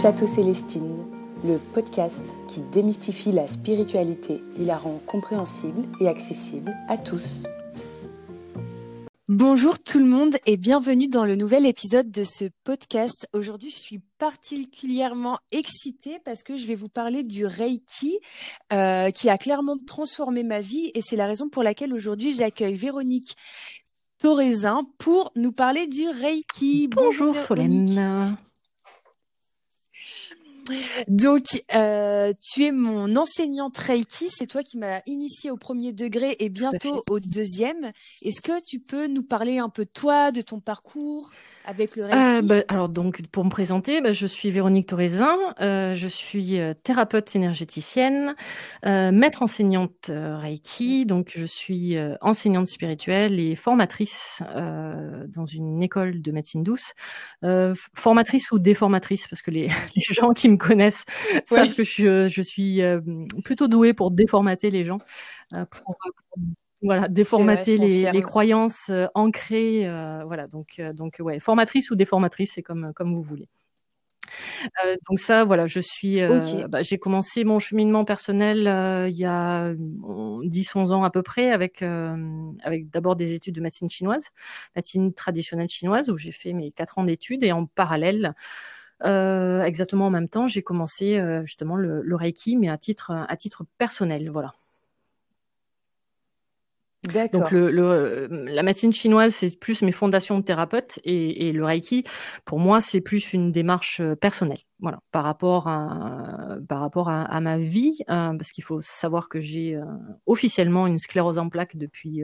[0.00, 1.04] Château Célestine,
[1.44, 7.42] le podcast qui démystifie la spiritualité et la rend compréhensible et accessible à tous.
[9.26, 13.26] Bonjour tout le monde et bienvenue dans le nouvel épisode de ce podcast.
[13.32, 18.20] Aujourd'hui, je suis particulièrement excitée parce que je vais vous parler du Reiki
[18.72, 22.76] euh, qui a clairement transformé ma vie et c'est la raison pour laquelle aujourd'hui j'accueille
[22.76, 23.34] Véronique
[24.20, 26.86] Torezin pour nous parler du Reiki.
[26.86, 28.36] Bonjour, Bonjour Solène.
[31.08, 36.36] Donc, euh, tu es mon enseignante Reiki, c'est toi qui m'as initié au premier degré
[36.38, 37.92] et bientôt au deuxième.
[38.22, 41.30] Est-ce que tu peux nous parler un peu de toi, de ton parcours?
[41.68, 45.94] Avec le euh, bah, alors donc pour me présenter, bah, je suis Véronique Torezin, euh,
[45.94, 48.34] je suis euh, thérapeute énergéticienne,
[48.86, 56.32] euh, maître enseignante Reiki, donc je suis enseignante spirituelle et formatrice dans une école de
[56.32, 56.94] médecine douce,
[57.94, 61.04] formatrice ou déformatrice parce que les, les gens qui me connaissent
[61.44, 62.80] savent que je, je suis
[63.44, 65.00] plutôt douée pour déformater les gens.
[65.50, 65.98] Pour,
[66.82, 69.86] voilà, déformater les, les, croyances euh, ancrées.
[69.86, 73.48] Euh, voilà, donc, euh, donc ouais, formatrice ou déformatrice, c'est comme, comme vous voulez.
[74.84, 76.20] Euh, donc ça, voilà, je suis.
[76.68, 78.58] Bah, j'ai commencé mon cheminement personnel
[79.08, 83.88] il y a 10-11 ans à peu près, avec avec d'abord des études de médecine
[83.88, 84.28] chinoise,
[84.76, 88.34] médecine traditionnelle chinoise, où j'ai fait mes quatre ans d'études et en parallèle.
[89.02, 93.64] exactement en même temps, j'ai commencé justement le, le, Reiki, mais à titre à titre
[93.78, 94.52] personnel, voilà.
[97.32, 101.64] Donc le, le, la médecine chinoise, c'est plus mes fondations de thérapeute et, et le
[101.64, 102.02] Reiki,
[102.44, 104.58] pour moi, c'est plus une démarche euh, personnelle.
[104.80, 109.28] Voilà, par rapport à par rapport à, à ma vie, euh, parce qu'il faut savoir
[109.28, 109.84] que j'ai euh,
[110.26, 112.22] officiellement une sclérose en plaques depuis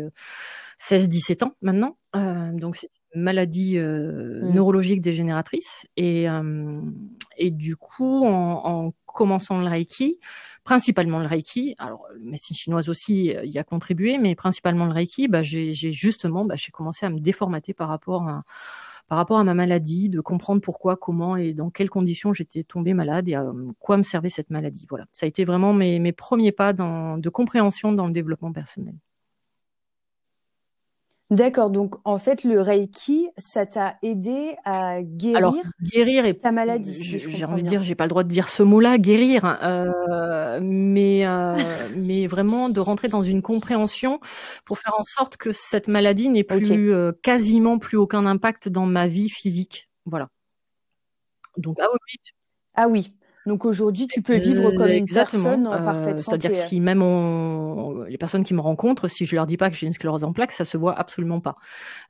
[0.81, 1.97] 16-17 ans maintenant.
[2.15, 4.53] donc c'est une maladie mmh.
[4.55, 6.27] neurologique dégénératrice et
[7.39, 10.19] et du coup en, en commençant le Reiki,
[10.65, 11.75] principalement le Reiki.
[11.79, 15.73] Alors, la médecine chinoise aussi euh, y a contribué, mais principalement le Reiki, bah, j'ai
[15.73, 18.43] justement, bah, j'ai commencé à me déformater par rapport à
[19.07, 22.95] par rapport à ma maladie, de comprendre pourquoi, comment et dans quelles conditions j'étais tombée
[22.95, 23.45] malade et à
[23.79, 24.87] quoi me servait cette maladie.
[24.89, 28.51] Voilà, ça a été vraiment mes, mes premiers pas dans, de compréhension dans le développement
[28.53, 28.95] personnel.
[31.35, 36.53] D'accord, donc en fait le Reiki, ça t'a aidé à guérir, Alors, guérir et ta
[36.53, 37.19] maladie.
[37.19, 41.27] j'ai envie de dire, j'ai pas le droit de dire ce mot-là, guérir, euh, mais
[41.27, 41.57] euh,
[41.97, 44.21] mais vraiment de rentrer dans une compréhension
[44.65, 48.87] pour faire en sorte que cette maladie n'ait plus euh, quasiment plus aucun impact dans
[48.87, 49.89] ma vie physique.
[50.07, 50.29] Voilà.
[51.57, 52.21] Donc ah oui.
[52.75, 53.13] Ah oui.
[53.47, 56.41] Donc aujourd'hui, tu peux vivre comme une personne en euh, parfaite santé.
[56.41, 57.03] C'est-à-dire que si même
[58.09, 60.33] les personnes qui me rencontrent, si je leur dis pas que j'ai une sclérose en
[60.33, 61.57] plaques, ça se voit absolument pas.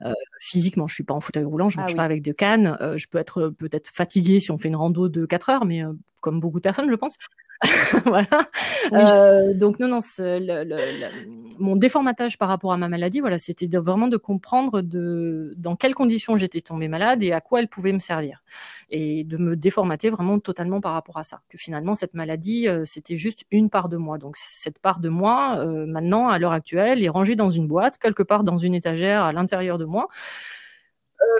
[0.02, 2.76] Euh, physiquement, je suis pas en fauteuil roulant, je ah marche pas avec de cannes.
[2.80, 5.82] Euh, je peux être peut-être fatiguée si on fait une rando de 4 heures, mais
[6.20, 7.16] comme beaucoup de personnes, je pense.
[8.04, 8.46] voilà.
[8.92, 10.76] Euh, donc non, non, le, le,
[11.58, 15.94] mon déformatage par rapport à ma maladie, voilà, c'était vraiment de comprendre de dans quelles
[15.94, 18.42] conditions j'étais tombée malade et à quoi elle pouvait me servir,
[18.90, 21.40] et de me déformater vraiment totalement par rapport à ça.
[21.48, 24.18] Que finalement cette maladie, euh, c'était juste une part de moi.
[24.18, 27.98] Donc cette part de moi, euh, maintenant à l'heure actuelle, est rangée dans une boîte
[27.98, 30.08] quelque part dans une étagère à l'intérieur de moi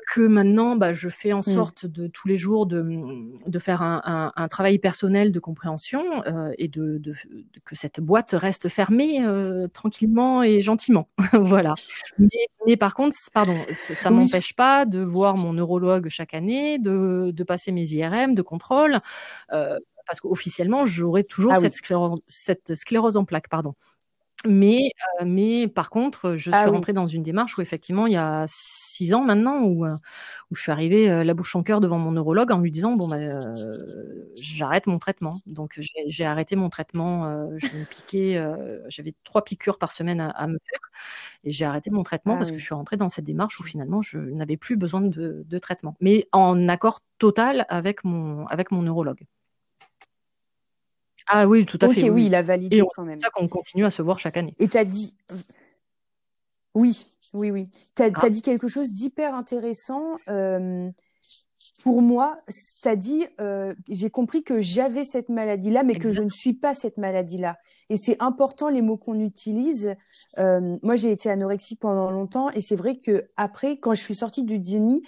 [0.07, 1.43] que maintenant, bah, je fais en mmh.
[1.43, 2.85] sorte de tous les jours de,
[3.47, 7.15] de faire un, un, un travail personnel de compréhension euh, et de, de,
[7.65, 11.09] que cette boîte reste fermée euh, tranquillement et gentiment.
[11.33, 11.75] voilà.
[12.19, 12.29] Mais,
[12.67, 14.17] mais, par contre, pardon, ça oui.
[14.17, 19.01] m'empêche pas de voir mon neurologue chaque année, de, de passer mes IRM, de contrôle.
[19.53, 21.79] Euh, parce qu'officiellement, j'aurai toujours ah cette, oui.
[21.79, 23.75] sclérose, cette sclérose en plaques, pardon.
[24.47, 24.91] Mais,
[25.21, 26.77] euh, mais par contre, je ah suis oui.
[26.77, 29.97] rentrée dans une démarche où effectivement, il y a six ans maintenant, où, euh,
[30.51, 32.93] où je suis arrivée euh, la bouche en cœur devant mon neurologue en lui disant
[32.93, 33.55] bon, bah, euh,
[34.37, 35.41] j'arrête mon traitement.
[35.47, 37.27] Donc j'ai arrêté mon traitement.
[37.27, 38.45] Euh, je me piquais,
[38.89, 40.81] j'avais trois piqûres par semaine à, à me faire,
[41.45, 42.57] et j'ai arrêté mon traitement ah parce oui.
[42.57, 45.59] que je suis rentrée dans cette démarche où finalement je n'avais plus besoin de, de
[45.59, 49.25] traitement, mais en accord total avec mon avec mon neurologue.
[51.27, 52.11] Ah oui, tout à okay, fait.
[52.11, 53.19] Oui, il a validé et quand même.
[53.19, 54.55] C'est ça qu'on continue à se voir chaque année.
[54.59, 55.17] Et tu as dit.
[56.75, 57.71] Oui, oui, oui.
[57.97, 58.31] Tu as, ah.
[58.31, 60.19] dit quelque chose d'hyper intéressant.
[60.29, 60.91] Euh,
[61.83, 62.39] pour moi,
[62.83, 66.13] tu as dit, euh, j'ai compris que j'avais cette maladie-là, mais Exactement.
[66.13, 67.59] que je ne suis pas cette maladie-là.
[67.91, 69.95] Et c'est important les mots qu'on utilise.
[70.39, 74.15] Euh, moi, j'ai été anorexique pendant longtemps, et c'est vrai que après, quand je suis
[74.15, 75.03] sortie du déni,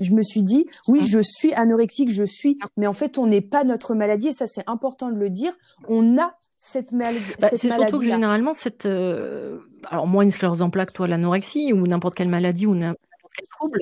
[0.00, 1.06] je me suis dit, oui, mmh.
[1.06, 4.46] je suis anorexique, je suis, mais en fait, on n'est pas notre maladie, et ça,
[4.46, 5.52] c'est important de le dire.
[5.88, 7.84] On a cette, mal bah, cette maladie.
[7.84, 11.86] C'est surtout que généralement, cette, euh, alors moi, une sclérose en plaques, toi, l'anorexie, ou
[11.86, 13.80] n'importe quelle maladie, ou n'importe quel trouble,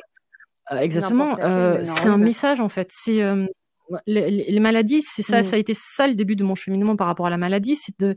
[0.73, 2.89] euh, exactement, euh, c'est un message, en fait.
[2.93, 3.21] C'est,
[4.07, 7.27] les, maladies, c'est ça, ça a été ça le début de mon cheminement par rapport
[7.27, 8.15] à la maladie, c'est de,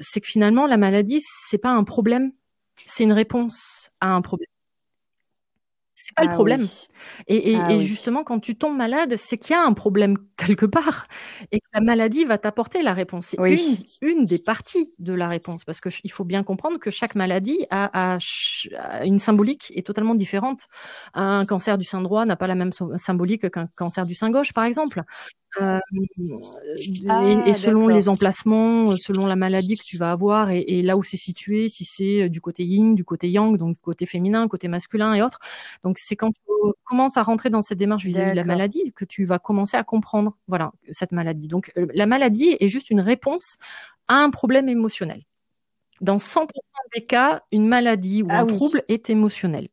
[0.00, 2.30] c'est que finalement la maladie, c'est pas un problème,
[2.86, 4.46] c'est une réponse à un problème
[6.02, 6.66] c'est pas le ah problème.
[7.28, 11.06] Et, ah justement, quand tu tombes malade, c'est qu'il y a un problème quelque part
[11.52, 13.36] et que la maladie va t'apporter la réponse.
[13.38, 17.66] C'est une, des parties de la réponse parce qu'il faut bien comprendre que chaque maladie
[17.70, 18.18] a,
[19.04, 20.66] une symbolique est totalement différente.
[21.14, 24.52] Un cancer du sein droit n'a pas la même symbolique qu'un cancer du sein gauche,
[24.52, 25.02] par exemple.
[25.60, 25.78] Euh,
[27.08, 30.82] ah, et, selon les emplacements, euh, selon la maladie que tu vas avoir et, et
[30.82, 33.80] là où c'est situé, si c'est euh, du côté yin, du côté yang, donc du
[33.82, 35.40] côté féminin, côté masculin et autres.
[35.84, 36.40] Donc c'est quand tu
[36.84, 39.84] commences à rentrer dans cette démarche vis-à-vis de la maladie que tu vas commencer à
[39.84, 41.48] comprendre, voilà, cette maladie.
[41.48, 43.56] Donc la maladie est juste une réponse
[44.08, 45.22] à un problème émotionnel.
[46.00, 46.48] Dans 100%
[46.94, 49.68] des cas, une maladie ou ah un trouble est émotionnel.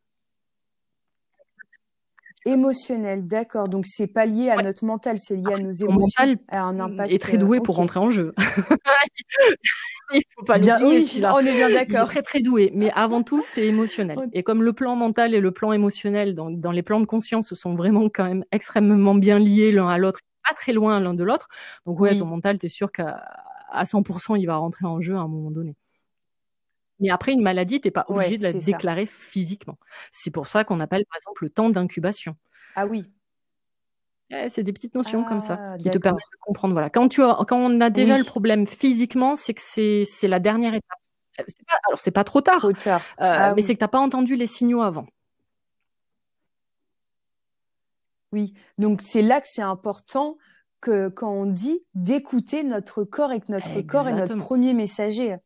[2.45, 3.69] Émotionnel, d'accord.
[3.69, 6.79] Donc c'est pas lié à notre mental, c'est lié à nos émotions, mental à un
[6.79, 7.11] impact.
[7.11, 8.33] Est très doué euh, pour rentrer en jeu.
[10.13, 12.07] Il faut pas bien, oui, on est bien d'accord.
[12.07, 14.17] Très très doué, mais avant tout c'est émotionnel.
[14.33, 17.53] Et comme le plan mental et le plan émotionnel dans, dans les plans de conscience
[17.53, 21.23] sont vraiment quand même extrêmement bien liés l'un à l'autre, pas très loin l'un de
[21.23, 21.47] l'autre.
[21.85, 23.23] Donc ouais, ton mental, t'es sûr qu'à
[23.71, 25.75] à 100% il va rentrer en jeu à un moment donné.
[26.99, 29.77] Mais après, une maladie, t'es pas obligé de la déclarer physiquement.
[30.11, 32.35] C'est pour ça qu'on appelle, par exemple, le temps d'incubation.
[32.75, 33.05] Ah oui.
[34.47, 36.73] c'est des petites notions comme ça ah, qui te permettent de comprendre.
[36.73, 36.89] Voilà.
[36.89, 40.73] Quand, tu as, quand on a déjà le problème physiquement, c'est que c'est la dernière
[40.73, 40.99] étape.
[41.39, 43.99] Euh, pas, alors, c'est pas trop tard, euh, ah mais c'est que tu n'as pas
[43.99, 45.07] entendu les signaux avant.
[48.33, 50.37] Oui, donc c'est là que c'est important
[50.81, 55.37] que quand on dit d'écouter notre corps et que notre corps est notre premier messager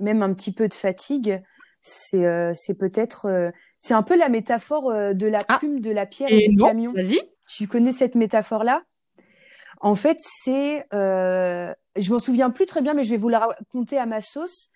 [0.00, 1.42] même un petit peu de fatigue,
[1.80, 5.58] c'est euh, c'est peut-être euh, c'est un peu la métaphore euh, de la ah.
[5.58, 6.92] plume, de la pierre et, du camion.
[6.92, 7.20] Vas-y.
[7.48, 8.82] Tu connais cette métaphore là
[9.80, 13.98] En fait, c'est je m'en souviens plus très bien, mais je vais vous la raconter
[13.98, 14.70] à ma sauce.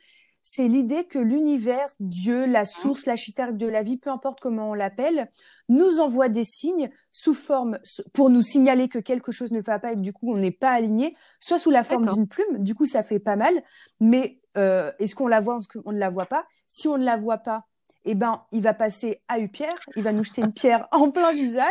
[0.47, 3.15] C'est l'idée que l'univers, Dieu, la source, la
[3.53, 5.31] de la vie, peu importe comment on l'appelle,
[5.71, 7.79] nous envoie des signes sous forme
[8.13, 10.51] pour nous signaler que quelque chose ne va pas et que du coup on n'est
[10.51, 13.55] pas aligné, soit sous la forme d'une plume, du coup ça fait pas mal,
[14.01, 16.47] mais euh, est-ce qu'on la voit, est-ce qu'on ne la voit pas?
[16.69, 17.65] Si on ne la voit pas,
[18.05, 21.33] eh ben, il va passer à Upierre, il va nous jeter une pierre en plein
[21.33, 21.71] visage.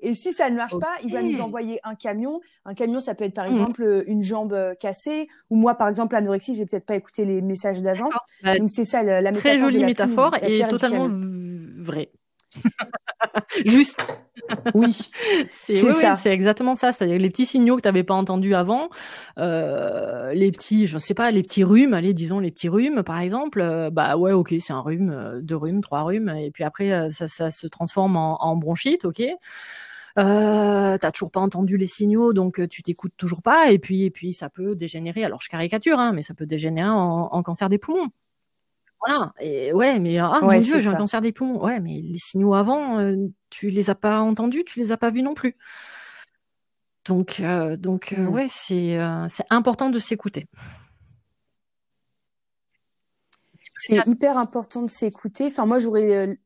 [0.00, 2.40] Et si ça ne marche pas, il va nous envoyer un camion.
[2.64, 3.52] Un camion, ça peut être par mmh.
[3.52, 5.28] exemple une jambe euh, cassée.
[5.50, 8.10] Ou moi, par exemple, l'anorexie, j'ai peut-être pas écouté les messages d'avant.
[8.42, 9.40] Bah, Donc c'est ça la, métaphore.
[9.40, 11.08] Très jolie métaphore et totalement
[11.78, 12.10] vraie.
[13.64, 13.96] Juste.
[14.74, 14.92] Oui,
[15.48, 16.14] c'est ça.
[16.14, 16.92] c'est exactement ça.
[16.92, 18.88] C'est-à-dire les petits signaux que tu n'avais pas entendus avant,
[19.38, 23.18] euh, les petits, je sais pas, les petits rhumes, allez, disons les petits rhumes, par
[23.18, 23.60] exemple.
[23.60, 27.10] Euh, bah ouais, ok, c'est un rhume, euh, deux rhumes, trois rhumes, et puis après
[27.10, 29.22] ça, ça se transforme en, en bronchite, ok.
[30.18, 34.10] Euh, t'as toujours pas entendu les signaux, donc tu t'écoutes toujours pas, et puis et
[34.10, 35.24] puis ça peut dégénérer.
[35.24, 38.08] Alors je caricature, hein, mais ça peut dégénérer en, en cancer des poumons.
[39.06, 39.32] Voilà.
[39.40, 41.62] Et ouais, mais ah mon dieu, j'ai un cancer des poumons.
[41.62, 43.16] Ouais, mais les signaux avant, euh,
[43.50, 45.56] tu les as pas entendus, tu les as pas vus non plus.
[47.04, 48.28] Donc, euh, donc euh, mmh.
[48.28, 48.98] ouais, c'est
[49.28, 50.46] c'est important de s'écouter.
[53.76, 55.46] C'est hyper important de s'écouter.
[55.46, 56.38] Enfin, moi, j'aurais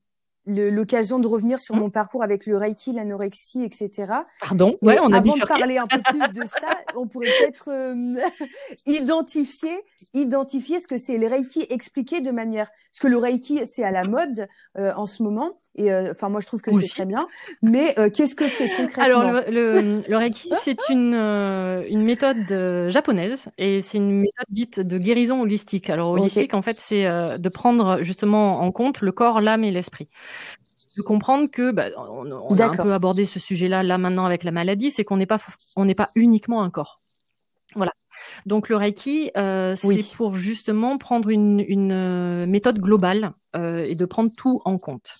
[0.46, 1.81] l'occasion de revenir sur mmh.
[1.81, 4.12] mon parcours avec le Reiki, l'anorexie, etc.
[4.40, 4.76] Pardon.
[4.82, 8.20] Ouais, on a avant de parler un peu plus de ça, on pourrait peut-être euh,
[8.86, 9.82] identifier,
[10.15, 13.91] identifier ce que c'est le Reiki, expliquer de manière, parce que le Reiki c'est à
[13.91, 14.48] la mode
[14.79, 17.27] euh, en ce moment, et euh, enfin moi je trouve que c'est très bien,
[17.62, 19.20] mais qu'est-ce que c'est concrètement?
[19.20, 24.98] Alors le, le, Reiki c'est une une méthode japonaise et c'est une méthode dite de
[24.98, 25.89] guérison holistique.
[25.91, 30.08] Alors holistique en fait c'est de prendre justement en compte le corps, l'âme et l'esprit.
[30.96, 34.50] De comprendre que bah, on, a un peu abordé ce sujet-là là maintenant avec la
[34.50, 35.39] maladie, c'est qu'on n'est pas
[35.77, 36.98] on n'est pas uniquement un corps.
[37.77, 37.93] Voilà.
[38.47, 43.94] Donc le Reiki, euh, c'est pour justement prendre une, une euh, méthode globale euh, et
[43.94, 45.19] de prendre tout en compte.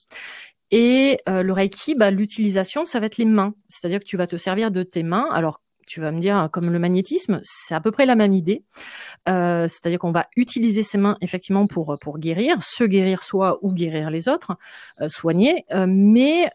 [0.71, 3.55] Et euh, le Reiki, bah, l'utilisation, ça va être les mains.
[3.69, 5.29] C'est-à-dire que tu vas te servir de tes mains.
[5.33, 8.63] Alors tu vas me dire, comme le magnétisme, c'est à peu près la même idée.
[9.29, 13.75] Euh, c'est-à-dire qu'on va utiliser ses mains effectivement pour pour guérir, se guérir soi ou
[13.75, 14.57] guérir les autres,
[15.01, 15.65] euh, soigner.
[15.73, 16.49] Euh, mais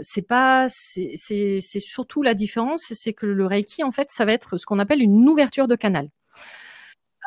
[0.00, 4.32] c'est pas, c'est c'est surtout la différence, c'est que le Reiki en fait, ça va
[4.32, 6.08] être ce qu'on appelle une ouverture de canal.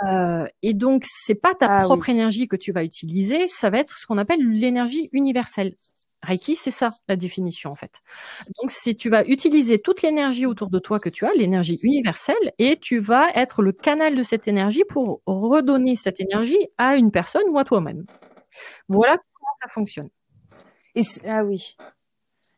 [0.07, 3.79] Euh, et donc, c'est pas ta ah propre énergie que tu vas utiliser, ça va
[3.79, 5.75] être ce qu'on appelle l'énergie universelle.
[6.21, 8.01] Reiki, c'est ça la définition en fait.
[8.61, 12.53] Donc, si tu vas utiliser toute l'énergie autour de toi que tu as, l'énergie universelle,
[12.57, 17.11] et tu vas être le canal de cette énergie pour redonner cette énergie à une
[17.11, 18.05] personne ou à toi-même.
[18.89, 20.09] Voilà comment ça fonctionne.
[20.95, 21.77] Et ah oui.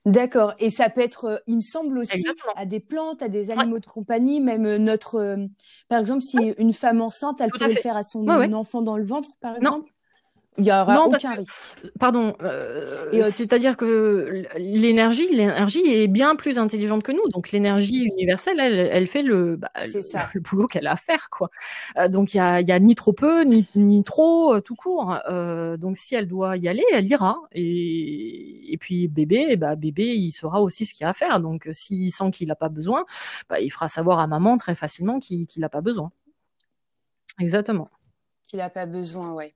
[0.06, 0.56] D'accord.
[0.58, 2.24] Et ça peut être, euh, il me semble aussi,
[2.56, 5.46] à des plantes, à des animaux de compagnie, même euh, notre, euh,
[5.90, 9.06] par exemple, si une femme enceinte, elle pourrait le faire à son enfant dans le
[9.06, 9.92] ventre, par exemple?
[10.58, 11.78] Il n'y aura aucun risque.
[11.98, 17.26] Pardon, euh, c'est-à-dire que l'énergie, l'énergie est bien plus intelligente que nous.
[17.30, 19.72] Donc l'énergie universelle, elle, elle fait le, bah,
[20.34, 21.50] le, boulot qu'elle a à faire, quoi.
[21.98, 24.76] Euh, donc il y a, y a ni trop peu, ni, ni trop, euh, tout
[24.76, 25.18] court.
[25.30, 27.40] Euh, donc si elle doit y aller, elle ira.
[27.54, 31.40] Et, et puis bébé, bah bébé, il saura aussi ce qu'il a à faire.
[31.40, 33.06] Donc s'il sent qu'il n'a pas besoin,
[33.50, 36.12] bah, il fera savoir à maman très facilement qu'il n'a pas besoin.
[37.40, 37.90] Exactement
[38.52, 39.56] qu'il n'a pas besoin, ouais.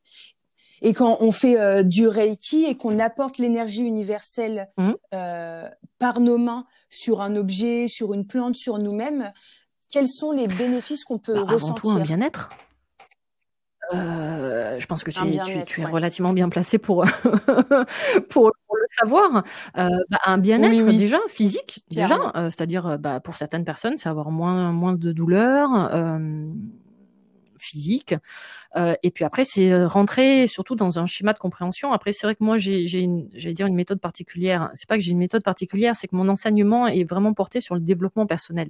[0.82, 4.91] Et quand on fait euh, du Reiki et qu'on apporte l'énergie universelle mmh.
[5.13, 9.32] euh, par nos mains sur un objet, sur une plante, sur nous-mêmes,
[9.91, 12.50] quels sont les bénéfices qu'on peut bah, ressentir Avant tout, un bien-être.
[13.94, 17.05] Euh, je pense que tu, es, tu, es relativement bien placé pour,
[18.29, 19.44] pour, le savoir.
[19.77, 24.32] Euh, bah, un bien-être déjà physique, déjà, euh, c'est-à-dire bah, pour certaines personnes, c'est avoir
[24.32, 25.70] moins, moins de douleur
[27.58, 28.16] physique.
[28.76, 31.94] Euh, et puis après, c'est euh, rentrer surtout dans un schéma de compréhension.
[31.94, 34.70] Après, c'est vrai que moi, j'ai, j'allais dire une méthode particulière.
[34.74, 37.76] C'est pas que j'ai une méthode particulière, c'est que mon enseignement est vraiment porté sur
[37.76, 38.68] le développement personnel.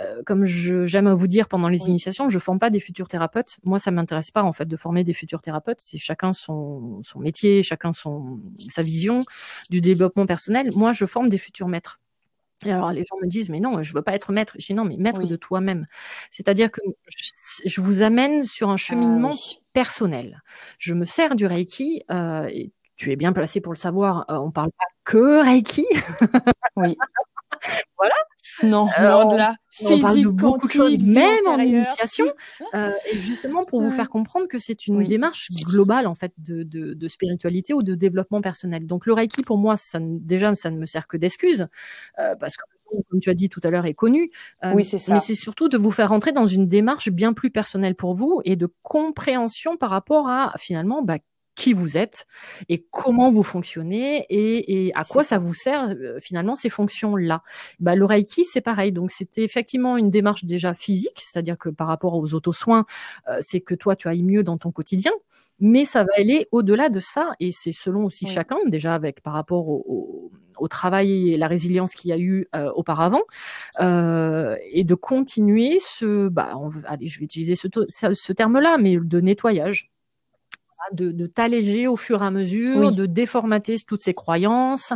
[0.00, 3.58] Euh, comme j'aime vous dire pendant les initiations, je forme pas des futurs thérapeutes.
[3.64, 5.80] Moi, ça m'intéresse pas en fait de former des futurs thérapeutes.
[5.80, 9.20] C'est chacun son, son métier, chacun son sa vision
[9.70, 10.70] du développement personnel.
[10.74, 12.00] Moi, je forme des futurs maîtres.
[12.64, 14.54] Et alors les gens me disent mais non, je veux pas être maître.
[14.58, 15.84] Je dis non, mais maître de toi-même.
[16.30, 16.80] C'est-à-dire que
[17.64, 19.32] je vous amène sur un ah cheminement
[19.72, 20.42] personnel.
[20.78, 22.02] Je me sers du Reiki.
[22.10, 24.24] Euh, et tu es bien placé pour le savoir.
[24.30, 25.86] Euh, on parle pas que Reiki.
[26.76, 26.96] oui.
[27.98, 28.14] voilà.
[28.62, 29.56] Non, non de là.
[29.70, 32.26] Physique, on parle de beaucoup de choses, même en initiation.
[32.74, 36.62] Euh, et justement pour vous faire comprendre que c'est une démarche globale en fait de,
[36.62, 38.86] de, de, spiritualité ou de développement personnel.
[38.86, 41.68] Donc le Reiki pour moi, ça, déjà ça ne me sert que d'excuse
[42.18, 42.62] euh, parce que
[43.10, 44.30] comme tu as dit tout à l'heure, est connu.
[44.64, 45.14] Euh, oui, c'est ça.
[45.14, 48.40] Mais c'est surtout de vous faire rentrer dans une démarche bien plus personnelle pour vous
[48.44, 51.18] et de compréhension par rapport à finalement bah,
[51.56, 52.26] qui vous êtes
[52.68, 55.38] et comment vous fonctionnez et, et à quoi ça.
[55.38, 57.42] vous sert euh, finalement ces fonctions-là.
[57.80, 58.92] Bah, le Reiki, c'est pareil.
[58.92, 62.84] Donc c'était effectivement une démarche déjà physique, c'est-à-dire que par rapport aux auto-soins,
[63.28, 65.12] euh, c'est que toi tu ailles mieux dans ton quotidien,
[65.58, 69.32] mais ça va aller au-delà de ça et c'est selon aussi chacun, déjà avec par
[69.32, 73.22] rapport au, au, travail et la résilience qu'il y a eu euh, auparavant,
[73.80, 78.96] euh, et de continuer ce, bah, on, allez, je vais utiliser ce, ce terme-là, mais
[78.96, 79.90] de nettoyage
[80.92, 84.92] de, t'alléger au fur et à mesure, de déformater toutes ces croyances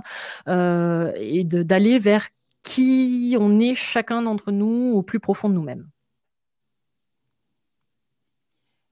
[0.49, 2.29] euh, et d'aller vers
[2.63, 5.89] qui on est chacun d'entre nous au plus profond de nous-mêmes.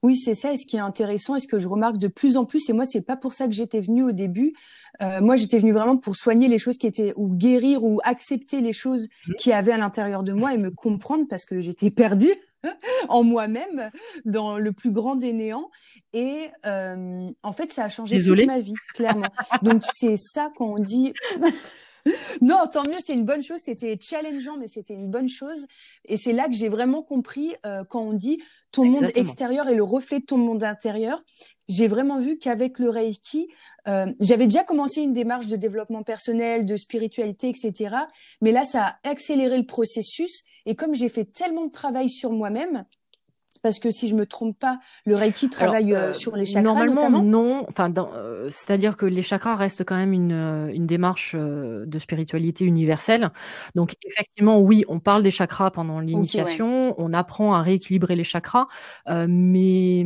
[0.01, 0.53] Oui, c'est ça.
[0.53, 2.73] Et ce qui est intéressant, et ce que je remarque de plus en plus, et
[2.73, 4.53] moi, c'est pas pour ça que j'étais venue au début.
[5.01, 8.61] Euh, moi, j'étais venue vraiment pour soigner les choses qui étaient, ou guérir, ou accepter
[8.61, 9.33] les choses mmh.
[9.33, 12.33] qui avaient à l'intérieur de moi et me comprendre parce que j'étais perdue.
[13.09, 13.91] en moi-même
[14.25, 15.69] dans le plus grand des néants.
[16.13, 19.29] Et euh, en fait ça a changé toute ma vie clairement.
[19.61, 21.13] Donc c'est ça quand on dit
[22.41, 23.59] non tant mieux c'est une bonne chose.
[23.63, 25.67] C'était challengeant mais c'était une bonne chose.
[26.05, 29.75] Et c'est là que j'ai vraiment compris euh, quand on dit ton monde extérieur est
[29.75, 31.19] le reflet de ton monde intérieur
[31.69, 33.47] j'ai vraiment vu qu'avec le Reiki,
[33.87, 37.95] euh, j'avais déjà commencé une démarche de développement personnel, de spiritualité, etc.
[38.41, 40.43] Mais là, ça a accéléré le processus.
[40.65, 42.85] Et comme j'ai fait tellement de travail sur moi-même,
[43.61, 47.09] parce que si je me trompe pas, le Reiki travaille euh, sur les chakras Normalement,
[47.21, 47.65] non.
[47.67, 52.65] Enfin, euh, c'est-à-dire que les chakras restent quand même une, euh, une démarche de spiritualité
[52.65, 53.31] universelle.
[53.75, 56.95] Donc, effectivement, oui, on parle des chakras pendant l'initiation.
[56.97, 58.67] On apprend à rééquilibrer les chakras,
[59.07, 60.03] mais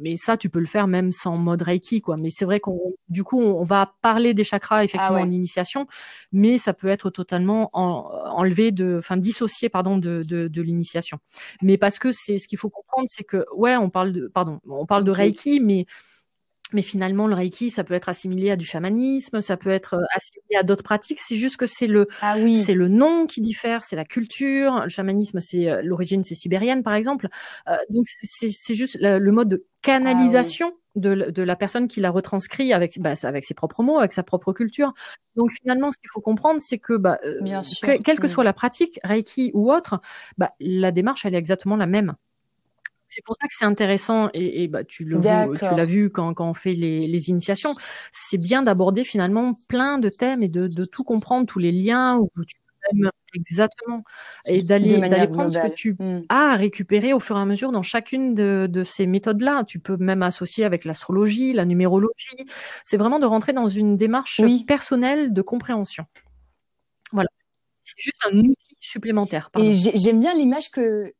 [0.00, 2.16] mais ça, tu peux le faire même sans mode Reiki, quoi.
[2.20, 2.78] Mais c'est vrai qu'on,
[3.08, 5.86] du coup, on, va parler des chakras effectivement ah en initiation,
[6.32, 11.18] mais ça peut être totalement enlevé de, enfin dissocié, pardon, de de, de l'initiation.
[11.62, 14.60] Mais parce que c'est ce qu'il faut comprendre, c'est que ouais, on parle de, pardon,
[14.68, 15.86] on parle de Reiki, mais
[16.72, 20.04] mais finalement, le Reiki, ça peut être assimilé à du chamanisme, ça peut être euh,
[20.14, 21.20] assimilé à d'autres pratiques.
[21.20, 22.56] C'est juste que c'est le, ah oui.
[22.56, 24.80] c'est le nom qui diffère, c'est la culture.
[24.84, 27.28] Le chamanisme, c'est euh, l'origine, c'est sibérienne, par exemple.
[27.68, 32.10] Euh, donc c'est juste le, mode de canalisation ah de, de, la personne qui l'a
[32.10, 34.92] retranscrit avec, bah, avec ses propres mots, avec sa propre culture.
[35.36, 37.18] Donc finalement, ce qu'il faut comprendre, c'est que, bah,
[38.04, 40.00] quelle que soit la pratique, Reiki ou autre,
[40.36, 42.14] bah, la démarche, elle est exactement la même.
[43.10, 46.54] C'est pour ça que c'est intéressant et, et bah, tu l'as vu quand, quand on
[46.54, 47.74] fait les, les initiations.
[48.12, 52.16] C'est bien d'aborder finalement plein de thèmes et de, de tout comprendre, tous les liens
[52.16, 52.56] où tu
[53.34, 54.02] exactement
[54.46, 56.22] et d'aller prendre ce que tu mmh.
[56.30, 59.62] as à récupérer au fur et à mesure dans chacune de, de ces méthodes là
[59.64, 62.46] tu peux même associer avec l'astrologie la numérologie
[62.82, 66.06] c'est vraiment de rentrer dans une démarche personnelle de compréhension
[67.90, 69.50] C'est juste un outil supplémentaire.
[69.58, 71.12] Et j'aime bien l'image que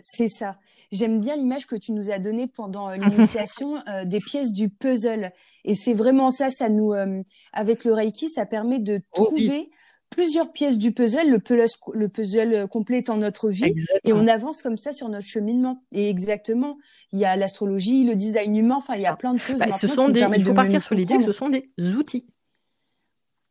[0.00, 0.58] c'est ça.
[0.92, 4.68] J'aime bien l'image que tu nous as donnée pendant euh, l'initiation euh, des pièces du
[4.68, 5.30] puzzle.
[5.64, 9.70] Et c'est vraiment ça, ça nous, euh, avec le Reiki, ça permet de oh trouver
[10.10, 13.74] plusieurs pièces du puzzle, le puzzle, le puzzle complet en notre vie,
[14.04, 15.82] et on avance comme ça sur notre cheminement.
[15.90, 16.78] Et exactement,
[17.12, 19.58] il y a l'astrologie, le design humain, enfin, il y a plein de choses.
[19.58, 22.24] Bah, ce sont des, il faut partir sur l'idée que ce sont des outils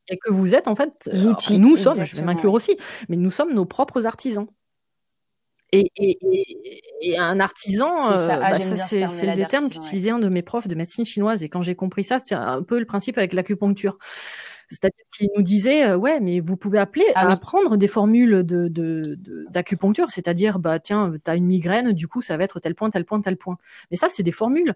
[0.07, 2.77] et que vous êtes en fait, outils, nous sommes, je vais m'inclure aussi,
[3.09, 4.47] mais nous sommes nos propres artisans.
[5.75, 6.17] Et,
[7.01, 10.75] et, un artisan, c'est euh, ah, bah, le terme qu'utilisait un de mes profs de
[10.75, 11.43] médecine chinoise.
[11.43, 13.97] Et quand j'ai compris ça, c'était un peu le principe avec l'acupuncture.
[14.69, 18.43] C'est-à-dire qu'il nous disait, euh, ouais, mais vous pouvez appeler, à ah apprendre des formules
[18.43, 18.67] de,
[19.51, 22.89] d'acupuncture, c'est-à-dire, bah tiens, tu as une migraine, du coup, ça va être tel point,
[22.89, 23.57] tel point, tel point.
[23.91, 24.73] Mais ça, c'est des formules.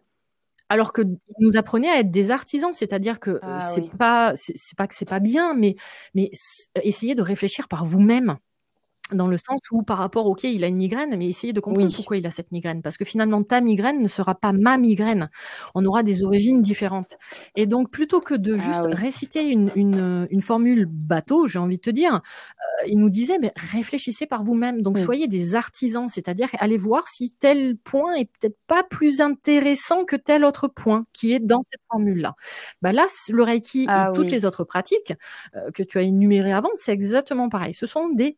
[0.72, 1.02] Alors que
[1.40, 5.10] nous apprenait à être des artisans, c'est-à-dire que ah c'est pas, c'est pas que c'est
[5.10, 5.76] pas bien, mais
[6.14, 6.30] mais
[6.84, 8.38] essayez de réfléchir par vous-même
[9.12, 11.94] dans le sens où par rapport, ok, il a une migraine, mais essayez de comprendre
[11.96, 12.82] pourquoi il a cette migraine.
[12.82, 15.30] Parce que finalement, ta migraine ne sera pas ma migraine.
[15.76, 17.18] On aura des origines différentes.
[17.56, 21.78] Et donc, plutôt que de ah juste réciter une, une, une, formule bateau, j'ai envie
[21.78, 24.82] de te dire, euh, il nous disait, mais réfléchissez par vous-même.
[24.82, 30.06] Donc, soyez des artisans, c'est-à-dire allez voir si tel point est peut-être pas plus intéressant
[30.06, 32.36] que tel autre point qui est dans cette formule-là.
[32.82, 35.14] Bah là, le Reiki et ah toutes les autres pratiques
[35.56, 37.74] euh, que tu as énumérées avant, c'est exactement pareil.
[37.74, 38.38] Ce sont des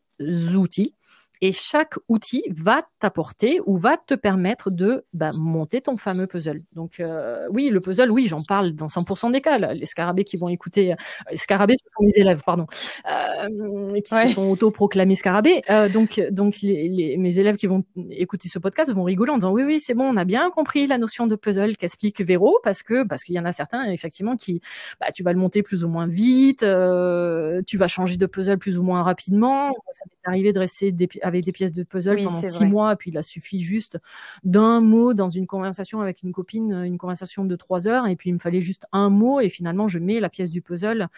[0.54, 0.94] outils
[1.42, 6.60] et chaque outil va t'apporter ou va te permettre de bah, monter ton fameux puzzle.
[6.72, 9.58] Donc euh, oui, le puzzle, oui, j'en parle dans 100% des cas.
[9.58, 10.96] Les scarabées qui vont écouter, euh,
[11.32, 12.66] les scarabées ce sont mes élèves, pardon,
[13.10, 15.62] euh, qui se sont auto-proclamés scarabées.
[15.68, 19.38] Euh, donc donc les, les, mes élèves qui vont écouter ce podcast vont rigoler en
[19.38, 22.60] disant oui oui c'est bon, on a bien compris la notion de puzzle qu'explique Véro
[22.62, 24.60] parce que parce qu'il y en a certains effectivement qui
[25.00, 28.78] bah, tu vas le monter plus ou moins vite, tu vas changer de puzzle plus
[28.78, 29.74] ou moins rapidement.
[29.90, 32.96] Ça m'est arrivé de rester des, avec des pièces de puzzle pendant six mois, et
[32.96, 33.98] puis il a suffi juste
[34.44, 38.30] d'un mot dans une conversation avec une copine, une conversation de trois heures, et puis
[38.30, 41.08] il me fallait juste un mot, et finalement je mets la pièce du puzzle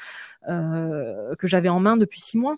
[0.48, 2.57] euh, que j'avais en main depuis six mois.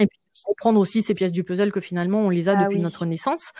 [0.00, 2.80] Et puis comprendre aussi ces pièces du puzzle que finalement on les a ah depuis
[2.80, 3.52] notre naissance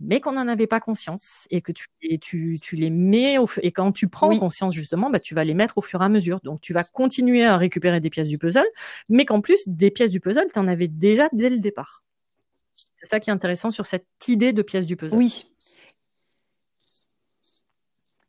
[0.00, 1.86] mais qu'on n'en avait pas conscience et que tu,
[2.20, 5.54] tu, tu les mets au, et quand tu prends conscience justement, bah, tu vas les
[5.54, 6.40] mettre au fur et à mesure.
[6.42, 8.66] Donc tu vas continuer à récupérer des pièces du puzzle,
[9.08, 12.02] mais qu'en plus des pièces du puzzle, tu en avais déjà dès le départ.
[12.96, 15.16] C'est ça qui est intéressant sur cette idée de pièce du puzzle.
[15.16, 15.46] Oui.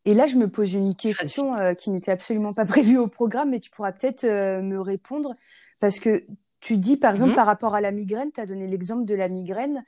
[0.06, 3.52] Et là, je me pose une question euh, qui n'était absolument pas prévue au programme,
[3.52, 5.36] mais tu pourras peut-être euh, me répondre.
[5.80, 6.26] Parce que
[6.60, 7.36] tu dis, par exemple, mhm.
[7.36, 9.84] par rapport à la migraine, tu as donné l'exemple de la migraine.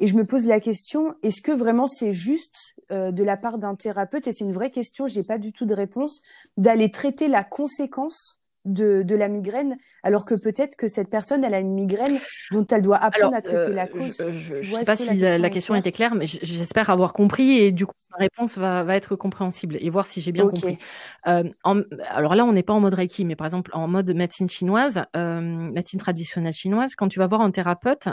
[0.00, 3.58] Et je me pose la question, est-ce que vraiment c'est juste euh, de la part
[3.58, 6.22] d'un thérapeute, et c'est une vraie question, j'ai pas du tout de réponse,
[6.56, 11.54] d'aller traiter la conséquence de, de la migraine, alors que peut-être que cette personne, elle
[11.54, 12.18] a une migraine
[12.52, 14.30] dont elle doit apprendre à traiter la euh, cause.
[14.30, 17.86] Je ne sais pas si la, question, était claire, mais j'espère avoir compris et du
[17.86, 20.78] coup, ma réponse va, va être compréhensible et voir si j'ai bien compris.
[21.26, 24.14] Euh, en, alors là, on n'est pas en mode Reiki, mais par exemple, en mode
[24.14, 28.08] médecine chinoise, euh, médecine traditionnelle chinoise, quand tu vas voir un thérapeute,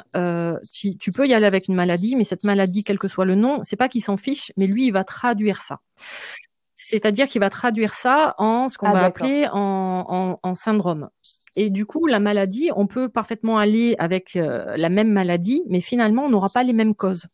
[0.72, 3.36] tu, tu peux y aller avec une maladie, mais cette maladie, quel que soit le
[3.36, 5.80] nom, c'est pas qu'il s'en fiche, mais lui, il va traduire ça.
[6.76, 11.10] C'est-à-dire qu'il va traduire ça en ce qu'on ah, va appeler en, en, syndrome.
[11.56, 15.80] Et du coup, la maladie, on peut parfaitement aller avec euh, la même maladie, mais
[15.80, 17.28] finalement, on n'aura pas les mêmes causes.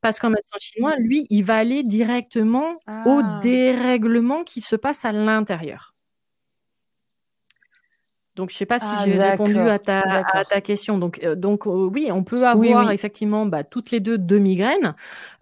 [0.00, 2.72] Parce qu'un médecin chinois, lui, il va aller directement
[3.04, 3.40] au ah.
[3.42, 5.94] dérèglement qui se passe à l'intérieur.
[8.40, 10.96] Donc, je sais pas si ah, j'ai répondu à ta, à ta question.
[10.96, 14.94] Donc, euh, donc euh, oui, on peut avoir effectivement bah, toutes les deux deux migraines.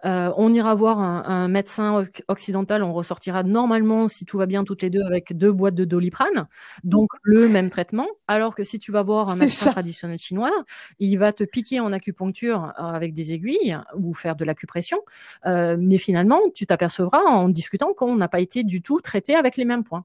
[0.03, 4.65] Euh, on ira voir un, un, médecin occidental, on ressortira normalement, si tout va bien,
[4.65, 6.47] toutes les deux avec deux boîtes de doliprane,
[6.83, 8.07] donc le même traitement.
[8.27, 10.51] Alors que si tu vas voir un médecin traditionnel chinois,
[10.99, 14.99] il va te piquer en acupuncture avec des aiguilles ou faire de l'acupression.
[15.45, 19.63] mais finalement, tu t'apercevras en discutant qu'on n'a pas été du tout traité avec les
[19.63, 20.03] mêmes points.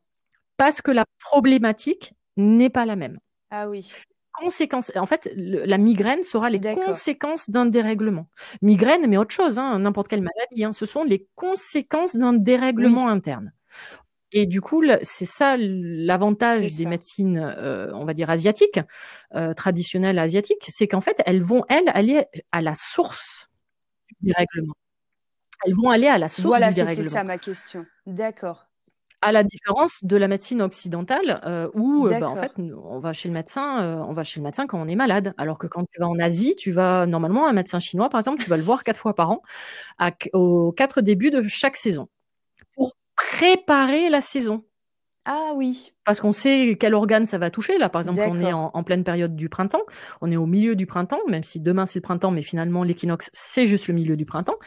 [0.57, 3.19] Parce que la problématique n'est pas la même.
[3.51, 3.93] Ah oui.
[4.33, 4.91] Conséquences.
[4.97, 8.29] En fait, la migraine sera les conséquences d'un dérèglement.
[8.63, 10.65] Migraine, mais autre chose, hein, n'importe quelle maladie.
[10.65, 13.53] Hein, ce sont les conséquences d'un dérèglement interne.
[14.33, 18.81] Et du coup, c'est ça l'avantage des médecines, euh, on va dire asiatiques,
[19.37, 23.49] euh, traditionnelles asiatiques, c'est qu'en fait, elles vont elles aller à la source
[24.21, 24.75] du dérèglement.
[25.65, 26.85] Elles vont aller à la source du dérèglement.
[26.85, 27.87] Voilà, c'était ça ma question.
[28.07, 28.67] D'accord
[29.25, 33.15] à la différence de la médecine occidentale euh, où euh, bah, en fait on va
[33.15, 35.33] chez le médecin euh, on va chez le médecin quand on est malade.
[35.39, 38.43] Alors que quand tu vas en Asie tu vas normalement un médecin chinois par exemple
[38.43, 39.41] tu vas le voir quatre fois par an
[40.35, 42.09] aux quatre débuts de chaque saison
[42.75, 44.65] pour préparer la saison
[45.27, 45.95] Ah oui.
[46.05, 47.79] Parce qu'on sait quel organe ça va toucher.
[47.79, 49.81] Là, par exemple, on est en, pleine période du printemps.
[50.21, 53.31] On est au milieu du printemps, même si demain c'est le printemps, mais finalement l'équinoxe
[53.33, 54.59] c'est juste le milieu du printemps.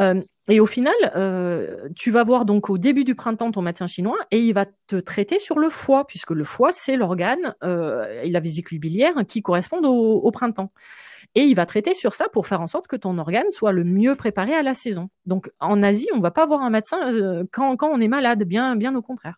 [0.00, 3.86] Euh, et au final, euh, tu vas voir donc au début du printemps ton médecin
[3.86, 8.20] chinois et il va te traiter sur le foie, puisque le foie c'est l'organe euh,
[8.24, 10.72] et la vésicule biliaire qui correspondent au, printemps.
[11.36, 13.84] Et il va traiter sur ça pour faire en sorte que ton organe soit le
[13.84, 15.08] mieux préparé à la saison.
[15.24, 16.98] Donc en Asie, on va pas voir un médecin
[17.52, 19.36] quand, quand on est malade, bien, bien au contraire.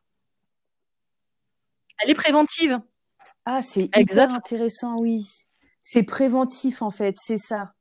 [2.02, 2.80] Elle est préventive.
[3.44, 5.24] Ah, c'est hyper intéressant, oui.
[5.82, 7.72] C'est préventif en fait, c'est ça.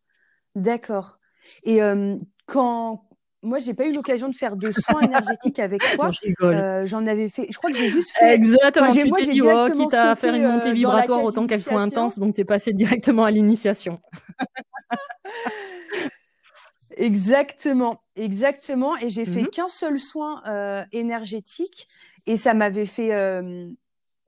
[0.55, 1.19] D'accord.
[1.63, 3.07] Et euh, quand
[3.43, 7.29] moi j'ai pas eu l'occasion de faire de soins énergétiques avec toi, euh, j'en avais
[7.29, 7.47] fait.
[7.49, 8.33] Je crois que j'ai juste fait.
[8.33, 8.87] Exactement.
[8.87, 11.81] Enfin, moi, t'es dit, oh, quitte à faire une montée euh, vibratoire autant qu'elle soit
[11.81, 13.99] intense, donc t'es passé directement à l'initiation.
[16.97, 18.97] Exactement, exactement.
[18.97, 19.47] Et j'ai fait mhm.
[19.47, 20.43] qu'un seul soin
[20.91, 21.87] énergétique
[22.27, 23.67] et ça m'avait fait euh,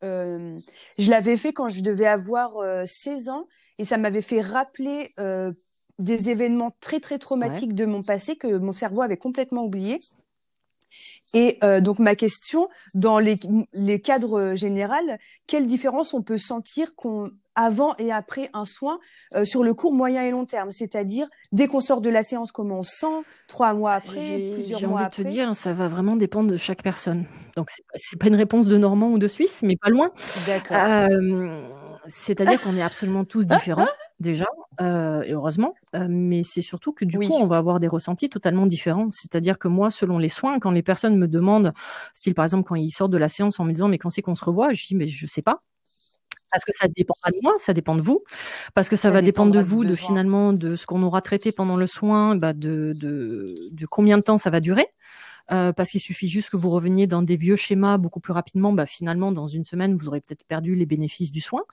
[0.03, 5.11] je l'avais fait quand je devais avoir 16 euh, ans et ça m'avait fait rappeler
[5.19, 5.51] euh,
[5.99, 9.99] des événements très très traumatiques de mon passé que mon cerveau avait complètement oublié.
[11.33, 13.39] Et donc ma question, dans les,
[13.73, 14.93] les cadres généraux,
[15.47, 18.99] quelle différence on peut sentir qu'on avant et après un soin
[19.35, 20.71] euh, sur le court, moyen et long terme.
[20.71, 25.01] C'est-à-dire, dès qu'on sort de la séance, comment on sent, trois mois après, plusieurs mois
[25.01, 25.23] après.
[25.23, 27.25] J'ai envie de te dire, ça va vraiment dépendre de chaque personne.
[27.55, 30.11] Donc, c'est pas une réponse de Normand ou de Suisse, mais pas loin.
[30.47, 30.77] D'accord.
[30.77, 31.61] Euh,
[32.07, 33.87] c'est-à-dire qu'on est absolument tous différents,
[34.19, 34.45] déjà,
[34.81, 35.73] euh, et heureusement.
[35.93, 39.09] mais c'est surtout que du coup, on va avoir des ressentis totalement différents.
[39.11, 41.73] C'est-à-dire que moi, selon les soins, quand les personnes me demandent,
[42.13, 44.21] style par exemple quand ils sortent de la séance en me disant mais quand c'est
[44.21, 45.61] qu'on se revoit, je dis mais je sais pas
[46.53, 48.23] parce que ça dépend pas de moi, ça dépend de vous,
[48.75, 51.75] parce que ça, va dépendre de vous, de finalement de ce qu'on aura traité pendant
[51.75, 54.87] le soin, bah de, de, de combien de temps ça va durer.
[55.51, 58.71] Euh, parce qu'il suffit juste que vous reveniez dans des vieux schémas beaucoup plus rapidement,
[58.71, 61.63] bah, finalement, dans une semaine, vous aurez peut-être perdu les bénéfices du soin.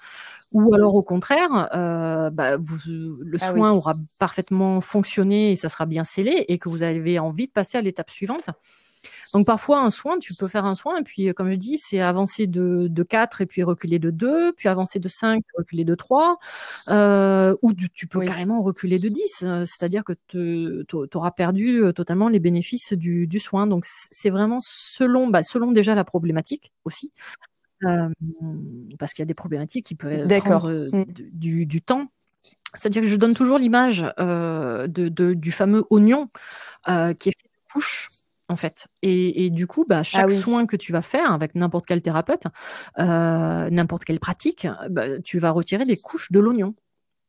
[0.53, 5.69] Ou alors, au contraire, euh, bah, vous, le ah soin aura parfaitement fonctionné et ça
[5.69, 8.51] sera bien scellé et que vous avez envie de passer à l'étape suivante.
[9.33, 11.79] Donc parfois un soin, tu peux faire un soin et puis euh, comme je dis,
[11.79, 15.59] c'est avancer de, de 4 et puis reculer de 2, puis avancer de 5 et
[15.59, 16.39] reculer de 3,
[16.89, 22.29] euh, ou tu peux carrément reculer de 10, euh, c'est-à-dire que tu auras perdu totalement
[22.29, 23.67] les bénéfices du, du soin.
[23.67, 27.13] Donc c'est vraiment selon, bah, selon déjà la problématique aussi.
[27.85, 28.11] Euh,
[28.99, 31.05] parce qu'il y a des problématiques qui peuvent prendre mmh.
[31.33, 32.09] du, du temps
[32.75, 36.29] c'est-à-dire que je donne toujours l'image euh, de, de, du fameux oignon
[36.89, 38.09] euh, qui est fait de couches
[38.51, 38.89] en fait.
[39.03, 42.45] Et, du coup, bah, chaque ah soin que tu vas faire avec n'importe quel thérapeute,
[42.99, 46.75] euh, n'importe quelle pratique, bah, tu vas retirer des couches de l'oignon.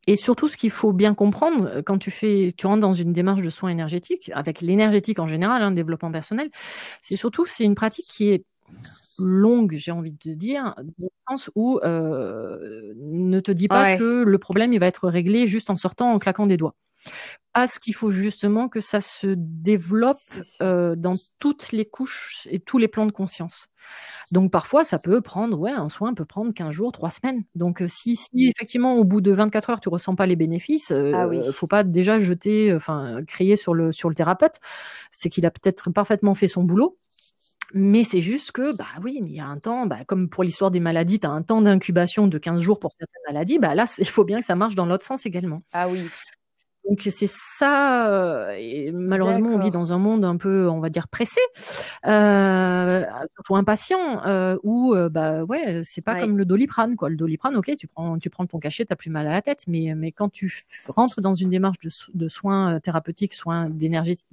[0.08, 3.44] Et surtout, ce qu'il faut bien comprendre quand tu fais, tu rentres dans une démarche
[3.44, 6.50] de soins énergétiques, avec l'énergétique en général, hein, développement personnel,
[7.04, 8.44] c'est surtout c'est une pratique qui est
[9.20, 14.24] longue, j'ai envie de dire, dans le sens où euh, ne te dis pas que
[14.24, 16.74] le problème il va être réglé juste en sortant en claquant des doigts
[17.54, 20.18] parce qu'il faut justement que ça se développe
[20.62, 23.68] euh, dans toutes les couches et tous les plans de conscience.
[24.32, 27.44] Donc parfois, ça peut prendre, ouais, un soin peut prendre 15 jours, 3 semaines.
[27.56, 30.92] Donc euh, si, si effectivement au bout de 24 heures tu ressens pas les bénéfices,
[30.92, 31.42] euh, ah oui.
[31.52, 34.56] faut pas déjà jeter, enfin crier sur le sur le thérapeute.
[35.12, 36.98] C'est qu'il a peut-être parfaitement fait son boulot.
[37.74, 40.44] Mais c'est juste que, bah oui, mais il y a un temps, bah, comme pour
[40.44, 43.76] l'histoire des maladies, tu as un temps d'incubation de 15 jours pour certaines maladies, bah
[43.76, 45.62] là, il faut bien que ça marche dans l'autre sens également.
[45.72, 46.10] Ah oui.
[46.88, 48.08] Donc c'est ça.
[48.10, 51.40] Euh, et malheureusement, on vit dans un monde un peu, on va dire, pressé,
[52.08, 53.04] euh,
[53.36, 57.10] surtout impatient, euh, où euh, bah ouais, c'est pas comme le doliprane quoi.
[57.10, 59.66] Le doliprane, ok, tu prends, tu prends ton cachet, t'as plus mal à la tête,
[59.68, 60.52] mais mais quand tu
[60.88, 63.70] rentres dans une démarche de, de soins thérapeutiques, soins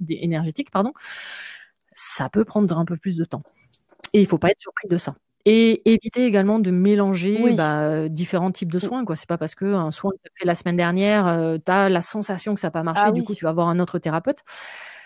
[0.09, 0.93] énergétiques, pardon,
[1.93, 3.43] ça peut prendre un peu plus de temps.
[4.13, 5.15] Et il faut pas être surpris de ça.
[5.45, 8.81] Et éviter également de mélanger bah, différents types de mmh.
[8.81, 9.05] soins.
[9.05, 9.15] Quoi.
[9.15, 11.71] C'est pas parce que un soin que tu as fait la semaine dernière, euh, tu
[11.71, 13.79] as la sensation que ça n'a pas marché, ah du coup tu vas voir un
[13.79, 14.39] autre thérapeute.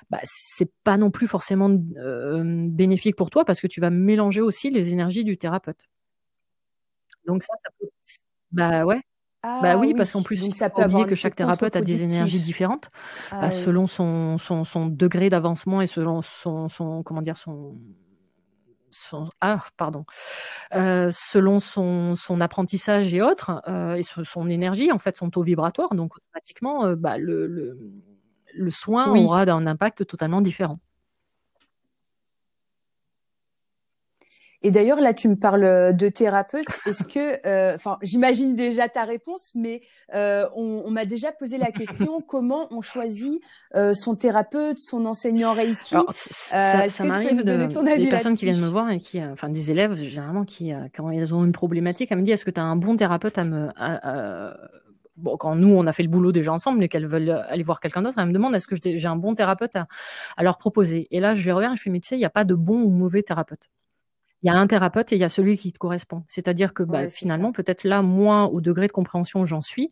[0.10, 4.42] Bah, c'est pas non plus forcément euh, bénéfique pour toi parce que tu vas mélanger
[4.42, 5.88] aussi les énergies du thérapeute.
[7.26, 7.88] Donc ça, ça peut...
[8.52, 9.02] Bah ouais.
[9.44, 12.04] bah ah oui, parce qu'en plus, Donc, ça peut oublier que chaque thérapeute a des
[12.04, 12.90] énergies différentes
[13.32, 17.78] ah bah, selon son, son, son degré d'avancement et selon son, son, comment dire, son,
[18.94, 20.06] son, ah, pardon,
[20.74, 25.44] euh, selon son, son, apprentissage et autres, euh, et son, énergie, en fait, son taux
[25.44, 25.94] vibratoire.
[25.96, 27.78] Donc, automatiquement, euh, bah, le, le,
[28.54, 30.80] le, soin aura un impact totalement différent.
[34.66, 36.66] Et d'ailleurs, là, tu me parles de thérapeute.
[36.86, 39.82] Est-ce que, euh, enfin, j'imagine déjà ta réponse, mais
[40.16, 43.42] euh, on, m'a déjà posé la question comment on choisit
[43.76, 45.96] euh, son thérapeute, son enseignant Reiki?
[46.14, 49.96] Ça, ça m'arrive de des personnes qui viennent me voir et qui, enfin, des élèves
[49.96, 52.78] généralement qui, quand ils ont une problématique, elles me disent est-ce que tu as un
[52.78, 53.70] bon thérapeute à me
[55.18, 57.82] bon, quand nous, on a fait le boulot déjà ensemble et qu'elles veulent aller voir
[57.82, 59.88] quelqu'un d'autre, elles me demandent est-ce que j'ai un bon thérapeute à,
[60.38, 61.08] à, leur proposer?
[61.12, 62.56] Et là, je les regarde je fais, mais tu sais, il n'y a pas de
[62.56, 63.70] bon ou mauvais thérapeute
[64.44, 66.24] il y a un thérapeute et il y a celui qui te correspond.
[66.28, 69.90] C'est-à-dire que bah, finalement, peut-être là, moi, au degré de compréhension où j'en suis,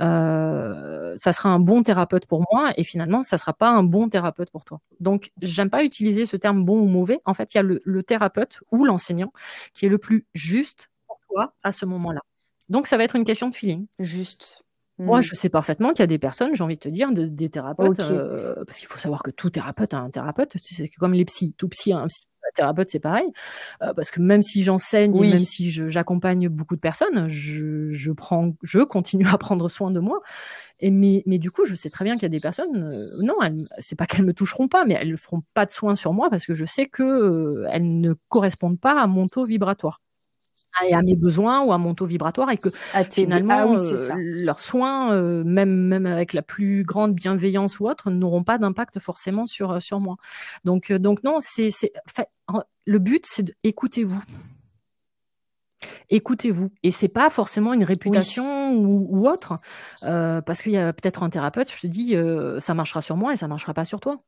[0.00, 4.10] euh, ça sera un bon thérapeute pour moi et finalement, ça sera pas un bon
[4.10, 4.80] thérapeute pour toi.
[5.00, 7.20] Donc, j'aime pas utiliser ce terme bon ou mauvais.
[7.24, 9.32] En fait, il y a le, le thérapeute ou l'enseignant
[9.72, 12.20] qui est le plus juste pour toi à ce moment-là.
[12.68, 13.86] Donc, ça va être une question de feeling.
[13.98, 14.64] Juste.
[14.98, 15.22] Moi, hmm.
[15.22, 17.98] je sais parfaitement qu'il y a des personnes, j'ai envie de te dire, des, thérapeutes,
[18.00, 21.52] euh, parce qu'il faut savoir que tout thérapeute a un thérapeute, c'est comme les psys,
[21.56, 23.26] tout psy a un psy thérapeute, c'est pareil.
[23.82, 28.54] Euh, parce que même si j'enseigne, même si j'accompagne beaucoup de personnes, je, je, prends,
[28.62, 30.20] je continue à prendre soin de moi.
[30.80, 33.22] Et mais, mais du coup, je sais très bien qu'il y a des personnes, euh,
[33.22, 33.34] non,
[33.78, 36.30] c'est pas qu'elles me toucheront pas, mais elles ne feront pas de soins sur moi
[36.30, 40.00] parce que je sais que euh, elles ne correspondent pas à mon taux vibratoire
[40.82, 42.68] et à mes besoins ou à mon taux vibratoire et que
[43.10, 48.10] finalement ah euh, leurs soins euh, même même avec la plus grande bienveillance ou autre
[48.10, 50.16] n'auront pas d'impact forcément sur euh, sur moi.
[50.64, 51.92] Donc donc non c'est c'est
[52.86, 54.22] le but c'est d'écoutez-vous
[56.08, 56.70] écoutez-vous.
[56.82, 59.58] Et c'est pas forcément une réputation ou, ou, autre
[60.00, 62.16] parce qu'il y a peut-être un thérapeute je te dis
[62.58, 64.20] ça marchera sur moi et ça marchera pas sur toi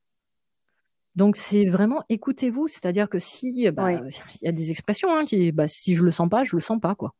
[1.16, 4.10] donc c'est vraiment écoutez-vous, c'est-à-dire que si bah, il
[4.42, 6.78] y a des expressions hein, qui bah, si je le sens pas, je le sens
[6.80, 7.14] pas quoi.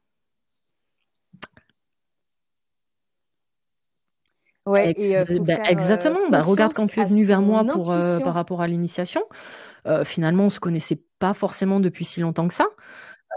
[4.67, 6.19] Ouais, et, euh, bah, exactement.
[6.29, 9.23] bah, regarde quand tu es venu vers moi pour euh, par rapport à l'initiation.
[9.87, 12.67] Euh, finalement, on se connaissait pas forcément depuis si longtemps que ça.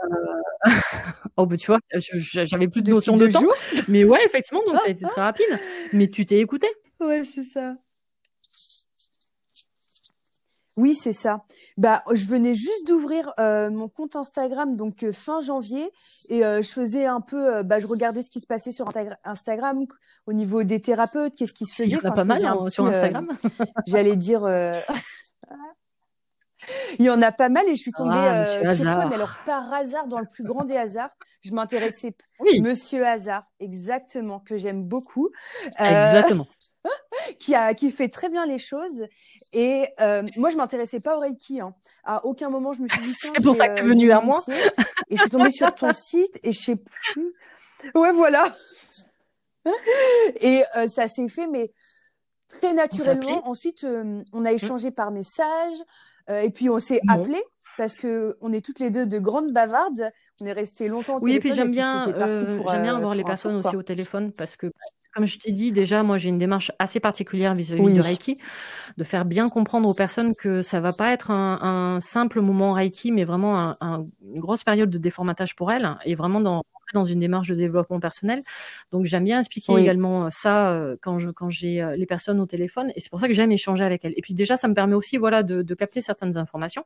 [1.37, 3.43] oh, bah, tu vois, j'avais plus de notion de temps.
[3.87, 5.59] Mais ouais, effectivement, donc ça a été très rapide.
[5.93, 6.67] Mais tu t'es écouté.
[6.99, 7.75] Ouais, c'est ça.
[10.79, 11.43] Oui, c'est ça.
[11.75, 15.91] Bah, je venais juste d'ouvrir euh, mon compte Instagram donc euh, fin janvier
[16.29, 18.89] et euh, je faisais un peu, bah, je regardais ce qui se passait sur
[19.25, 19.85] Instagram
[20.25, 21.89] au niveau des thérapeutes, qu'est-ce qui se faisait.
[21.89, 23.27] Il y en a pas mal hein, sur Instagram.
[23.87, 24.47] J'allais dire.
[26.99, 29.35] Il y en a pas mal et je suis tombée ah, sur toi, mais alors
[29.45, 31.09] par hasard, dans le plus grand des hasards,
[31.41, 32.15] je m'intéressais.
[32.41, 32.61] Oui.
[32.61, 35.29] Monsieur Hasard, exactement, que j'aime beaucoup.
[35.79, 36.45] Exactement.
[37.39, 39.05] qui a qui fait très bien les choses
[39.51, 41.59] et euh, moi, je m'intéressais pas au Reiki.
[41.59, 41.73] Hein.
[42.03, 43.13] À aucun moment, je me suis dit.
[43.19, 44.41] C'est pour ça que tu es venue vers moi.
[45.09, 47.33] Et je suis tombée sur ton site et je sais plus.
[47.95, 48.53] Ouais, voilà.
[50.41, 51.71] Et euh, ça s'est fait, mais
[52.47, 53.47] très naturellement.
[53.47, 55.77] Ensuite, euh, on a échangé par message.
[56.29, 57.41] et puis, on s'est appelé
[57.77, 60.11] parce que on est toutes les deux de grandes bavardes.
[60.41, 61.31] On est resté longtemps au oui, téléphone.
[61.31, 64.71] Oui, et puis j'aime bien, j'aime bien avoir les personnes aussi au téléphone parce que
[65.13, 68.37] comme je t'ai dit, déjà, moi, j'ai une démarche assez particulière vis-à-vis du Reiki,
[68.97, 72.73] de faire bien comprendre aux personnes que ça va pas être un, un simple moment
[72.73, 76.63] Reiki, mais vraiment un, un, une grosse période de déformatage pour elles, et vraiment dans
[76.93, 78.39] dans une démarche de développement personnel.
[78.91, 82.45] Donc j'aime bien expliquer également ça euh, quand je quand j'ai euh, les personnes au
[82.45, 84.13] téléphone et c'est pour ça que j'aime échanger avec elles.
[84.15, 86.83] Et puis déjà ça me permet aussi voilà de, de, capter certaines informations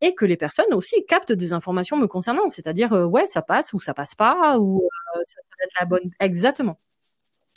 [0.00, 3.72] et que les personnes aussi captent des informations me concernant, c'est-à-dire euh, ouais ça passe
[3.72, 6.78] ou ça passe pas ou ça, ça va être la bonne exactement.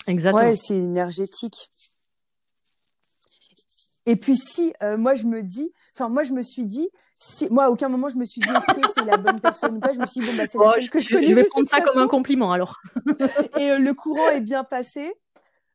[0.08, 0.44] Exactement.
[0.44, 1.70] Ouais, c'est énergétique.
[4.08, 6.90] Et puis si euh, moi je me dis, enfin moi je me suis dit,
[7.20, 9.76] si, moi à aucun moment je me suis dit est-ce que c'est la bonne personne
[9.76, 11.26] ou pas, je me suis dit bon bah c'est la seule que je connais.
[11.26, 12.80] Je vais prendre ça comme un compliment alors.
[13.60, 15.14] Et euh, le courant est bien passé.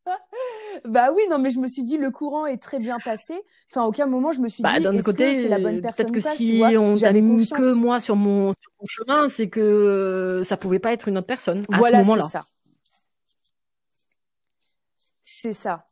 [0.86, 3.34] bah oui, non, mais je me suis dit le courant est très bien passé.
[3.70, 4.84] Enfin, à aucun moment je me suis bah, dit.
[4.84, 6.06] D'un côté, c'est la bonne personne.
[6.06, 10.40] Peut-être que si on n'avait mis que moi sur mon, sur mon chemin, c'est que
[10.42, 12.22] ça pouvait pas être une autre personne à voilà, ce moment-là.
[12.22, 12.44] C'est ça.
[15.42, 15.84] C'est ça.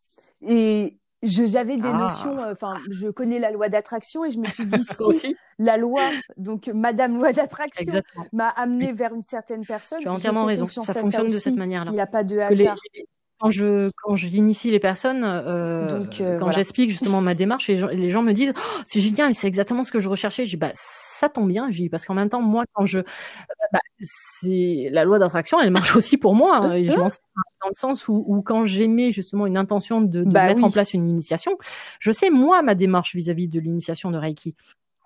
[0.43, 1.97] Et j'avais des ah.
[1.97, 4.81] notions, euh, enfin, je connais la loi d'attraction et je me suis dit
[5.13, 6.03] si la loi,
[6.37, 8.01] donc Madame loi d'attraction,
[8.33, 10.03] m'a amené vers une certaine personne.
[10.03, 10.67] Tu as entièrement raison.
[10.67, 11.91] Ça fonctionne de cette manière-là.
[11.91, 12.77] Il n'y a pas de hasard
[13.41, 17.87] quand je quand j'initie les personnes, euh, euh, quand j'explique justement ma démarche, les gens,
[17.87, 20.45] les gens me disent oh, c'est génial, c'est exactement ce que je recherchais.
[20.45, 23.01] Je dis bah ça tombe bien, je dis parce qu'en même temps moi quand je
[23.73, 26.57] bah, c'est la loi d'attraction, elle marche aussi pour moi.
[26.59, 30.25] Hein, et je m'en dans le sens où, où quand j'aimais justement une intention de,
[30.25, 31.57] de bah mettre en place une initiation,
[31.99, 34.55] je sais moi ma démarche vis-à-vis -vis de l'initiation de Reiki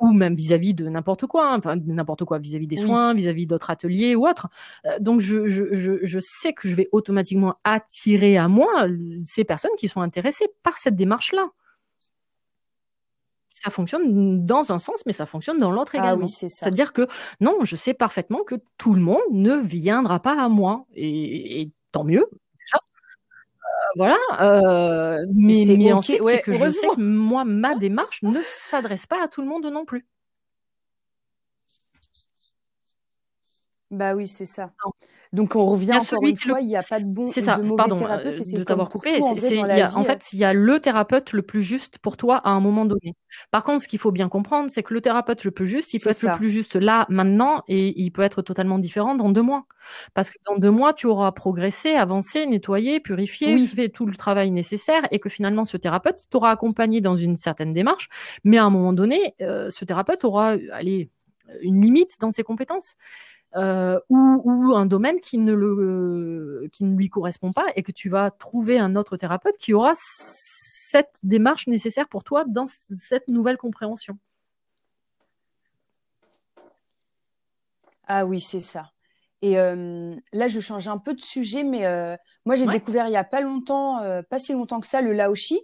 [0.00, 3.70] ou même vis-à-vis de n'importe quoi, hein, enfin n'importe quoi, vis-à-vis des soins, vis-à-vis d'autres
[3.70, 4.48] ateliers ou autres.
[4.86, 8.86] Euh, donc je, je, je, je, sais que je vais automatiquement attirer à moi
[9.22, 11.48] ces personnes qui sont intéressées par cette démarche-là.
[13.64, 16.24] ça fonctionne dans un sens, mais ça fonctionne dans l'autre également.
[16.24, 16.64] Ah oui, c'est ça.
[16.64, 17.06] C'est-à-dire que
[17.40, 22.04] non, je sais parfaitement que tout le monde ne viendra pas à moi, et, tant
[22.04, 22.28] mieux.
[23.84, 29.06] Euh, voilà, euh, mais, mais c'est que je sais que moi, ma démarche ne s'adresse
[29.06, 30.06] pas à tout le monde non plus.
[33.94, 34.72] Bah oui, c'est ça.
[35.32, 37.74] Donc on revient encore une fois, il n'y a pas de bon c'est ça, de
[37.74, 38.40] pardon, thérapeute.
[38.40, 39.20] Euh, de t'avoir coupé.
[39.20, 42.60] en, en, fait, il y a le thérapeute le plus juste pour toi à un
[42.60, 43.14] moment donné.
[43.52, 46.00] Par contre, ce qu'il faut bien comprendre, c'est que le thérapeute le plus juste, il
[46.00, 49.42] peut être le plus juste là, maintenant, et il peut être totalement différent dans deux
[49.42, 49.64] mois.
[50.12, 54.50] Parce que dans deux mois, tu auras progressé, avancé, nettoyé, purifié, fait tout le travail
[54.50, 58.08] nécessaire, et que finalement, ce thérapeute t'aura accompagné dans une certaine démarche.
[58.42, 61.10] Mais à un moment donné, euh, ce thérapeute aura, allez,
[61.60, 62.96] une limite dans ses compétences.
[63.56, 68.08] Euh, ou, un domaine qui ne, le, qui ne lui correspond pas et que tu
[68.08, 73.56] vas trouver un autre thérapeute qui aura cette démarche nécessaire pour toi dans cette nouvelle
[73.56, 74.18] compréhension.
[78.08, 78.90] Ah oui, c'est ça.
[79.40, 83.12] Et euh, là, je change un peu de sujet, mais euh, moi, j'ai découvert il
[83.12, 85.60] y a pas longtemps, pas si longtemps que ça, le laoshi.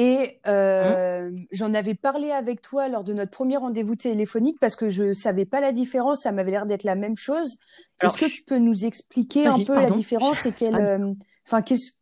[0.00, 1.46] Et euh, mmh.
[1.50, 5.44] j'en avais parlé avec toi lors de notre premier rendez-vous téléphonique parce que je savais
[5.44, 7.58] pas la différence, ça m'avait l'air d'être la même chose.
[8.00, 11.12] Est-ce que tu peux nous expliquer un peu la différence et quelle, euh,
[11.46, 11.94] enfin, qu'est-ce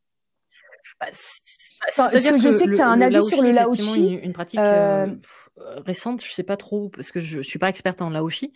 [1.00, 4.06] bah, parce que, je sais que tu as un avis sur le laoshi.
[4.06, 5.06] Une, une pratique euh,
[5.58, 5.80] euh...
[5.86, 8.52] récente, je sais pas trop parce que je, je suis pas experte en laoshi.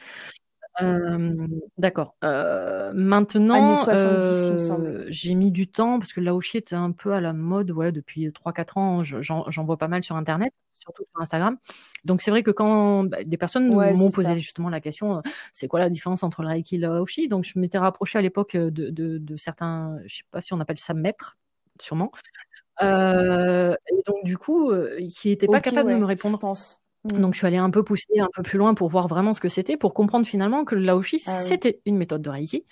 [0.81, 1.47] Euh,
[1.79, 2.17] d'accord.
[2.25, 7.21] Euh, maintenant, euh, j'ai mis du temps parce que le laoshi était un peu à
[7.21, 9.03] la mode, ouais, depuis 3-4 ans.
[9.03, 11.59] J'en vois pas mal sur Internet, surtout sur Instagram.
[12.05, 15.81] Donc c'est vrai que quand bah, des personnes m'ont posé justement la question, c'est quoi
[15.81, 17.29] la différence entre le reiki et le laoshi?
[17.29, 20.61] Donc je m'étais rapproché à l'époque de, de, de, certains, je sais pas si on
[20.61, 21.37] appelle ça maîtres,
[21.81, 22.11] sûrement.
[22.81, 22.85] et
[24.07, 24.73] donc du coup,
[25.11, 26.37] qui n'étaient pas capables de me répondre.
[26.37, 26.80] Je pense.
[27.05, 27.21] Mmh.
[27.21, 29.41] Donc je suis allée un peu pousser un peu plus loin pour voir vraiment ce
[29.41, 32.67] que c'était, pour comprendre finalement que le Laoshi ah c'était une méthode de Reiki,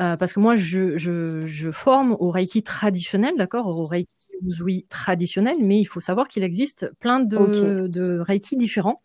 [0.00, 4.08] euh, parce que moi je, je, je forme au Reiki traditionnel, d'accord, au Reiki
[4.42, 9.00] Uzui traditionnel, mais il faut savoir qu'il existe plein de, de Reiki différents.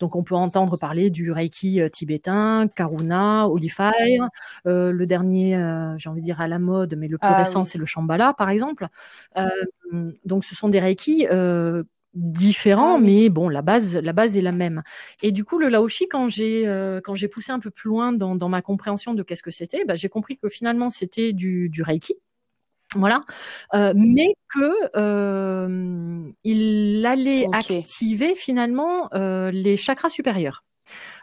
[0.00, 4.28] Donc on peut entendre parler du Reiki euh, tibétain, Karuna, Holy Fire,
[4.66, 7.38] euh, le dernier, euh, j'ai envie de dire à la mode, mais le plus ah
[7.38, 8.86] récent c'est le Shambhala par exemple.
[9.36, 9.48] Euh,
[10.24, 11.26] donc ce sont des Reiki
[12.14, 14.82] différents, ah mais bon, la base, la base est la même.
[15.22, 18.12] Et du coup, le laoshi, quand j'ai euh, quand j'ai poussé un peu plus loin
[18.12, 21.68] dans, dans ma compréhension de qu'est-ce que c'était, bah, j'ai compris que finalement c'était du,
[21.70, 22.14] du reiki.
[22.94, 23.24] Voilà,
[23.74, 30.62] euh, mais que euh, il allait activer finalement euh, les chakras supérieurs,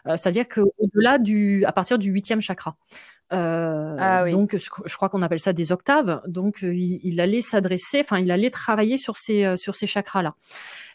[0.08, 2.76] euh, c'est-à-dire qu'au-delà du, à partir du huitième chakra.
[3.32, 4.32] Euh, ah oui.
[4.32, 6.20] Donc, je, crois qu'on appelle ça des octaves.
[6.26, 10.34] Donc, il, il allait s'adresser, enfin, il allait travailler sur ces sur ces chakras là.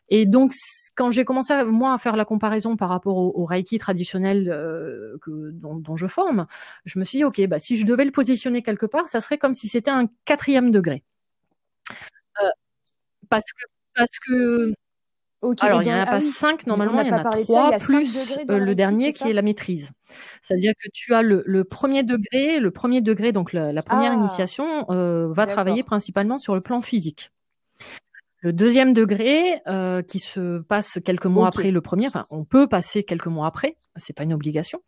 [0.10, 0.54] Et donc,
[0.95, 5.52] quand j'ai commencé moi à faire la comparaison par rapport au, Reiki traditionnel euh, que,
[5.52, 6.45] dont, dont, je forme,
[6.86, 9.38] je me suis dit, ok, bah, si je devais le positionner quelque part, ça serait
[9.38, 11.04] comme si c'était un quatrième degré.
[12.43, 12.50] Euh,
[13.30, 14.74] parce que, parce que
[15.62, 18.17] Alors, il n'y en a ah pas cinq, normalement, il y en a trois, plus
[18.49, 19.91] euh, le dernier qui est la maîtrise.
[20.41, 24.12] C'est-à-dire que tu as le, le, premier degré, le premier degré, donc la, la première
[24.12, 24.15] ah.
[24.15, 27.31] initiation, euh, va travailler principalement sur le plan physique.
[28.45, 32.67] Le deuxième degré, euh, qui se passe quelques mois après le premier, enfin, on peut
[32.67, 34.81] passer quelques mois après, c'est pas une obligation.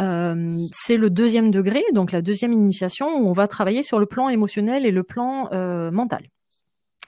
[0.00, 4.06] Euh, c'est le deuxième degré, donc la deuxième initiation où on va travailler sur le
[4.06, 6.24] plan émotionnel et le plan euh, mental.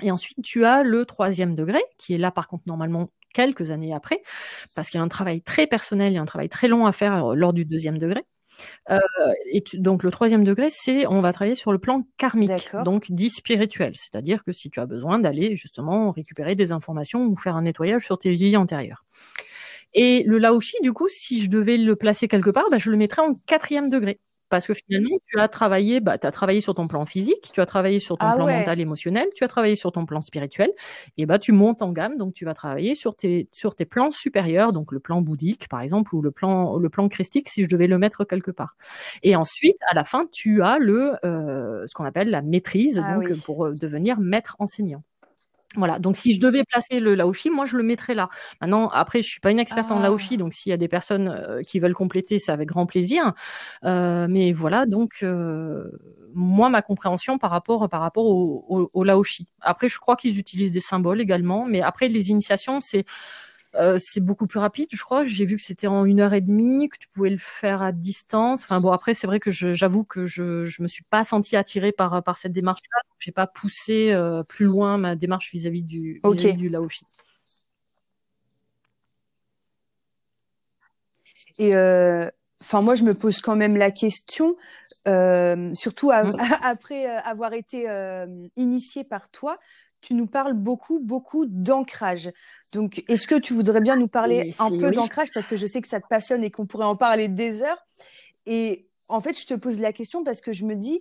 [0.03, 3.93] Et ensuite, tu as le troisième degré, qui est là par contre normalement quelques années
[3.93, 4.23] après,
[4.75, 6.87] parce qu'il y a un travail très personnel, il y a un travail très long
[6.87, 8.23] à faire lors du deuxième degré.
[8.91, 8.99] Euh,
[9.53, 13.31] et donc le troisième degré, c'est on va travailler sur le plan karmique, donc dit
[13.31, 17.63] spirituel, c'est-à-dire que si tu as besoin d'aller justement récupérer des informations ou faire un
[17.63, 19.05] nettoyage sur tes vies antérieures.
[19.95, 22.97] Et le laoshi, du coup, si je devais le placer quelque part, bah, je le
[22.97, 24.21] mettrais en quatrième degré.
[24.49, 27.61] Parce que finalement, tu as travaillé, bah, tu as travaillé sur ton plan physique, tu
[27.61, 30.71] as travaillé sur ton ah plan mental, émotionnel, tu as travaillé sur ton plan spirituel,
[31.17, 34.11] et bah, tu montes en gamme, donc tu vas travailler sur tes, sur tes plans
[34.11, 37.69] supérieurs, donc le plan bouddhique, par exemple, ou le plan, le plan christique, si je
[37.69, 38.77] devais le mettre quelque part.
[39.23, 43.15] Et ensuite, à la fin, tu as le, euh, ce qu'on appelle la maîtrise, ah
[43.15, 45.03] donc, pour euh, devenir maître enseignant.
[45.77, 48.31] Voilà, donc si je devais placer le laoshi, moi je le mettrais là.
[48.63, 50.37] Maintenant, après, je suis pas une experte en laoshi, ah.
[50.39, 53.35] donc s'il y a des personnes euh, qui veulent compléter, c'est avec grand plaisir.
[53.85, 55.91] Euh, mais voilà, donc euh,
[56.33, 59.47] moi ma compréhension par rapport par rapport au, au, au laoshi.
[59.61, 63.05] Après, je crois qu'ils utilisent des symboles également, mais après les initiations, c'est
[63.75, 65.25] euh, c'est beaucoup plus rapide, je crois.
[65.25, 67.93] J'ai vu que c'était en une heure et demie, que tu pouvais le faire à
[67.93, 68.63] distance.
[68.65, 71.93] Enfin bon, après c'est vrai que j'avoue que je je me suis pas sentie attirée
[71.93, 73.01] par par cette démarche-là.
[73.19, 76.53] J'ai pas poussé euh, plus loin ma démarche vis-à-vis du okay.
[76.53, 77.05] vis du Laoshi.
[81.59, 82.31] Et euh,
[82.63, 84.57] enfin moi je me pose quand même la question,
[85.07, 86.37] euh, surtout mmh.
[86.63, 87.87] après avoir été
[88.57, 89.59] initiée par toi,
[90.01, 92.31] tu nous parles beaucoup, beaucoup d'ancrage.
[92.73, 95.31] Donc, est-ce que tu voudrais bien nous parler un peu d'ancrage?
[95.33, 97.85] Parce que je sais que ça te passionne et qu'on pourrait en parler des heures.
[98.47, 101.01] Et en fait, je te pose la question parce que je me dis,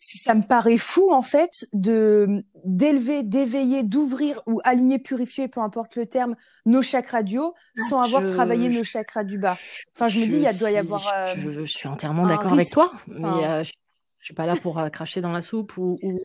[0.00, 5.96] ça me paraît fou en fait de d'élever, d'éveiller, d'ouvrir ou aligner, purifier, peu importe
[5.96, 7.54] le terme, nos chakras du haut
[7.88, 9.56] sans avoir travaillé nos chakras du bas.
[9.94, 11.06] Enfin, je, me dis, il doit y avoir.
[11.14, 13.72] Euh, je, suis entièrement d'accord avec toi, mais euh, je,
[14.20, 15.98] je, suis pas là pour euh, cracher dans la soupe ou.
[16.02, 16.18] ou...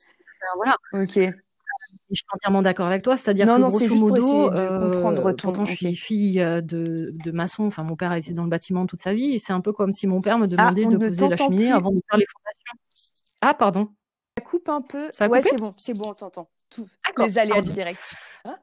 [0.58, 0.78] voilà.
[0.94, 1.20] Ok.
[2.10, 6.42] Je suis entièrement d'accord avec toi, c'est-à-dire que grosso modo, euh, pourtant je suis fille
[6.42, 9.34] euh, de, de, maçon, enfin mon père a été dans le bâtiment toute sa vie,
[9.34, 11.72] et c'est un peu comme si mon père me ah, demandait de poser la cheminée
[11.72, 13.12] avant de faire les fondations.
[13.42, 13.90] Ah pardon.
[14.38, 15.10] Ça coupe un peu.
[15.14, 16.50] Ça ouais, c'est bon, c'est bon, on t'entend.
[17.18, 18.16] Les aléas du direct.
[18.46, 18.56] Ah,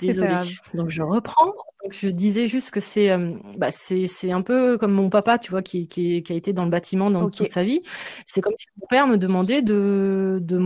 [0.00, 0.34] désolée.
[0.74, 1.52] Donc je reprends.
[1.82, 5.50] Donc je disais juste que c'est euh, bah, c'est un peu comme mon papa, tu
[5.50, 7.82] vois, qui, qui, qui a été dans le bâtiment dans toute sa vie.
[8.26, 10.58] C'est comme si mon père me demandait de, de,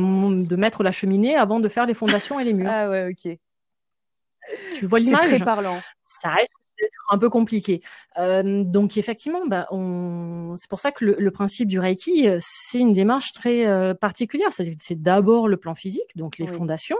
[0.47, 2.71] de, mettre la cheminée avant de faire les fondations et les murs.
[2.71, 3.39] Ah ouais, ok.
[4.77, 5.79] Tu vois l'image C'est très parlant.
[6.07, 6.53] Ça reste
[7.11, 7.83] un peu compliqué.
[8.19, 10.55] Euh, donc effectivement, bah, on...
[10.57, 13.95] c'est pour ça que le, le, principe du Reiki, euh, c'est une démarche très euh,
[13.95, 14.49] particulière.
[14.53, 16.97] C'est d'abord le plan physique, donc les fondations,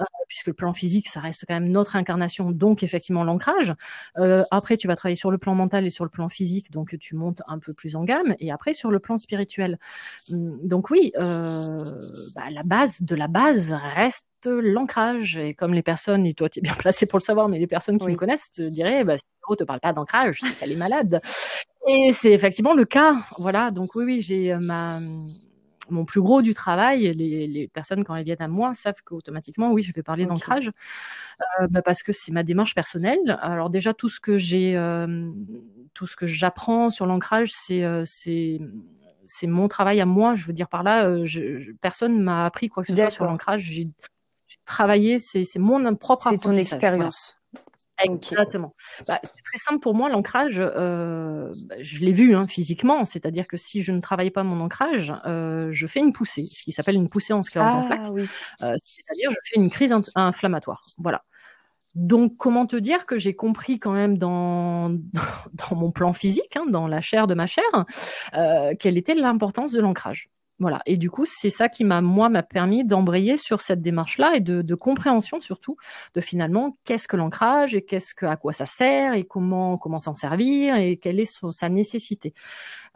[0.00, 3.74] euh, puisque le plan physique, ça reste quand même notre incarnation, donc effectivement l'ancrage.
[4.50, 7.16] Après, tu vas travailler sur le plan mental et sur le plan physique, donc tu
[7.16, 9.78] montes un peu plus en gamme, et après sur le plan spirituel.
[10.30, 15.36] Hum, donc oui, bah, la base de la base reste l'ancrage.
[15.36, 17.66] Et comme les personnes, et toi tu es bien placé pour le savoir, mais les
[17.66, 19.24] personnes qui me connaissent te diraient, bah, si
[19.56, 21.20] te parle pas d'ancrage, c'est qu'elle est malade.
[21.86, 23.16] Et c'est effectivement le cas.
[23.38, 23.70] Voilà.
[23.70, 25.00] Donc oui, oui, j'ai euh, ma
[25.90, 29.72] mon plus gros du travail, les, les, personnes quand elles viennent à moi savent qu'automatiquement,
[29.72, 30.70] oui, je vais parler d'ancrage
[31.60, 33.38] euh, bah parce que c'est ma démarche personnelle.
[33.42, 35.30] Alors déjà tout ce que j'ai, euh,
[35.94, 38.60] tout ce que j'apprends sur l'ancrage, c'est euh, c'est
[39.26, 40.34] c'est mon travail à moi.
[40.34, 43.62] Je veux dire par là, je, personne m'a appris quoi que ce soit sur l'ancrage.
[43.62, 43.88] J'ai
[44.68, 47.38] travailler, c'est mon propre C'est ton expérience.
[48.04, 48.74] Exactement.
[49.06, 53.48] Bah, c'est très simple pour moi, l'ancrage, euh, bah, je l'ai vu hein, physiquement, c'est-à-dire
[53.48, 56.72] que si je ne travaille pas mon ancrage, euh, je fais une poussée, ce qui
[56.72, 58.06] s'appelle une poussée en sclérose en plaques.
[58.06, 60.86] Ah euh, c'est-à-dire je fais une crise inflammatoire.
[60.98, 61.24] Voilà.
[61.94, 64.90] Donc, comment te dire que j'ai compris quand même dans,
[65.52, 67.64] dans mon plan physique, hein, dans la chair de ma chair,
[68.36, 70.30] euh, quelle était l'importance de l'ancrage?
[70.60, 70.80] Voilà.
[70.86, 74.40] Et du coup, c'est ça qui m'a, moi, m'a permis d'embrayer sur cette démarche-là et
[74.40, 75.76] de, de, compréhension surtout
[76.14, 80.00] de finalement qu'est-ce que l'ancrage et qu'est-ce que, à quoi ça sert et comment, comment
[80.00, 82.32] s'en servir et quelle est sa nécessité.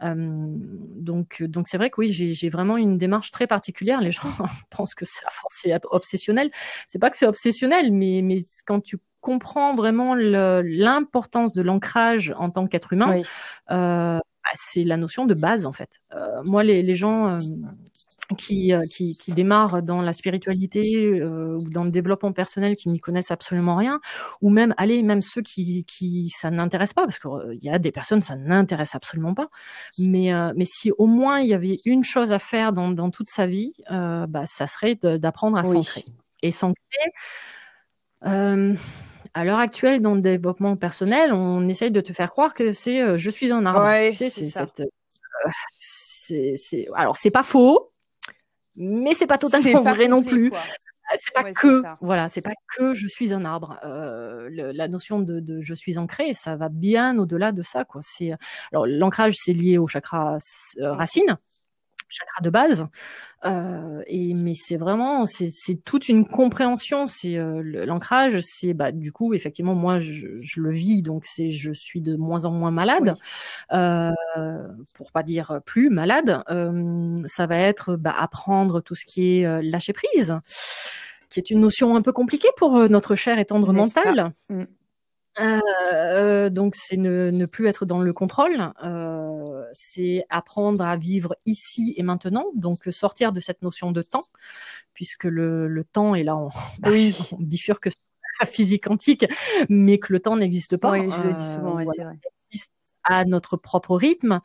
[0.01, 4.01] Euh, donc, donc c'est vrai que oui, j'ai vraiment une démarche très particulière.
[4.01, 4.23] Les gens
[4.69, 5.05] pensent que
[5.49, 6.51] c'est obsessionnel.
[6.87, 12.49] C'est pas que c'est obsessionnel, mais, mais quand tu comprends vraiment l'importance de l'ancrage en
[12.49, 13.21] tant qu'être humain,
[13.71, 16.01] euh, bah, c'est la notion de base en fait.
[16.13, 17.39] Euh, moi, les, les gens euh,
[18.37, 22.99] qui, euh, qui, qui, démarrent dans la spiritualité ou dans le développement personnel qui n'y
[22.99, 24.01] connaissent absolument rien,
[24.41, 27.91] ou même, allez, même ceux qui, qui ça n'intéresse pas, parce qu'il y a des
[27.91, 29.47] personnes ça n'intéresse absolument pas,
[29.97, 33.29] mais, mais si au moins il y avait une chose à faire dans, dans toute
[33.29, 36.05] sa vie, bah, ça serait d'apprendre à s'ancrer.
[36.41, 36.77] Et s'ancrer,
[39.33, 43.01] à l'heure actuelle, dans le développement personnel, on essaye de te faire croire que c'est
[43.01, 43.83] euh, je suis un arbre.
[43.83, 44.67] Ouais, c'est ça.
[46.31, 46.55] Euh,
[46.95, 47.91] alors c'est pas faux,
[48.75, 50.51] mais c'est pas totalement vrai non plus.
[50.53, 50.57] Euh,
[51.15, 53.77] c'est pas que voilà, c'est pas que je suis un arbre.
[53.83, 57.83] Euh, le, la notion de, de, je suis ancré, ça va bien au-delà de ça
[57.83, 58.01] quoi.
[58.03, 58.31] C'est
[58.71, 60.37] alors l'ancrage, c'est lié au chakra
[60.79, 61.37] racine
[62.13, 62.87] chakra de base.
[63.45, 67.07] Euh, et mais c'est vraiment c'est toute une compréhension.
[67.07, 71.49] C'est euh, l'ancrage, c'est bah du coup effectivement moi je, je le vis donc c'est
[71.49, 73.15] je suis de moins en moins malade,
[73.73, 74.11] euh,
[74.95, 76.43] pour pas dire plus malade.
[76.49, 80.35] Euh, ça va être bah, apprendre tout ce qui est lâcher prise,
[81.29, 84.33] qui est une notion un peu compliquée pour notre cher et tendre mental.
[84.49, 84.63] Mm.
[86.49, 88.71] Donc c'est ne, ne, plus être dans le contrôle,
[89.73, 94.25] c'est apprendre à vivre ici et maintenant, donc sortir de cette notion de temps,
[94.93, 96.49] puisque le, le temps est là, on,
[96.89, 97.15] oui.
[97.33, 97.89] on bifurque
[98.39, 99.25] la physique quantique,
[99.69, 100.91] mais que le temps n'existe pas.
[100.91, 102.17] Oui, je le dis souvent, euh, c'est vrai
[103.03, 104.39] à notre propre rythme.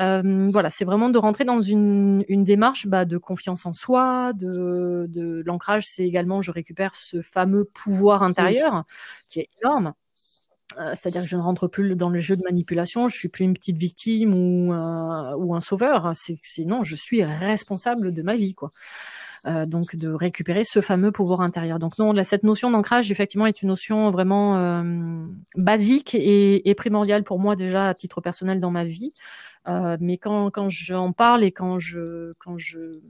[0.00, 4.32] Euh, voilà, c'est vraiment de rentrer dans une, une démarche bah, de confiance en soi,
[4.34, 5.86] de, de l'ancrage.
[5.86, 8.82] C'est également, je récupère ce fameux pouvoir intérieur
[9.28, 9.94] qui est énorme.
[10.78, 13.44] Euh, c'est-à-dire que je ne rentre plus dans le jeu de manipulation, je suis plus
[13.44, 16.12] une petite victime ou, ou un sauveur.
[16.14, 18.70] C'est non, je suis responsable de ma vie, quoi.
[19.46, 21.78] Euh, donc de récupérer ce fameux pouvoir intérieur.
[21.78, 25.24] Donc non, cette notion d'ancrage effectivement est une notion vraiment euh,
[25.56, 29.14] basique et, et, primordiale pour moi déjà à titre personnel dans ma vie.
[29.66, 33.00] Euh, mais quand, quand j'en parle et quand je quand je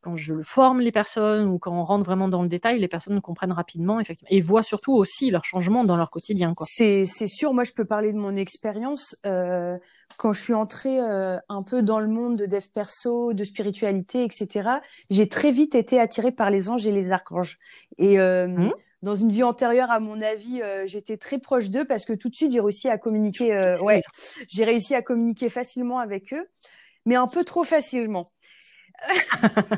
[0.00, 3.20] quand je forme les personnes ou quand on rentre vraiment dans le détail, les personnes
[3.20, 6.54] comprennent rapidement effectivement et voient surtout aussi leur changement dans leur quotidien.
[6.62, 7.52] C'est c'est sûr.
[7.52, 9.16] Moi, je peux parler de mon expérience.
[9.26, 9.76] Euh,
[10.16, 14.24] quand je suis entrée euh, un peu dans le monde de dev perso, de spiritualité,
[14.24, 14.70] etc.,
[15.10, 17.58] j'ai très vite été attirée par les anges et les archanges.
[17.98, 18.72] Et euh, mmh.
[19.02, 22.28] dans une vie antérieure, à mon avis, euh, j'étais très proche d'eux parce que tout
[22.28, 23.54] de suite, j'ai réussi à communiquer.
[23.54, 24.02] Euh, ouais,
[24.48, 26.48] j'ai réussi à communiquer facilement avec eux,
[27.04, 28.26] mais un peu trop facilement.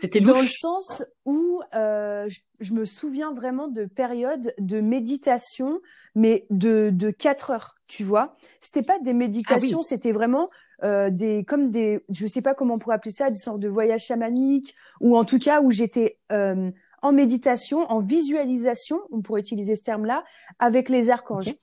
[0.00, 5.80] C'était dans le sens où euh, je, je, me souviens vraiment de périodes de méditation,
[6.16, 8.36] mais de de quatre heures, tu vois.
[8.60, 10.48] C'était pas des méditations, ah c'était vraiment
[10.82, 13.68] euh, des comme des, je sais pas comment on pourrait appeler ça, des sortes de
[13.68, 16.68] voyages chamaniques, ou en tout cas où j'étais euh,
[17.02, 20.24] en méditation, en visualisation, on pourrait utiliser ce terme-là,
[20.58, 21.54] avec les archanges.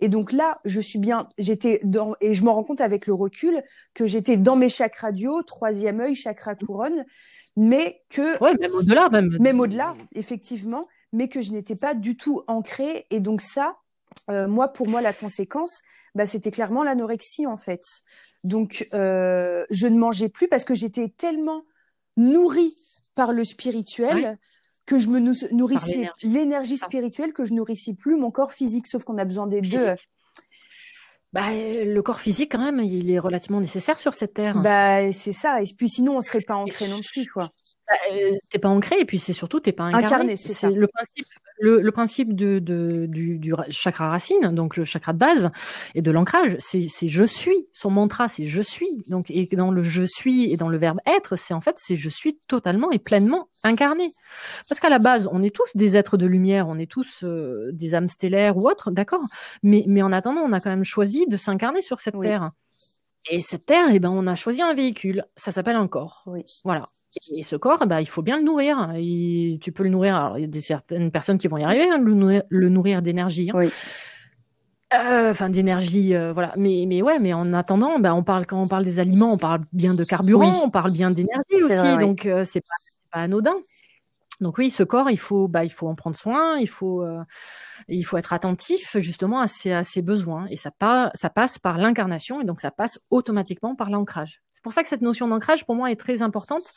[0.00, 3.14] Et donc là, je suis bien, j'étais dans, et je me rends compte avec le
[3.14, 3.62] recul
[3.94, 7.04] que j'étais dans mes chakras radio, troisième œil, chakra couronne,
[7.56, 8.42] mais que.
[8.42, 9.36] Ouais, même au-delà, même.
[9.40, 13.06] Même au-delà, effectivement, mais que je n'étais pas du tout ancrée.
[13.10, 13.76] Et donc ça,
[14.30, 15.80] euh, moi, pour moi, la conséquence,
[16.14, 17.82] bah, c'était clairement l'anorexie, en fait.
[18.44, 21.64] Donc, euh, je ne mangeais plus parce que j'étais tellement
[22.16, 22.74] nourrie
[23.14, 24.38] par le spirituel
[24.86, 25.18] que je me
[25.52, 29.60] nourrissais l'énergie spirituelle que je nourrissais plus mon corps physique, sauf qu'on a besoin des
[29.60, 29.94] deux.
[31.32, 34.58] Bah, le corps physique, quand même, il est relativement nécessaire sur cette terre.
[34.62, 35.60] Bah, c'est ça.
[35.60, 37.50] Et puis sinon, on serait pas ancré non plus, quoi.
[37.88, 40.06] Bah, euh, t'es pas ancré et puis c'est surtout t'es pas incarné.
[40.06, 40.70] incarné c'est ça.
[40.70, 41.26] Le principe,
[41.60, 45.50] le, le principe de, de, du, du, chakra racine, donc le chakra de base
[45.94, 47.68] et de l'ancrage, c'est je suis.
[47.72, 48.88] Son mantra, c'est je suis.
[49.08, 51.96] Donc et dans le je suis et dans le verbe être, c'est en fait c'est
[51.96, 54.10] je suis totalement et pleinement incarné.
[54.68, 57.70] Parce qu'à la base, on est tous des êtres de lumière, on est tous euh,
[57.72, 59.22] des âmes stellaires ou autres, d'accord?
[59.62, 62.50] Mais mais en attendant, on a quand même choisi de s'incarner sur cette terre.
[63.28, 65.24] Et cette terre, eh ben, on a choisi un véhicule.
[65.36, 66.22] Ça s'appelle un corps.
[66.26, 66.44] Oui.
[66.64, 66.86] Voilà.
[67.34, 68.92] Et ce corps, eh ben, il faut bien le nourrir.
[68.96, 70.16] Et tu peux le nourrir.
[70.16, 72.68] Alors, il y a des, certaines personnes qui vont y arriver, hein, le nourrir, le
[72.68, 73.50] nourrir d'énergie.
[73.50, 73.58] Hein.
[73.58, 73.70] Oui.
[74.94, 76.52] Euh, enfin, d'énergie, euh, voilà.
[76.56, 79.38] Mais, mais ouais, mais en attendant, ben, on parle quand on parle des aliments, on
[79.38, 81.98] parle bien de carburant, on parle bien d'énergie aussi.
[81.98, 83.56] donc, euh, c'est pas, pas anodin.
[84.40, 87.22] Donc oui, ce corps, il faut, bah, il faut en prendre soin, il faut, euh,
[87.88, 90.46] il faut être attentif justement à ses, à ses besoins.
[90.50, 90.70] Et ça,
[91.14, 94.42] ça passe par l'incarnation et donc ça passe automatiquement par l'ancrage.
[94.52, 96.72] C'est pour ça que cette notion d'ancrage, pour moi, est très importante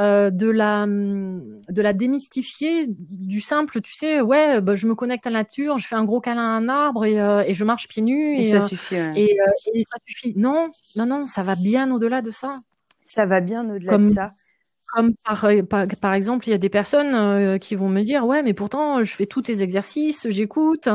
[0.00, 3.80] euh, de la de la démystifier du simple.
[3.80, 6.42] Tu sais, ouais, bah, je me connecte à la nature, je fais un gros câlin
[6.42, 8.96] à un arbre et, euh, et je marche pieds nus et, ça suffit.
[8.96, 9.36] Et,
[9.74, 10.34] et, ça suffit.
[10.36, 12.58] Non, non, non, ça va bien au-delà de ça.
[13.06, 14.28] Ça va bien au-delà de ça.
[14.94, 18.26] Comme par, par, par, exemple, il y a des personnes euh, qui vont me dire
[18.26, 20.88] ouais, mais pourtant je fais tous tes exercices, j'écoute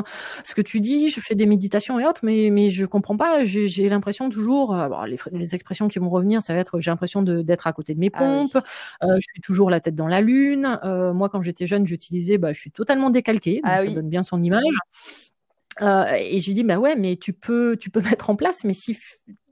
[0.43, 3.45] ce que tu dis, je fais des méditations et autres, mais mais je comprends pas.
[3.45, 7.21] J'ai l'impression toujours, euh, les, les, expressions qui vont revenir, ça va être j'ai l'impression
[7.21, 8.57] d'être à côté de mes ah pompes,
[9.03, 10.79] euh, je suis toujours la tête dans la lune.
[10.83, 14.09] Euh, moi, quand j'étais jeune, j'utilisais, bah, je suis totalement décalquée, donc ah ça donne
[14.09, 14.63] bien son image.
[15.81, 18.63] Euh, et je lui dis bah ouais mais tu peux tu peux mettre en place
[18.63, 18.97] mais si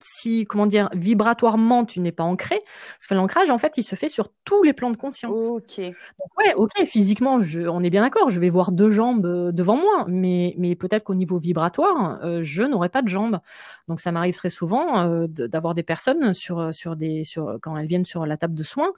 [0.05, 2.61] si comment dire vibratoirement tu n'es pas ancré
[2.97, 5.37] parce que l'ancrage en fait il se fait sur tous les plans de conscience.
[5.49, 5.79] Ok.
[5.79, 9.51] Donc ouais ok physiquement je, on est bien d'accord je vais voir deux jambes euh,
[9.51, 13.39] devant moi mais mais peut-être qu'au niveau vibratoire euh, je n'aurai pas de jambes
[13.87, 17.87] donc ça m'arrive très souvent euh, d'avoir des personnes sur sur des sur quand elles
[17.87, 18.91] viennent sur la table de soins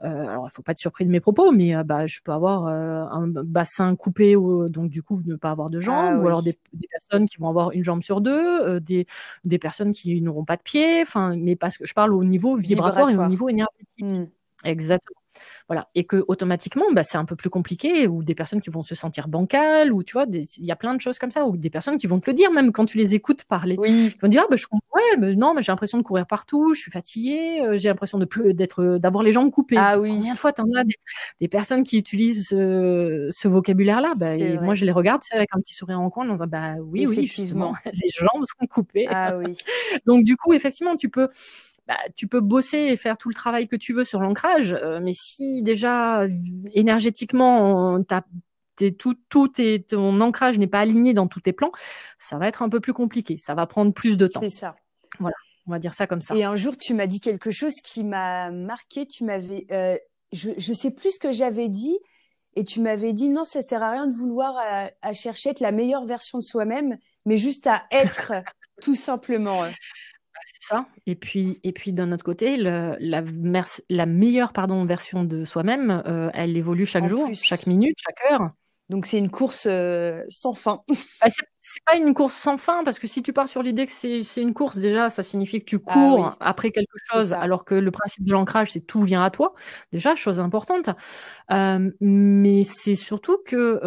[0.00, 3.26] alors il faut pas être surpris de mes propos mais bah je peux avoir un
[3.28, 6.58] bassin coupé ou donc du coup ne pas avoir de ah jambes ou alors des,
[6.72, 9.06] des, personnes qui vont avoir une jambe sur deux des
[9.44, 12.56] des personnes qui n'auront pas de pied, enfin, mais parce que je parle au niveau
[12.56, 14.04] vibratoire, et au niveau énergétique.
[14.04, 14.26] Hmm.
[14.64, 15.19] Exactement.
[15.68, 15.88] Voilà.
[15.94, 18.94] Et que automatiquement, bah, c'est un peu plus compliqué, ou des personnes qui vont se
[18.94, 21.70] sentir bancales, ou tu vois, il y a plein de choses comme ça, ou des
[21.70, 23.76] personnes qui vont te le dire, même quand tu les écoutes parler.
[23.78, 24.12] Oui.
[24.14, 26.74] Ils vont dire, ah, bah, je ouais, mais non, mais j'ai l'impression de courir partout,
[26.74, 29.76] je suis fatiguée, euh, j'ai l'impression de plus, d'être, d'avoir les jambes coupées.
[29.78, 30.10] Ah oui.
[30.10, 30.84] Combien de fois t'en as
[31.40, 34.12] des, personnes qui utilisent ce, vocabulaire-là?
[34.16, 36.46] Bah, moi, je les regarde, tu sais, avec un petit sourire en coin, dans un,
[36.46, 39.06] bah, oui, oui, effectivement, les jambes sont coupées.
[39.08, 39.56] Ah oui.
[40.06, 41.28] Donc, du coup, effectivement, tu peux,
[41.90, 45.00] bah, tu peux bosser et faire tout le travail que tu veux sur l'ancrage, euh,
[45.02, 46.24] mais si déjà
[46.72, 47.98] énergétiquement
[48.96, 49.48] tout, tout
[49.88, 51.72] ton ancrage n'est pas aligné dans tous tes plans,
[52.20, 53.38] ça va être un peu plus compliqué.
[53.38, 54.38] Ça va prendre plus de temps.
[54.38, 54.76] C'est ça.
[55.18, 55.34] Voilà,
[55.66, 56.36] on va dire ça comme ça.
[56.36, 59.04] Et un jour, tu m'as dit quelque chose qui m'a marqué.
[59.04, 59.98] Tu m'avais, euh,
[60.30, 61.98] je, je sais plus ce que j'avais dit,
[62.54, 65.50] et tu m'avais dit non, ça sert à rien de vouloir à, euh, à chercher
[65.50, 68.32] être la meilleure version de soi-même, mais juste à être
[68.80, 69.64] tout simplement
[70.60, 70.86] C'est ça.
[71.06, 76.30] Et puis, et puis d'un autre côté, la, la, meilleure pardon, version de soi-même, euh,
[76.34, 78.50] elle évolue chaque jour, chaque minute, chaque heure.
[78.90, 80.80] Donc c'est une course euh, sans fin.
[81.22, 81.28] bah,
[81.60, 84.42] c'est pas une course sans fin parce que si tu pars sur l'idée que c'est
[84.42, 87.90] une course déjà, ça signifie que tu ah cours après quelque chose, alors que le
[87.90, 89.54] principe de l'ancrage c'est tout vient à toi.
[89.92, 90.90] Déjà chose importante.
[91.52, 93.80] Euh, mais c'est surtout que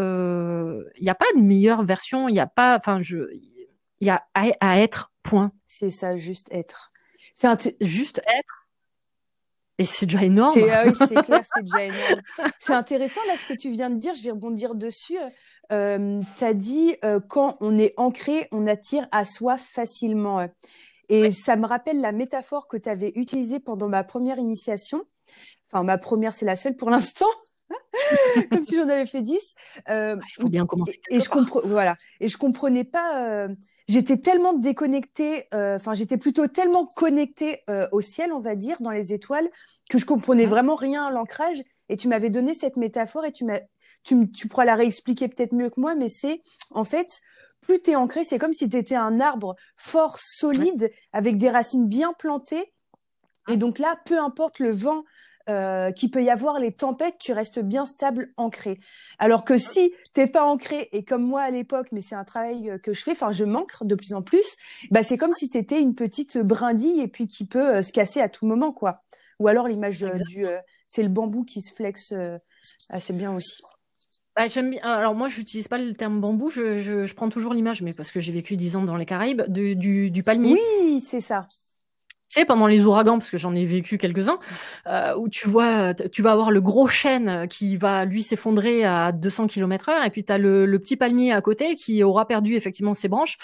[0.97, 2.29] il n'y a pas de meilleure version.
[2.29, 3.17] Il n'y a pas, enfin je,
[3.99, 5.51] il y a à être Point.
[5.67, 6.91] C'est ça, juste être.
[7.33, 8.67] C'est juste être.
[9.79, 10.53] Et c'est déjà énorme.
[10.53, 12.21] C'est ah oui, c'est clair, c'est déjà énorme.
[12.59, 14.13] C'est intéressant là ce que tu viens de dire.
[14.15, 15.17] Je vais rebondir dessus.
[15.71, 20.47] Euh, tu as dit euh, quand on est ancré, on attire à soi facilement.
[21.09, 25.03] Et ça me rappelle la métaphore que tu avais utilisée pendant ma première initiation.
[25.71, 27.27] Enfin, ma première, c'est la seule pour l'instant.
[28.49, 29.55] comme si j'en avais fait 10.
[29.89, 30.99] Euh, Il faut bien commencer.
[31.09, 31.95] Et, je comprends, voilà.
[32.19, 33.27] Et je comprenais pas.
[33.27, 33.47] Euh,
[33.87, 35.47] j'étais tellement déconnectée.
[35.53, 39.49] Euh, enfin, j'étais plutôt tellement connectée au ciel, on va dire, dans les étoiles,
[39.89, 41.61] que je comprenais vraiment rien à l'ancrage.
[41.89, 43.59] Et tu m'avais donné cette métaphore et tu m'as,
[44.03, 46.41] tu, tu pourras la réexpliquer peut-être mieux que moi, mais c'est
[46.71, 47.21] en fait.
[47.61, 51.49] Plus tu es ancré, c'est comme si tu étais un arbre fort, solide, avec des
[51.49, 52.73] racines bien plantées.
[53.49, 55.03] Et donc là, peu importe le vent,
[55.49, 58.79] euh, qu'il peut y avoir les tempêtes, tu restes bien stable, ancré.
[59.19, 62.69] Alors que si t'es pas ancré, et comme moi à l'époque, mais c'est un travail
[62.69, 64.55] euh, que je fais, enfin je manque de plus en plus,
[64.91, 68.21] bah c'est comme si t'étais une petite brindille et puis qui peut euh, se casser
[68.21, 69.03] à tout moment, quoi.
[69.39, 70.45] Ou alors l'image du,
[70.87, 72.13] c'est le bambou qui se flexe
[72.89, 73.61] assez bien aussi.
[74.35, 74.81] Bah, j'aime bien.
[74.83, 76.49] Alors moi, j'utilise pas le terme bambou.
[76.49, 79.05] Je, je, je prends toujours l'image, mais parce que j'ai vécu dix ans dans les
[79.05, 80.53] Caraïbes, du, du, du palmier.
[80.53, 81.47] Oui, c'est ça
[82.33, 84.39] sais, pendant les ouragans, parce que j'en ai vécu quelques-uns,
[84.87, 89.11] euh, où tu vois, tu vas avoir le gros chêne qui va lui s'effondrer à
[89.11, 92.55] 200 km heure, et puis tu as le, petit palmier à côté qui aura perdu
[92.55, 93.37] effectivement ses branches,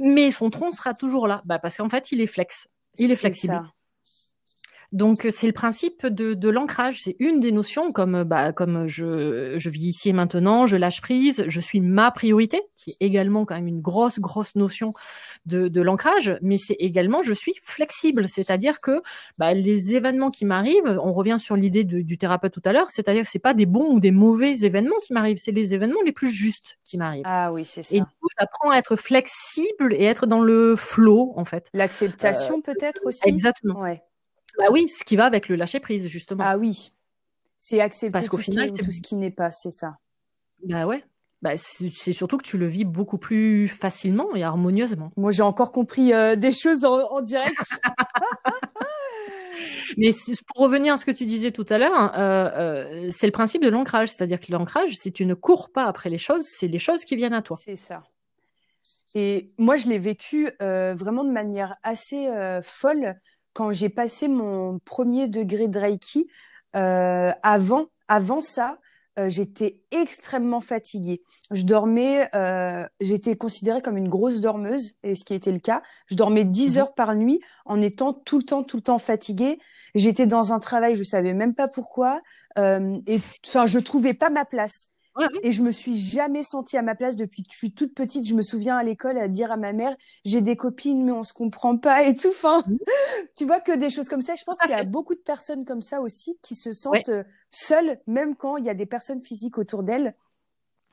[0.00, 2.68] mais son tronc sera toujours là, bah, parce qu'en fait, il est flex,
[2.98, 3.60] il est, flexible.
[4.92, 9.54] Donc c'est le principe de, de l'ancrage, c'est une des notions comme bah comme je,
[9.56, 13.44] je vis ici et maintenant, je lâche prise, je suis ma priorité, qui est également
[13.44, 14.92] quand même une grosse grosse notion
[15.46, 19.02] de, de l'ancrage, mais c'est également je suis flexible, c'est-à-dire que
[19.38, 23.22] bah, les événements qui m'arrivent, on revient sur l'idée du thérapeute tout à l'heure, c'est-à-dire
[23.22, 26.12] que c'est pas des bons ou des mauvais événements qui m'arrivent, c'est les événements les
[26.12, 27.24] plus justes qui m'arrivent.
[27.26, 27.96] Ah oui, c'est ça.
[27.96, 31.68] Et du coup, j'apprends à être flexible et être dans le flow en fait.
[31.74, 33.28] L'acceptation euh, peut-être aussi?
[33.28, 33.80] Exactement.
[33.80, 34.02] Ouais.
[34.58, 36.44] Bah oui, ce qui va avec le lâcher prise, justement.
[36.46, 36.92] Ah oui.
[37.58, 39.96] C'est accepter Parce tout, final, tout ce qui n'est pas, c'est ça.
[40.64, 41.04] Bah ouais.
[41.44, 45.12] Bah, c'est surtout que tu le vis beaucoup plus facilement et harmonieusement.
[45.18, 47.54] Moi, j'ai encore compris euh, des choses en, direct.
[49.98, 50.10] Mais
[50.46, 53.62] pour revenir à ce que tu disais tout à l'heure, euh, euh, c'est le principe
[53.62, 54.08] de l'ancrage.
[54.08, 57.14] C'est-à-dire que l'ancrage, si tu ne cours pas après les choses, c'est les choses qui
[57.14, 57.58] viennent à toi.
[57.60, 58.04] C'est ça.
[59.14, 62.26] Et moi, je l'ai vécu vraiment de manière assez
[62.62, 63.16] folle
[63.54, 66.28] quand j'ai passé mon premier degré de Reiki,
[66.76, 68.78] euh, avant, avant ça,
[69.16, 71.22] euh, j'étais extrêmement fatiguée.
[71.52, 75.82] Je dormais, euh, j'étais considérée comme une grosse dormeuse, et ce qui était le cas.
[76.06, 76.80] Je dormais 10 mhm.
[76.80, 79.60] heures par nuit en étant tout le temps, tout le temps fatiguée.
[79.94, 82.20] J'étais dans un travail, je savais même pas pourquoi,
[82.58, 84.90] euh, et enfin, je trouvais pas ma place.
[85.42, 88.26] Et je me suis jamais sentie à ma place depuis que je suis toute petite.
[88.26, 89.94] Je me souviens à l'école à dire à ma mère,
[90.24, 92.30] j'ai des copines, mais on se comprend pas et tout.
[92.30, 92.76] Enfin, mmh.
[93.36, 94.34] tu vois que des choses comme ça.
[94.34, 97.22] Je pense qu'il y a beaucoup de personnes comme ça aussi qui se sentent euh,
[97.50, 100.14] seules, même quand il y a des personnes physiques autour d'elles.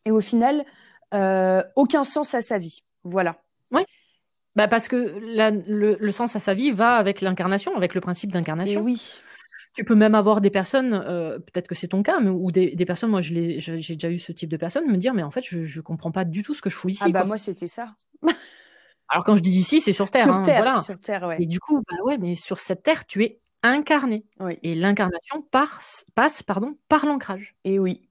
[0.05, 0.65] Et au final,
[1.13, 2.83] euh, aucun sens à sa vie.
[3.03, 3.41] Voilà.
[3.71, 3.85] Ouais.
[4.55, 8.31] Bah parce que le, le, sens à sa vie va avec l'incarnation, avec le principe
[8.31, 8.81] d'incarnation.
[8.81, 9.21] oui.
[9.73, 12.75] Tu peux même avoir des personnes, euh, peut-être que c'est ton cas, mais, ou des,
[12.75, 15.43] des personnes, moi j'ai déjà eu ce type de personnes, me dire, mais en fait,
[15.47, 17.03] je, je comprends pas du tout ce que je fous ici.
[17.05, 17.95] Ah bah moi c'était ça.
[19.11, 20.23] Alors quand je dis ici, c'est sur Terre.
[20.23, 20.81] Sur hein, Terre, voilà.
[20.81, 21.37] sur Terre, ouais.
[21.39, 24.25] Et du coup, bah ouais, mais sur cette Terre, tu es incarné.
[24.39, 24.57] Oui.
[24.63, 27.55] Et l'incarnation passe, passe pardon, par l'ancrage.
[27.65, 28.09] Et oui.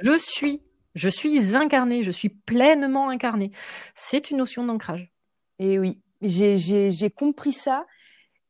[0.00, 0.62] Je suis,
[0.94, 3.52] je suis incarné, je suis pleinement incarné.
[3.94, 5.12] C'est une notion d'ancrage.
[5.58, 7.86] Et oui, j'ai compris ça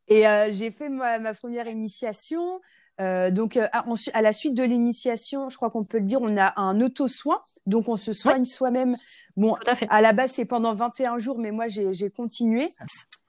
[0.09, 2.61] et euh, j'ai fait ma, ma, première initiation.
[3.01, 6.21] Euh, donc, euh, à, à, la suite de l'initiation, je crois qu'on peut le dire,
[6.21, 7.41] on a un auto-soin.
[7.67, 8.97] Donc, on se soigne soi-même.
[9.37, 9.57] Bon,
[9.89, 12.69] à, la base, c'est pendant 21 jours, mais moi, j'ai continué.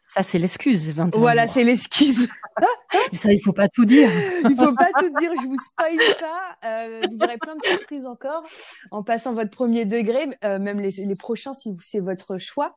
[0.05, 0.95] Ça, c'est l'excuse.
[1.13, 2.27] Voilà, c'est l'excuse.
[3.13, 4.09] ça, il faut pas tout dire.
[4.49, 5.31] il faut pas tout dire.
[5.39, 6.67] Je vous spoil pas.
[6.67, 8.43] Euh, vous aurez plein de surprises encore
[8.89, 12.71] en passant votre premier degré, même les, les prochains si c'est votre choix.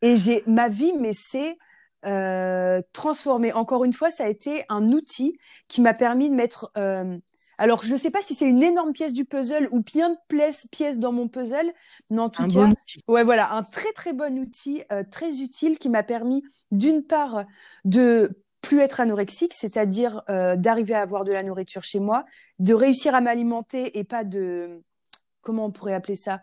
[0.00, 1.58] Et j'ai ma vie, mais c'est
[2.04, 3.52] euh, transformé.
[3.52, 5.38] Encore une fois, ça a été un outil
[5.68, 7.18] qui m'a permis de mettre euh,
[7.58, 10.16] Alors, je ne sais pas si c'est une énorme pièce du puzzle ou plein de
[10.70, 11.72] pièces, dans mon puzzle,
[12.10, 12.68] mais en tout cas,
[13.08, 17.44] ouais, voilà, un très très bon outil, euh, très utile qui m'a permis d'une part
[17.84, 22.24] de plus être anorexique, c'est-à-dire euh, d'arriver à avoir de la nourriture chez moi,
[22.60, 24.82] de réussir à m'alimenter et pas de
[25.42, 26.40] comment on pourrait appeler ça,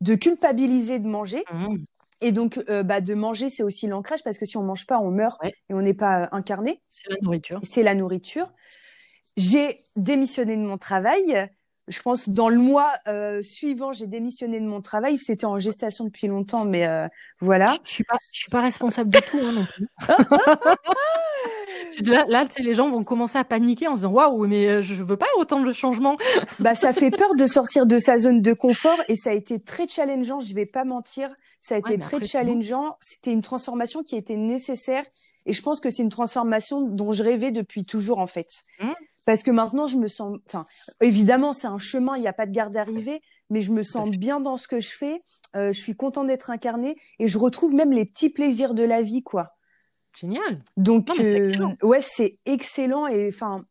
[0.00, 1.44] de culpabiliser de manger.
[1.52, 1.76] Mmh.
[2.20, 4.98] Et donc, euh, bah, de manger, c'est aussi l'ancrage parce que si on mange pas,
[4.98, 6.82] on meurt et on n'est pas incarné.
[6.88, 7.60] C'est la nourriture.
[7.62, 8.52] C'est la nourriture.
[9.36, 11.48] J'ai démissionné de mon travail.
[11.88, 15.18] Je pense dans le mois euh, suivant, j'ai démissionné de mon travail.
[15.18, 17.08] C'était en gestation depuis longtemps, mais euh,
[17.40, 17.72] voilà.
[17.72, 19.88] Je, je suis pas, je suis pas responsable du tout hein, non plus.
[22.02, 25.02] là, là les gens vont commencer à paniquer en se disant waouh, mais euh, je
[25.02, 26.16] veux pas autant de changements.
[26.58, 29.58] bah, ça fait peur de sortir de sa zone de confort et ça a été
[29.58, 30.40] très challengeant.
[30.40, 31.30] Je vais pas mentir,
[31.60, 32.96] ça a été très challengeant.
[33.00, 35.04] C'était une transformation qui était nécessaire
[35.46, 38.48] et je pense que c'est une transformation dont je rêvais depuis toujours en fait.
[38.80, 38.92] Mmh.
[39.26, 40.64] Parce que maintenant, je me sens, enfin,
[41.00, 43.20] évidemment, c'est un chemin, il n'y a pas de garde d'arrivée,
[43.50, 45.22] mais je me sens bien dans ce que je fais.
[45.56, 49.02] Euh, je suis content d'être incarnée et je retrouve même les petits plaisirs de la
[49.02, 49.56] vie, quoi.
[50.18, 50.62] Génial.
[50.76, 53.62] Donc, euh, ouais, c'est excellent et enfin,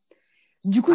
[0.64, 0.94] du coup,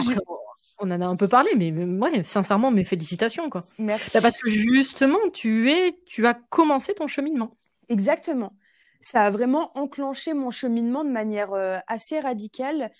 [0.78, 3.60] on en a un peu parlé, mais moi, sincèrement, mes félicitations, quoi.
[3.78, 4.10] Merci.
[4.14, 7.56] Bah, parce que justement, tu es, tu as commencé ton cheminement.
[7.88, 8.52] Exactement.
[9.00, 12.90] Ça a vraiment enclenché mon cheminement de manière euh, assez radicale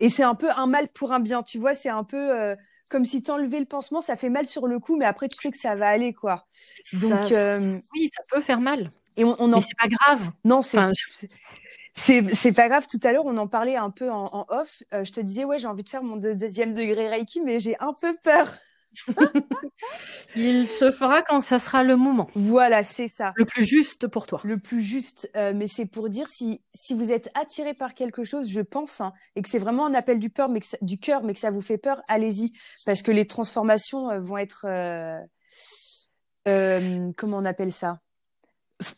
[0.00, 2.54] et c'est un peu un mal pour un bien, tu vois, c'est un peu euh,
[2.90, 5.50] comme si t'enlevais le pansement, ça fait mal sur le coup, mais après tu sais
[5.50, 6.46] que ça va aller, quoi.
[7.02, 7.58] Donc euh,
[7.94, 8.90] oui, ça peut faire mal.
[9.16, 9.56] Et on, on en...
[9.56, 10.30] Mais c'est pas grave.
[10.44, 10.78] Non, c'est
[11.96, 12.86] c'est pas grave.
[12.90, 14.82] Tout à l'heure, on en parlait un peu en, off.
[14.92, 17.76] Euh, je te disais ouais, j'ai envie de faire mon deuxième degré Reiki, mais j'ai
[17.80, 18.52] un peu peur.
[20.36, 22.28] Il se fera quand ça sera le moment.
[22.34, 23.32] Voilà, c'est ça.
[23.36, 24.40] Le plus juste pour toi.
[24.44, 28.24] Le plus juste, euh, mais c'est pour dire si si vous êtes attiré par quelque
[28.24, 30.98] chose, je pense, hein, et que c'est vraiment un appel du peur, mais que du
[30.98, 32.52] cœur, mais que ça vous fait peur, allez-y,
[32.86, 34.66] parce que les transformations euh, vont être
[36.46, 38.00] euh, comment on appelle ça?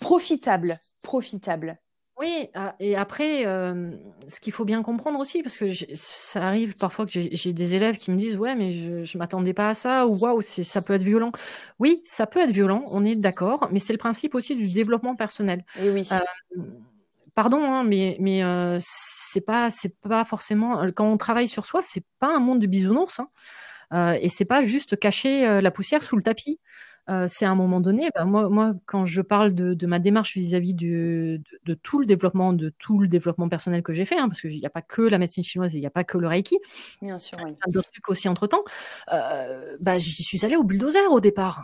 [0.00, 1.78] Profitables, profitables.
[2.18, 3.90] Oui, ah, et après, euh,
[4.26, 7.98] ce qu'il faut bien comprendre aussi, parce que ça arrive parfois que j'ai des élèves
[7.98, 10.94] qui me disent ouais, mais je, je m'attendais pas à ça ou waouh, ça peut
[10.94, 11.30] être violent.
[11.78, 15.14] Oui, ça peut être violent, on est d'accord, mais c'est le principe aussi du développement
[15.14, 15.66] personnel.
[15.78, 16.08] Et oui.
[16.10, 16.62] Euh,
[17.34, 21.82] pardon, hein, mais mais euh, c'est pas c'est pas forcément quand on travaille sur soi,
[21.82, 23.28] c'est pas un monde de bisounours, hein,
[23.92, 26.60] euh, et c'est pas juste cacher la poussière sous le tapis.
[27.08, 29.98] Euh, c'est à un moment donné, bah, moi, moi, quand je parle de, de ma
[29.98, 34.18] démarche vis-à-vis de, de, tout le développement, de tout le développement personnel que j'ai fait,
[34.18, 36.18] hein, parce qu'il n'y a pas que la médecine chinoise, il n'y a pas que
[36.18, 36.58] le Reiki.
[37.02, 37.38] Bien sûr.
[37.40, 38.64] Y a d'autres trucs aussi entre temps.
[39.12, 41.62] Euh, bah, j'y suis allée au bulldozer au départ.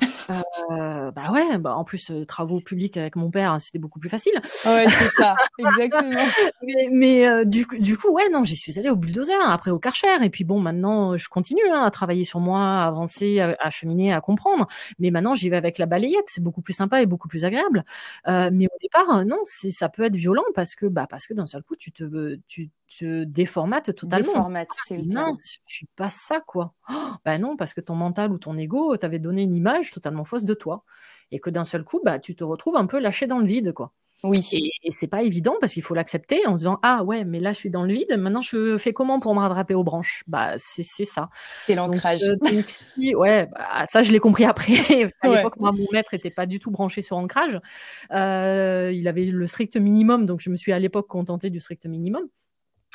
[0.70, 4.08] Euh, bah ouais, bah en plus euh, travaux publics avec mon père, c'était beaucoup plus
[4.08, 4.40] facile.
[4.66, 6.10] Ouais, c'est ça, exactement.
[6.62, 9.78] mais, mais euh, du, du coup, ouais, non, j'y suis allée au bulldozer, après au
[9.78, 13.56] Karcher, et puis bon, maintenant, je continue hein, à travailler sur moi, à avancer, à,
[13.58, 14.66] à cheminer, à comprendre.
[14.98, 17.84] Mais maintenant j'y vais avec la balayette, c'est beaucoup plus sympa et beaucoup plus agréable.
[18.28, 21.34] Euh, mais au départ, non, c'est ça peut être violent parce que bah parce que
[21.34, 24.32] d'un seul coup tu te tu te déformates totalement.
[24.32, 26.74] Déformate, c'est le Non, je suis pas ça quoi.
[26.90, 30.24] Oh, bah non, parce que ton mental ou ton ego t'avait donné une image totalement
[30.24, 30.84] fausse de toi
[31.30, 33.72] et que d'un seul coup bah tu te retrouves un peu lâché dans le vide
[33.72, 33.92] quoi.
[34.24, 34.70] Oui.
[34.84, 37.52] Et, c'est pas évident parce qu'il faut l'accepter en se disant ah ouais mais là
[37.52, 40.22] je suis dans le vide maintenant je fais comment pour me rattraper aux branches?
[40.28, 41.28] Bah c'est ça.
[41.66, 42.22] C'est l'ancrage.
[42.22, 42.36] Euh,
[43.14, 46.46] ouais bah, ça je l'ai compris après parce qu'à l'époque moi mon maître était pas
[46.46, 47.58] du tout branché sur ancrage.
[48.12, 51.86] Euh, il avait le strict minimum donc je me suis à l'époque contentée du strict
[51.86, 52.28] minimum.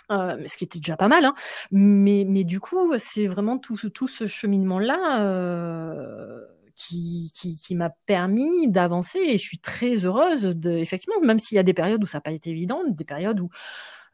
[0.10, 1.34] Euh, ce qui était déjà pas mal, hein.
[1.70, 6.46] mais, mais du coup, c'est vraiment tout, tout ce cheminement-là euh,
[6.78, 11.56] qui, qui, qui m'a permis d'avancer et je suis très heureuse de, effectivement, même s'il
[11.56, 13.50] y a des périodes où ça n'a pas été évident, des périodes où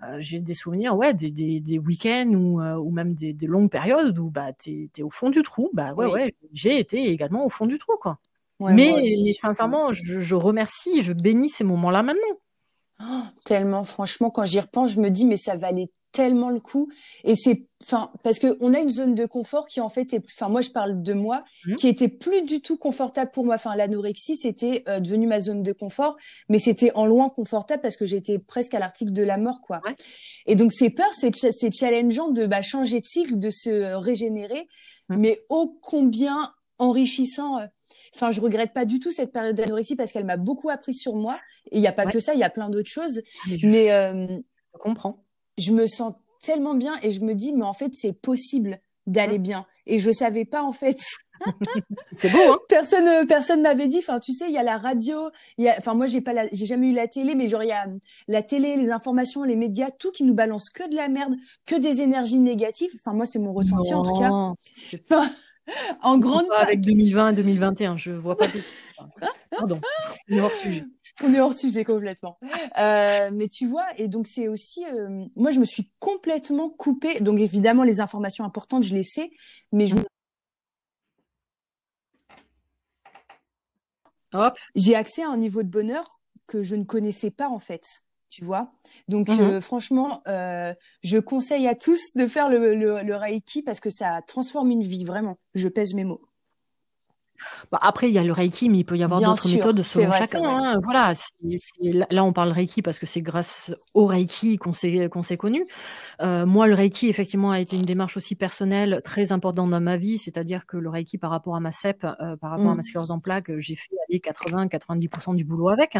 [0.02, 3.48] euh, j'ai des souvenirs, ouais, des, des, des week-ends ou, euh, ou même des, des,
[3.48, 5.70] longues périodes où bah t'es es au fond du trou.
[5.74, 8.18] Bah ouais, ouais, j'ai été également au fond du trou, quoi.
[8.60, 9.02] mais,
[9.34, 12.38] sincèrement, je, je, remercie, je bénis ces moments-là maintenant.
[13.04, 16.90] Oh, tellement, franchement, quand j'y repense, je me dis, mais ça valait tellement le coup.
[17.26, 20.24] Et c'est, enfin, parce que on a une zone de confort qui en fait est,
[20.26, 21.76] enfin, moi je parle de moi, mmh.
[21.76, 23.56] qui était plus du tout confortable pour moi.
[23.56, 26.16] Enfin, l'anorexie, c'était euh, devenu ma zone de confort,
[26.50, 29.82] mais c'était en loin confortable parce que j'étais presque à l'article de la mort, quoi.
[30.46, 34.68] Et donc, c'est peur, c'est, c'est challengeant de bah, changer de cycle, de se régénérer,
[35.10, 35.18] mmh.
[35.18, 37.60] mais ô combien enrichissant.
[37.60, 37.66] Euh,
[38.16, 41.16] Enfin, je regrette pas du tout cette période d'anorexie parce qu'elle m'a beaucoup appris sur
[41.16, 41.40] moi.
[41.72, 43.22] Et il n'y a pas que ça, il y a plein d'autres choses.
[43.64, 45.24] Mais, euh, je comprends.
[45.58, 49.40] Je me sens tellement bien et je me dis, mais en fait, c'est possible d'aller
[49.40, 49.66] bien.
[49.86, 51.00] Et je savais pas, en fait.
[52.16, 54.00] c'est beau, hein Personne, euh, personne m'avait dit.
[54.00, 55.30] Enfin, tu sais, il y a la radio.
[55.58, 57.70] Il y a, enfin, moi, j'ai pas, j'ai jamais eu la télé, mais genre il
[57.70, 57.88] y a
[58.28, 61.36] la télé, les informations, les médias, tout qui nous balance que de la merde,
[61.66, 62.92] que des énergies négatives.
[62.96, 64.54] Enfin, moi, c'est mon ressenti en tout cas.
[66.02, 66.48] en grande.
[66.48, 68.60] Pas avec 2020 et 2021, je vois pas tout.
[69.52, 69.80] Pardon,
[70.30, 70.84] on est hors sujet.
[71.24, 72.38] On est hors sujet complètement.
[72.80, 77.20] Euh, mais tu vois, et donc c'est aussi, euh, moi je me suis complètement coupée.
[77.20, 79.30] Donc évidemment les informations importantes, je les sais,
[79.72, 79.96] mais je
[84.76, 86.10] J'ai accès à un niveau de bonheur
[86.48, 88.04] que je ne connaissais pas en fait,
[88.34, 88.72] tu vois.
[89.08, 90.74] Donc mmh euh, franchement, euh,
[91.04, 95.06] je conseille à tous de faire le, le, Reiki parce que ça transforme une vie
[95.06, 95.38] vraiment.
[95.54, 96.22] Je pèse mes mots.
[97.72, 100.12] Bah, après, il y a le Reiki, mais il peut y avoir d'autres méthodes selon
[100.12, 100.44] chacun.
[100.44, 100.80] Hein.
[100.84, 101.14] Voilà,
[102.10, 105.64] là, on parle Reiki parce que c'est grâce au Reiki qu'on s'est s'est connu.
[106.22, 109.98] Euh, moi, le Reiki, effectivement, a été une démarche aussi personnelle très importante dans ma
[109.98, 112.76] vie, c'est-à-dire que le Reiki, par rapport à ma CEP, euh, par rapport à mmh.
[112.76, 115.98] ma sclérose en plaques, j'ai fait aller 80-90% du boulot avec,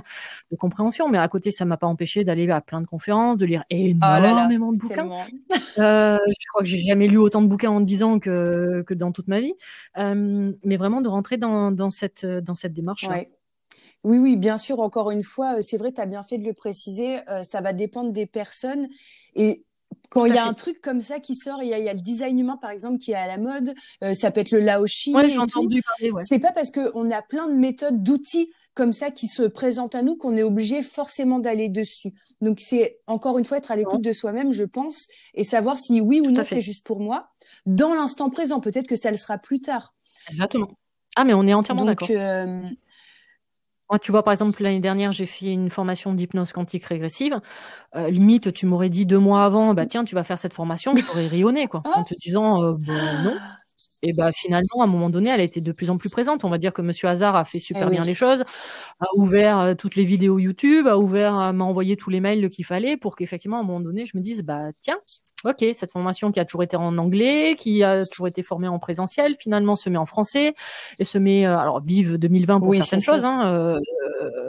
[0.52, 1.10] de compréhension.
[1.10, 3.76] Mais à côté, ça m'a pas empêché d'aller à plein de conférences, de lire oh
[3.76, 5.10] énormément de bouquins.
[5.80, 8.94] Euh, je crois que j'ai jamais lu autant de bouquins en 10 ans que que
[8.94, 9.54] dans toute ma vie.
[9.98, 13.08] mais vraiment de rentrer dans, dans cette, dans cette démarche.
[13.08, 13.30] Ouais.
[14.04, 16.46] Oui, oui, bien sûr, encore une fois, euh, c'est vrai, tu as bien fait de
[16.46, 18.90] le préciser, euh, ça va dépendre des personnes.
[19.36, 19.64] Et
[20.10, 21.94] quand il y a un truc comme ça qui sort, il y a, y a,
[21.94, 24.60] le design humain, par exemple, qui est à la mode, euh, ça peut être le
[24.60, 25.16] laoshi.
[25.16, 26.22] Ouais, j'ai entendu parler, ouais.
[26.28, 30.02] C'est pas parce qu'on a plein de méthodes, d'outils comme ça qui se présentent à
[30.02, 32.12] nous qu'on est obligé forcément d'aller dessus.
[32.42, 36.02] Donc c'est encore une fois être à l'écoute de soi-même, je pense, et savoir si
[36.02, 37.30] oui ou non c'est juste pour moi.
[37.68, 39.94] Dans l'instant présent, peut-être que ça le sera plus tard.
[40.28, 40.72] Exactement.
[41.16, 42.08] Ah, mais on est entièrement d'accord.
[42.12, 42.62] Euh...
[43.90, 47.40] Moi, tu vois, par exemple, l'année dernière, j'ai fait une formation d'hypnose quantique régressive.
[47.96, 50.96] Euh, limite, tu m'aurais dit deux mois avant, bah tiens, tu vas faire cette formation,
[50.96, 52.94] je t'aurais rayonné, quoi, en te disant, euh, bah,
[53.24, 53.38] non.
[54.02, 56.44] Et bah finalement, à un moment donné, elle a été de plus en plus présente.
[56.46, 58.44] On va dire que Monsieur Hazard a fait super eh bien les choses,
[59.00, 62.66] a ouvert euh, toutes les vidéos YouTube, a ouvert, m'a envoyé tous les mails qu'il
[62.66, 64.98] fallait pour qu'effectivement, à un moment donné, je me dise, bah tiens,
[65.46, 68.80] ok, cette formation qui a toujours été en anglais, qui a toujours été formée en
[68.80, 70.56] présentiel, finalement se met en français
[71.00, 73.26] et se met, euh, alors vive 2020 pour certaines choses.
[73.26, 73.80] Hein, euh,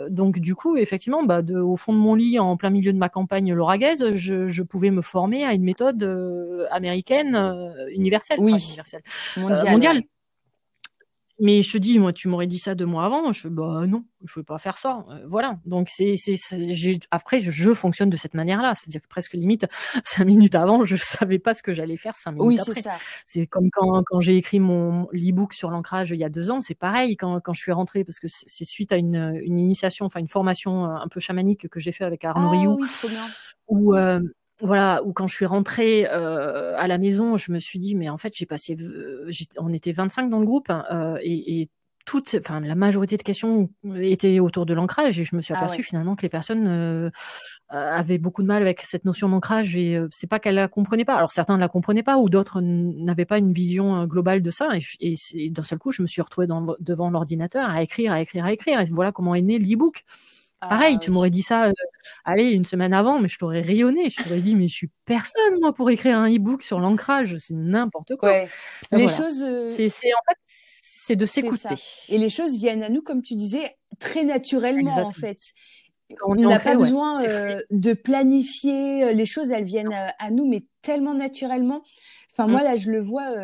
[0.09, 2.99] donc du coup, effectivement, bah, de, au fond de mon lit, en plein milieu de
[2.99, 8.53] ma campagne lauragaise, je, je pouvais me former à une méthode euh, américaine universelle, oui.
[8.53, 9.03] universelle,
[9.37, 10.03] mondiale.
[11.41, 13.33] Mais je te dis, moi, tu m'aurais dit ça deux mois avant.
[13.33, 15.05] Je fais, bah non, je ne pas faire ça.
[15.11, 15.59] Euh, voilà.
[15.67, 16.37] Donc c'est, c'est,
[17.11, 18.75] après, je fonctionne de cette manière-là.
[18.75, 19.67] C'est-à-dire que presque limite
[20.05, 22.75] cinq minutes avant, je savais pas ce que j'allais faire cinq minutes oui, après.
[22.75, 22.95] c'est ça.
[23.25, 26.61] C'est comme quand, quand j'ai écrit mon e-book sur l'ancrage il y a deux ans.
[26.61, 30.07] C'est pareil quand, quand je suis rentrée parce que c'est suite à une, une initiation,
[30.07, 33.09] enfin une formation euh, un peu chamanique que j'ai fait avec Arnaud ah, Oui, trop
[33.09, 33.27] bien.
[33.69, 34.21] Où euh,
[34.61, 38.09] voilà, ou quand je suis rentrée euh, à la maison, je me suis dit, mais
[38.09, 38.77] en fait, j'ai passé,
[39.59, 41.71] on était 25 dans le groupe euh, et, et
[42.05, 45.59] toute, enfin, la majorité de questions étaient autour de l'ancrage et je me suis ah
[45.59, 47.11] aperçue finalement que les personnes euh,
[47.71, 51.07] avaient beaucoup de mal avec cette notion d'ancrage et euh, c'est pas qu'elles la comprenaient
[51.07, 51.15] pas.
[51.15, 54.51] Alors certains ne la comprenaient pas ou d'autres n'avaient pas une vision euh, globale de
[54.51, 54.69] ça
[55.01, 58.21] et, et d'un seul coup, je me suis retrouvée dans, devant l'ordinateur à écrire, à
[58.21, 60.05] écrire, à écrire et voilà comment est né l'e-book.
[60.69, 61.73] Pareil, tu m'aurais dit ça, euh,
[62.25, 64.11] allez, une semaine avant, mais je t'aurais rayonné.
[64.11, 67.37] Je t'aurais dit, mais je suis personne, moi, pour écrire un e-book sur l'ancrage.
[67.39, 68.31] C'est n'importe quoi.
[68.31, 68.49] Ouais.
[68.93, 69.43] les choses.
[69.43, 71.75] Euh, c'est, en fait, c'est de s'écouter.
[72.09, 75.39] Et les choses viennent à nous, comme tu disais, très naturellement, en fait.
[76.27, 81.15] On n'a pas besoin euh, de planifier les choses, elles viennent à, nous, mais tellement
[81.15, 81.83] naturellement.
[82.33, 82.65] Enfin, moi, mmh.
[82.65, 83.35] là, je le vois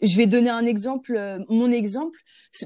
[0.00, 2.18] je vais donner un exemple, mon exemple,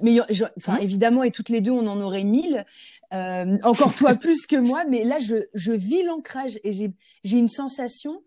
[0.03, 0.19] mais
[0.57, 0.83] enfin mmh.
[0.83, 2.65] évidemment et toutes les deux on en aurait mille,
[3.13, 7.49] euh, encore toi plus que moi, mais là, je, je vis l'ancrage et j'ai une
[7.49, 8.23] sensation,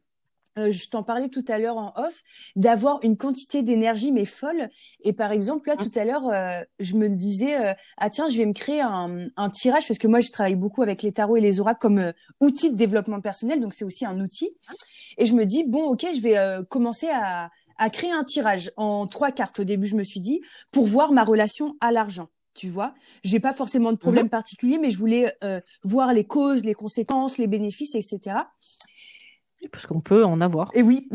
[0.57, 2.23] euh, je t'en parlais tout à l'heure en off,
[2.55, 4.69] d'avoir une quantité d'énergie mais folle.
[5.01, 5.89] Et par exemple, là, mmh.
[5.89, 9.27] tout à l'heure, euh, je me disais, euh, ah tiens, je vais me créer un,
[9.37, 11.99] un, tirage, parce que moi, je travaille beaucoup avec les tarots et les oracles comme
[11.99, 12.11] euh,
[12.41, 14.49] outil de développement personnel, donc c'est aussi un outil.
[15.17, 16.37] Et je me dis, bon, ok, je vais
[16.69, 19.59] commencer à, à créer un tirage en trois cartes.
[19.59, 22.93] Au début, je me suis dit, pour voir ma relation à l'argent tu vois.
[23.23, 24.31] J'ai pas forcément de problème mhm.
[24.31, 28.35] particulier, mais je voulais euh, voir les causes, les conséquences, les bénéfices, etc.
[29.71, 30.69] Parce qu'on peut en avoir.
[30.73, 31.07] Et oui.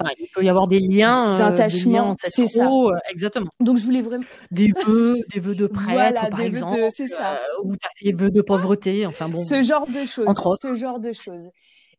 [0.00, 2.68] Enfin, il peut y avoir des liens euh, d'attachement, c'est ça.
[2.68, 3.50] Euh, exactement.
[3.58, 7.40] Donc je voulais vraiment des vœux, des vœux de prêtre, voilà, par exemple, c'est ça.
[7.64, 9.34] ou t'as fait des vœux de pauvreté, enfin bon.
[9.34, 10.28] Ce genre de choses.
[10.60, 11.50] Ce genre de choses.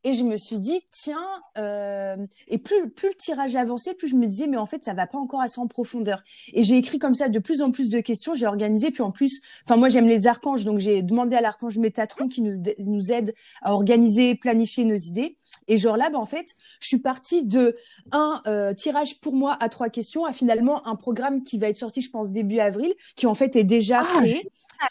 [0.06, 1.26] Et je me suis dit, tiens,
[1.58, 2.16] euh,
[2.48, 5.08] et plus, plus le tirage avançait, plus je me disais, mais en fait, ça va
[5.08, 6.24] pas encore assez en profondeur.
[6.54, 9.12] Et j'ai écrit comme ça de plus en plus de questions, j'ai organisé, puis en
[9.12, 13.12] plus, enfin moi j'aime les archanges, donc j'ai demandé à l'archange Métatron qui nous, nous
[13.12, 15.36] aide à organiser, planifier nos idées.
[15.68, 17.76] Et genre là, bah, en fait, je suis partie de
[18.12, 21.78] un euh, tirage pour moi à trois questions à finalement un programme qui va être
[21.78, 24.50] sorti, je pense, début avril, qui en fait est déjà ah, créé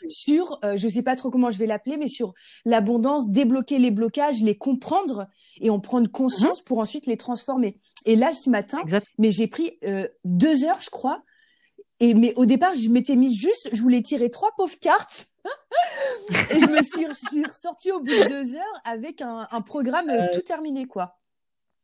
[0.09, 2.35] sur, euh, je sais pas trop comment je vais l'appeler, mais sur
[2.65, 4.98] l'abondance, débloquer les blocages, les comprendre
[5.61, 6.65] et en prendre conscience mhm.
[6.65, 7.77] pour ensuite les transformer.
[8.05, 8.79] Et là, ce matin,
[9.19, 11.23] mais j'ai pris euh, deux heures, je crois.
[12.01, 15.29] Et mais au départ, je m'étais mise juste, je voulais tirer trois pauvres cartes.
[16.51, 20.11] et je me suis, suis ressortie au bout de deux heures avec un, un programme
[20.11, 21.19] euh, tout terminé, quoi.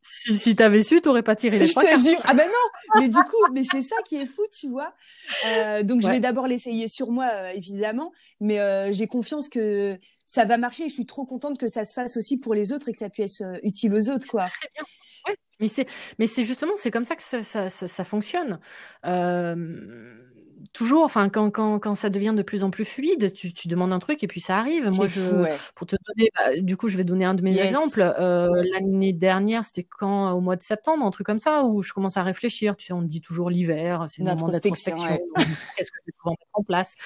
[0.07, 2.21] Si, si t'avais su, t'aurais pas tiré les Je te jure.
[2.25, 2.69] Ah ben non.
[3.01, 4.93] Mais du coup, mais c'est ça qui est fou, tu vois.
[5.47, 9.99] Euh, donc je vais d'abord l'essayer sur moi, euh, évidemment, mais euh, j'ai confiance que
[10.35, 10.89] ça va marcher.
[10.89, 13.09] Je suis trop contente que ça se fasse aussi pour les autres et que ça
[13.09, 14.47] puisse être utile aux autres, quoi.
[15.61, 15.87] Mais c'est,
[16.19, 18.59] mais c'est justement, c'est comme ça que ça, ça fonctionne.
[19.07, 20.34] Euh
[20.75, 23.93] toujours, enfin, quand, quand, quand ça devient de plus en plus fluide, tu, tu demandes
[23.93, 24.91] un truc et puis ça arrive.
[24.91, 25.21] Moi, je,
[25.77, 28.01] pour te donner, bah, du coup, je vais donner un de mes exemples.
[28.19, 31.93] Euh, L'année dernière, c'était quand au mois de septembre, un truc comme ça, où je
[31.93, 32.77] commence à réfléchir.
[32.77, 34.97] Tu sais, on me dit toujours l'hiver, c'est le moment d'introspection.
[35.77, 36.97] Qu'est-ce que je vais pouvoir mettre en place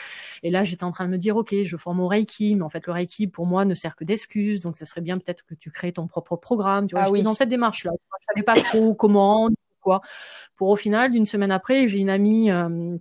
[0.43, 2.71] Et là, j'étais en train de me dire, ok, je forme au Reiki, mais en
[2.71, 5.55] fait, le Reiki pour moi ne sert que d'excuse, donc ça serait bien peut-être que
[5.55, 6.87] tu crées ton propre programme.
[6.87, 7.23] Tu vois, ah, oui.
[7.23, 7.93] dans cette démarche-là.
[8.21, 9.51] Je savais pas trop comment,
[9.83, 10.01] quoi.
[10.57, 12.51] Pour au final, une semaine après, j'ai une amie.
[12.51, 12.97] Euh,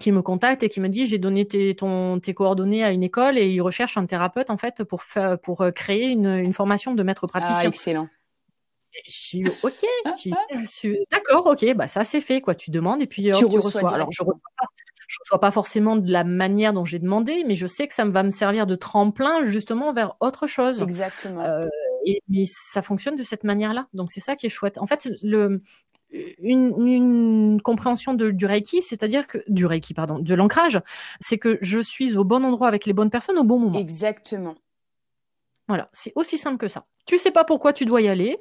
[0.00, 3.02] qui me contacte et qui me dit j'ai donné tes, ton, tes coordonnées à une
[3.02, 5.02] école et ils recherchent un thérapeute en fait pour
[5.42, 7.64] pour euh, créer une, une formation de maître praticien.
[7.64, 8.08] Ah, excellent.
[9.06, 9.86] Je suis ok,
[11.10, 12.54] d'accord, ok, bah ça c'est fait quoi.
[12.54, 13.92] Tu demandes et puis tu, reçois.
[13.92, 14.66] Alors je reçois pas,
[15.12, 18.04] je reçois pas forcément de la manière dont j'ai demandé, mais je sais que ça
[18.04, 20.82] va me servir de tremplin justement vers autre chose.
[20.82, 21.40] Exactement.
[21.40, 21.68] Euh,
[22.06, 23.88] et, mais ça fonctionne de cette manière-là.
[23.94, 24.78] Donc c'est ça qui est chouette.
[24.78, 25.62] En fait, le
[26.38, 30.80] une, une, compréhension de, du Reiki, c'est-à-dire que du Reiki, pardon, de l'ancrage,
[31.20, 33.78] c'est que je suis au bon endroit avec les bonnes personnes au bon moment.
[33.78, 34.54] Exactement.
[35.68, 36.86] Voilà, c'est aussi simple que ça.
[37.06, 38.38] Tu sais pas pourquoi tu dois y aller.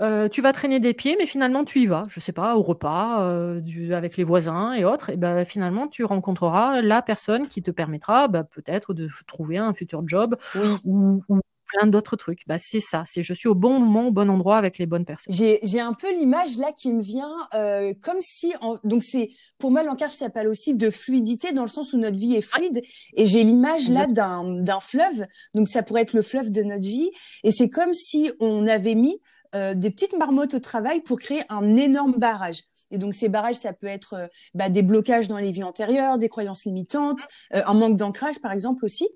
[0.00, 2.02] Euh, tu vas traîner des pieds, mais finalement tu y vas.
[2.08, 5.10] Je sais pas, au repas, euh, du, avec les voisins et autres.
[5.10, 9.72] Et ben finalement tu rencontreras la personne qui te permettra, bah, peut-être de trouver un
[9.72, 10.36] futur job
[10.84, 11.40] ou, ou,
[11.74, 12.40] plein d'autres trucs.
[12.46, 15.04] Bah, c'est ça, c'est je suis au bon moment, au bon endroit avec les bonnes
[15.04, 15.34] personnes.
[15.34, 18.52] J'ai un peu l'image là qui me vient euh, comme si,
[18.84, 22.34] donc c'est pour moi l'ancrage s'appelle aussi de fluidité dans le sens où notre vie
[22.36, 22.82] est fluide
[23.14, 27.10] et j'ai l'image là d'un fleuve, donc ça pourrait être le fleuve de notre vie
[27.42, 29.20] et c'est comme si on avait mis
[29.54, 32.62] euh, des petites marmottes au travail pour créer un énorme barrage.
[32.90, 36.18] Et donc ces barrages, ça peut être euh, bah, des blocages dans les vies antérieures,
[36.18, 39.08] des croyances limitantes, un manque d'ancrage par exemple aussi.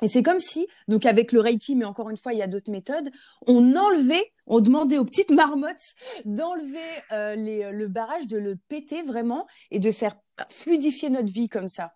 [0.00, 2.46] Et c'est comme si, donc avec le Reiki, mais encore une fois, il y a
[2.46, 3.10] d'autres méthodes,
[3.46, 6.78] on enlevait, on demandait aux petites marmottes d'enlever
[7.12, 10.16] euh, les, le barrage, de le péter vraiment et de faire
[10.50, 11.92] fluidifier notre vie comme ça.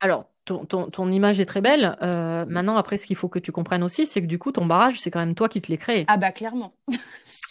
[0.00, 1.96] Alors, ton, ton, ton, image est très belle.
[2.02, 4.66] Euh, maintenant, après, ce qu'il faut que tu comprennes aussi, c'est que du coup, ton
[4.66, 6.04] barrage, c'est quand même toi qui te l'es créé.
[6.08, 6.74] Ah bah clairement.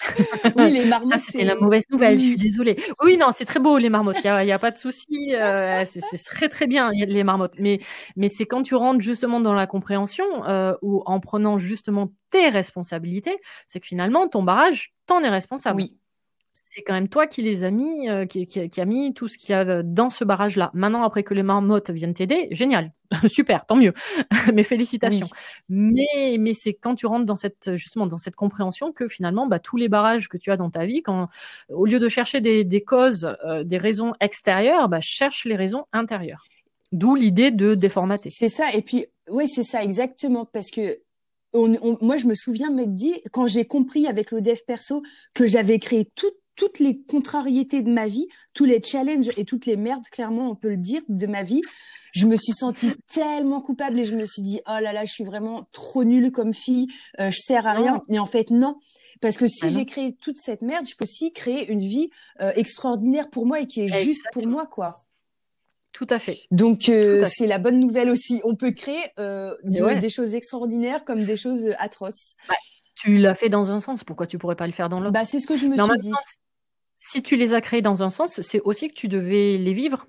[0.56, 1.12] oui, les marmottes.
[1.12, 2.20] Ça, c'était la mauvaise nouvelle.
[2.20, 2.78] Je suis désolée.
[3.04, 4.18] Oui, non, c'est très beau les marmottes.
[4.24, 5.34] Il y a, a, pas de souci.
[5.34, 7.56] Euh, c'est très très bien les marmottes.
[7.60, 7.80] Mais
[8.16, 12.50] mais c'est quand tu rentres justement dans la compréhension euh, ou en prenant justement tes
[12.50, 13.38] responsabilités,
[13.68, 15.78] c'est que finalement ton barrage, t'en es responsable.
[15.78, 15.98] Oui
[16.74, 19.38] c'est quand même toi qui les a mis, euh, qui, qui, a mis tout ce
[19.38, 20.72] qu'il y a dans ce barrage-là.
[20.74, 22.92] Maintenant, après que les marmottes viennent t'aider, génial,
[23.28, 23.94] super, tant mieux.
[24.54, 25.28] Mes félicitations.
[25.70, 29.60] Mais, mais c'est quand tu rentres dans cette, justement, dans cette compréhension que finalement, bah,
[29.60, 31.30] tous les barrages que tu as dans ta vie, quand,
[31.70, 35.86] au lieu de chercher des, des causes, euh, des raisons extérieures, bah, cherche les raisons
[35.94, 36.44] intérieures.
[36.92, 38.32] D'où l'idée de déformater.
[38.32, 38.72] C'est ça.
[38.74, 40.46] Et puis, oui, c'est ça, exactement.
[40.46, 40.98] Parce que
[41.54, 45.04] on, moi, je me souviens m'être dit, quand j'ai compris avec le dev perso
[45.36, 49.66] que j'avais créé toute toutes les contrariétés de ma vie, tous les challenges et toutes
[49.66, 51.62] les merdes, clairement, on peut le dire, de ma vie,
[52.14, 55.12] je me suis sentie tellement coupable et je me suis dit, oh là là, je
[55.12, 56.88] suis vraiment trop nulle comme fille,
[57.20, 58.02] euh, je sers à rien.
[58.10, 58.78] Et en fait, non.
[59.20, 62.12] Parce que si ah j'ai créé toute cette merde, je peux aussi créer une vie
[62.40, 64.96] euh, extraordinaire pour moi et qui est juste pour moi, quoi.
[65.92, 66.40] Tout à fait.
[66.50, 68.42] Donc euh, c'est la bonne nouvelle aussi.
[68.44, 72.36] On peut créer des choses extraordinaires comme des choses atroces.
[73.04, 75.12] Tu l'as fait dans un sens, pourquoi tu pourrais pas le faire dans l'autre?
[75.12, 76.12] Bah c'est ce que je me suis dit.
[76.98, 80.08] Si tu les as créés dans un sens, c'est aussi que tu devais les vivre.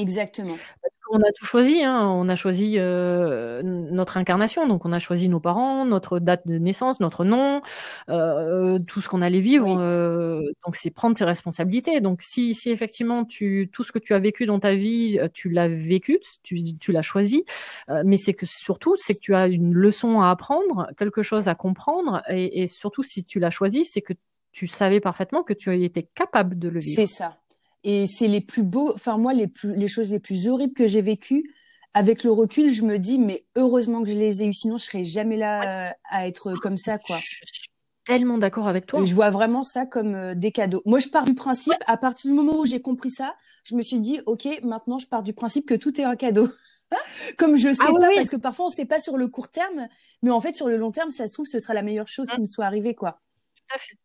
[0.00, 0.56] Exactement.
[0.82, 2.08] Parce qu'on a tout choisi, hein.
[2.08, 6.58] on a choisi euh, notre incarnation, donc on a choisi nos parents, notre date de
[6.58, 7.60] naissance, notre nom,
[8.08, 9.78] euh, tout ce qu'on allait vivre.
[9.78, 12.00] Euh, donc c'est prendre tes responsabilités.
[12.00, 15.28] Donc si, si effectivement tu tout ce que tu as vécu dans ta vie, euh,
[15.32, 17.44] tu l'as vécu, tu, tu l'as choisi,
[17.88, 21.48] euh, mais c'est que surtout c'est que tu as une leçon à apprendre, quelque chose
[21.48, 24.14] à comprendre, et, et surtout si tu l'as choisi, c'est que
[24.52, 26.94] tu savais parfaitement que tu étais capable de le vivre.
[26.96, 27.39] C'est ça.
[27.84, 30.86] Et c'est les plus beaux, enfin moi, les, plus, les choses les plus horribles que
[30.86, 31.54] j'ai vécues,
[31.94, 34.84] avec le recul, je me dis, mais heureusement que je les ai eues, sinon je
[34.84, 37.18] serais jamais là à être comme ça, quoi.
[37.18, 37.70] Je suis
[38.04, 39.00] tellement d'accord avec toi.
[39.00, 40.82] Et je vois vraiment ça comme euh, des cadeaux.
[40.84, 43.82] Moi, je pars du principe, à partir du moment où j'ai compris ça, je me
[43.82, 46.48] suis dit, ok, maintenant je pars du principe que tout est un cadeau.
[47.38, 49.86] comme je sais ah pas, parce que parfois on sait pas sur le court terme,
[50.22, 52.28] mais en fait sur le long terme, ça se trouve, ce sera la meilleure chose
[52.30, 53.20] qui me soit arrivée, quoi.
[53.54, 53.96] Tout à fait.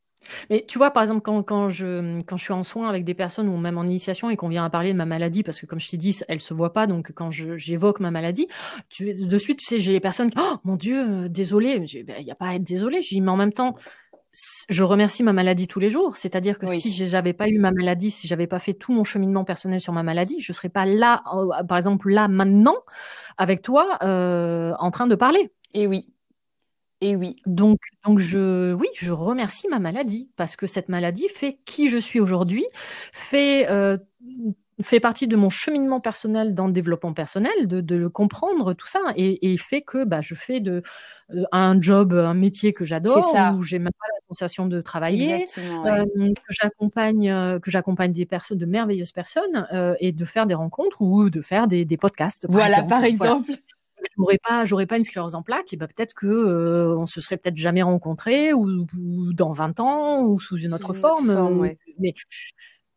[0.49, 3.13] Mais tu vois, par exemple, quand, quand, je, quand je suis en soins avec des
[3.13, 5.65] personnes ou même en initiation et qu'on vient à parler de ma maladie, parce que
[5.65, 8.47] comme je t'ai dit, elle se voit pas, donc quand j'évoque ma maladie,
[8.89, 12.03] tu, de suite, tu sais, j'ai les personnes qui, oh mon Dieu, euh, désolé, il
[12.03, 13.01] ben, n'y a pas à être désolé.
[13.01, 13.75] Je dis, mais en même temps,
[14.69, 16.17] je remercie ma maladie tous les jours.
[16.17, 19.43] C'est-à-dire que si j'avais pas eu ma maladie, si j'avais pas fait tout mon cheminement
[19.43, 22.75] personnel sur ma maladie, je serais pas là, euh, par exemple, là maintenant,
[23.37, 25.51] avec toi, euh, en train de parler.
[25.73, 26.07] Et oui.
[27.01, 27.35] Et oui.
[27.45, 31.97] Donc, donc je, oui, je remercie ma maladie parce que cette maladie fait qui je
[31.97, 32.65] suis aujourd'hui,
[33.11, 33.97] fait euh,
[34.81, 38.87] fait partie de mon cheminement personnel dans le développement personnel, de, de le comprendre tout
[38.87, 40.83] ça, et, et fait que bah, je fais de
[41.33, 43.17] euh, un job, un métier que j'adore,
[43.55, 45.45] où j'ai même pas la sensation de travailler,
[45.85, 49.67] euh, que j'accompagne, euh, que j'accompagne des personnes, de merveilleuses personnes,
[49.99, 52.45] et de faire des rencontres ou de faire des, des podcasts.
[52.49, 53.51] voilà, par exemple
[54.17, 57.21] j'aurais pas j'aurais pas une sclérose en plaques et ben peut-être que euh, on se
[57.21, 58.85] serait peut-être jamais rencontrés ou,
[59.33, 62.13] dans 20 ans ou sous une autre forme, mais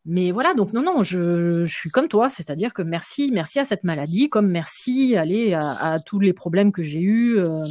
[0.05, 3.65] mais voilà donc non non je, je suis comme toi c'est-à-dire que merci merci à
[3.65, 7.63] cette maladie comme merci allez à, à tous les problèmes que j'ai eu euh,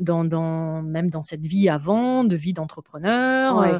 [0.00, 3.78] dans dans même dans cette vie avant de vie d'entrepreneur euh,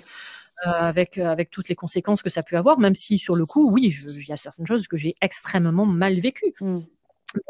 [0.67, 3.47] euh, avec avec toutes les conséquences que ça a pu avoir même si sur le
[3.47, 6.55] coup oui il y a certaines choses que j'ai extrêmement mal vécues.
[6.61, 6.81] Mm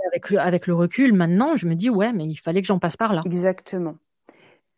[0.09, 2.79] avec le, avec le recul, maintenant, je me dis, ouais, mais il fallait que j'en
[2.79, 3.22] passe par là.
[3.24, 3.97] Exactement.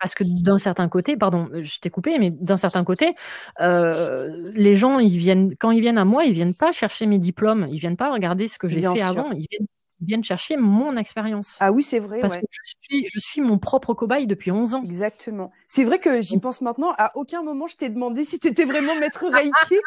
[0.00, 3.14] Parce que d'un certain côté, pardon, je t'ai coupé, mais d'un certain côté,
[3.60, 7.18] euh, les gens, ils viennent, quand ils viennent à moi, ils viennent pas chercher mes
[7.18, 9.06] diplômes, ils viennent pas regarder ce que j'ai fait sûr.
[9.06, 9.66] avant, ils viennent
[10.00, 11.56] viennent chercher mon expérience.
[11.60, 12.20] Ah oui, c'est vrai.
[12.20, 12.40] Parce ouais.
[12.40, 14.82] que je suis, je suis mon propre cobaye depuis 11 ans.
[14.84, 15.50] Exactement.
[15.66, 16.94] C'est vrai que j'y pense maintenant.
[16.98, 19.80] À aucun moment, je t'ai demandé si tu étais vraiment maître Reiki.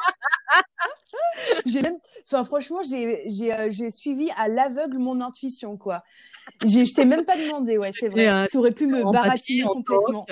[1.66, 6.04] j'ai même, enfin, franchement, j'ai, j'ai, euh, j'ai suivi à l'aveugle mon intuition, quoi.
[6.64, 8.28] J'ai, je t'ai même pas demandé, ouais, c'est vrai.
[8.28, 10.26] Euh, tu aurais pu me baratiner complètement.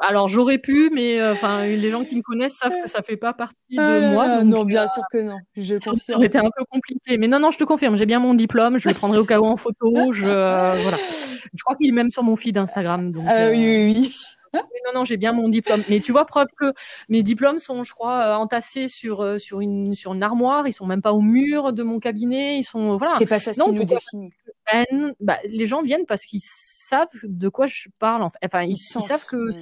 [0.00, 3.16] Alors j'aurais pu, mais euh, enfin les gens qui me connaissent savent que ça fait
[3.16, 4.28] pas partie de ah, moi.
[4.38, 5.38] Donc, non, bien sûr que non.
[5.56, 6.20] Je confirme.
[6.20, 8.78] Ça été un peu compliqué, mais non, non, je te confirme, j'ai bien mon diplôme.
[8.78, 10.12] Je le prendrai au cas où en photo.
[10.12, 10.96] Je euh, voilà.
[11.52, 13.12] Je crois qu'il est même sur mon feed Instagram.
[13.12, 14.14] Donc, ah, oui, oui, oui.
[14.52, 15.82] Mais non, non, j'ai bien mon diplôme.
[15.88, 16.72] Mais tu vois, preuve que
[17.08, 20.68] mes diplômes sont, je crois, entassés sur sur une sur une armoire.
[20.68, 22.58] Ils sont même pas au mur de mon cabinet.
[22.58, 23.14] Ils sont voilà.
[23.14, 24.32] C'est pas ça ce qui nous définit
[25.20, 28.28] bah, les gens viennent parce qu'ils savent de quoi je parle.
[28.42, 29.52] Enfin, ils, ils, savent que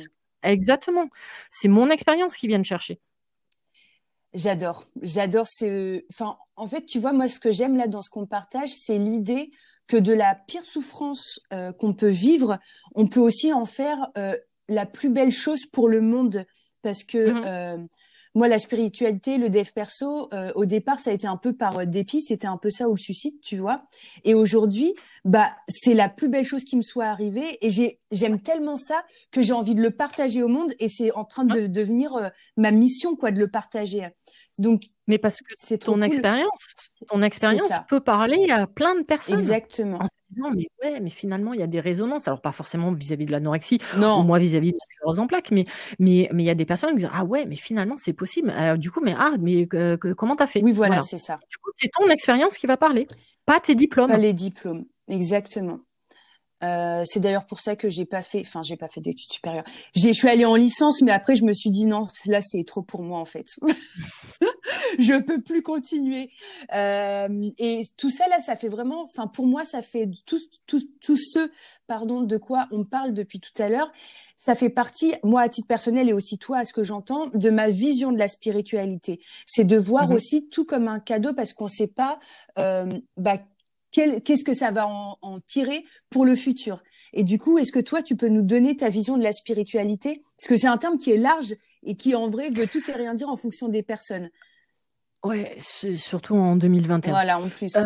[0.42, 1.08] exactement.
[1.50, 3.00] C'est mon expérience qu'ils viennent chercher.
[4.34, 6.02] J'adore, j'adore ce.
[6.10, 8.98] Enfin, en fait, tu vois, moi, ce que j'aime là dans ce qu'on partage, c'est
[8.98, 9.50] l'idée
[9.86, 12.58] que de la pire souffrance euh, qu'on peut vivre,
[12.94, 14.36] on peut aussi en faire euh,
[14.68, 16.46] la plus belle chose pour le monde,
[16.82, 17.30] parce que.
[17.30, 17.44] Mmh.
[17.44, 17.78] Euh,
[18.34, 21.78] moi, la spiritualité, le dev perso, euh, au départ, ça a été un peu par
[21.78, 23.84] euh, dépit, c'était un peu ça ou le suicide, tu vois.
[24.24, 24.94] Et aujourd'hui,
[25.24, 29.04] bah, c'est la plus belle chose qui me soit arrivée et j'ai, j'aime tellement ça
[29.30, 32.28] que j'ai envie de le partager au monde et c'est en train de devenir euh,
[32.56, 34.08] ma mission, quoi, de le partager.
[34.58, 36.50] Donc, mais parce que c'est ton expérience,
[37.08, 39.38] ton expérience peut parler à plein de personnes.
[39.38, 39.98] Exactement.
[39.98, 42.28] En se disant, mais ouais, mais finalement, il y a des résonances.
[42.28, 45.64] Alors, pas forcément vis-à-vis de l'anorexie, ou moi vis-à-vis de la en plaques, mais,
[45.98, 48.50] mais, mais il y a des personnes qui disent, ah ouais, mais finalement, c'est possible.
[48.50, 50.62] Alors, du coup, mais ah, mais euh, comment t'as fait?
[50.62, 51.40] Oui, voilà, c'est ça.
[51.50, 53.08] Du coup, c'est ton expérience qui va parler,
[53.44, 54.10] pas tes diplômes.
[54.10, 54.84] Pas les diplômes.
[55.08, 55.80] Exactement.
[56.62, 59.64] Euh, c'est d'ailleurs pour ça que j'ai pas fait, enfin j'ai pas fait d'études supérieures.
[59.94, 62.64] J'ai, je suis allée en licence, mais après je me suis dit non, là c'est
[62.64, 63.46] trop pour moi en fait.
[64.98, 66.30] je peux plus continuer.
[66.72, 70.82] Euh, et tout ça là, ça fait vraiment, enfin pour moi ça fait tout, tout,
[71.00, 71.50] tout ce,
[71.88, 73.90] pardon, de quoi on parle depuis tout à l'heure.
[74.38, 77.50] Ça fait partie, moi à titre personnel et aussi toi à ce que j'entends, de
[77.50, 79.20] ma vision de la spiritualité.
[79.46, 82.20] C'est de voir mmh aussi tout comme un cadeau parce qu'on sait pas,
[82.58, 82.86] euh,
[83.16, 83.38] bah
[83.92, 86.82] qu'est-ce que ça va en, en, tirer pour le futur?
[87.12, 90.22] Et du coup, est-ce que toi, tu peux nous donner ta vision de la spiritualité?
[90.36, 92.94] Parce que c'est un terme qui est large et qui, en vrai, veut tout et
[92.94, 94.30] rien dire en fonction des personnes.
[95.24, 97.12] Ouais, surtout en 2021.
[97.12, 97.76] Voilà, en plus.
[97.76, 97.80] Euh,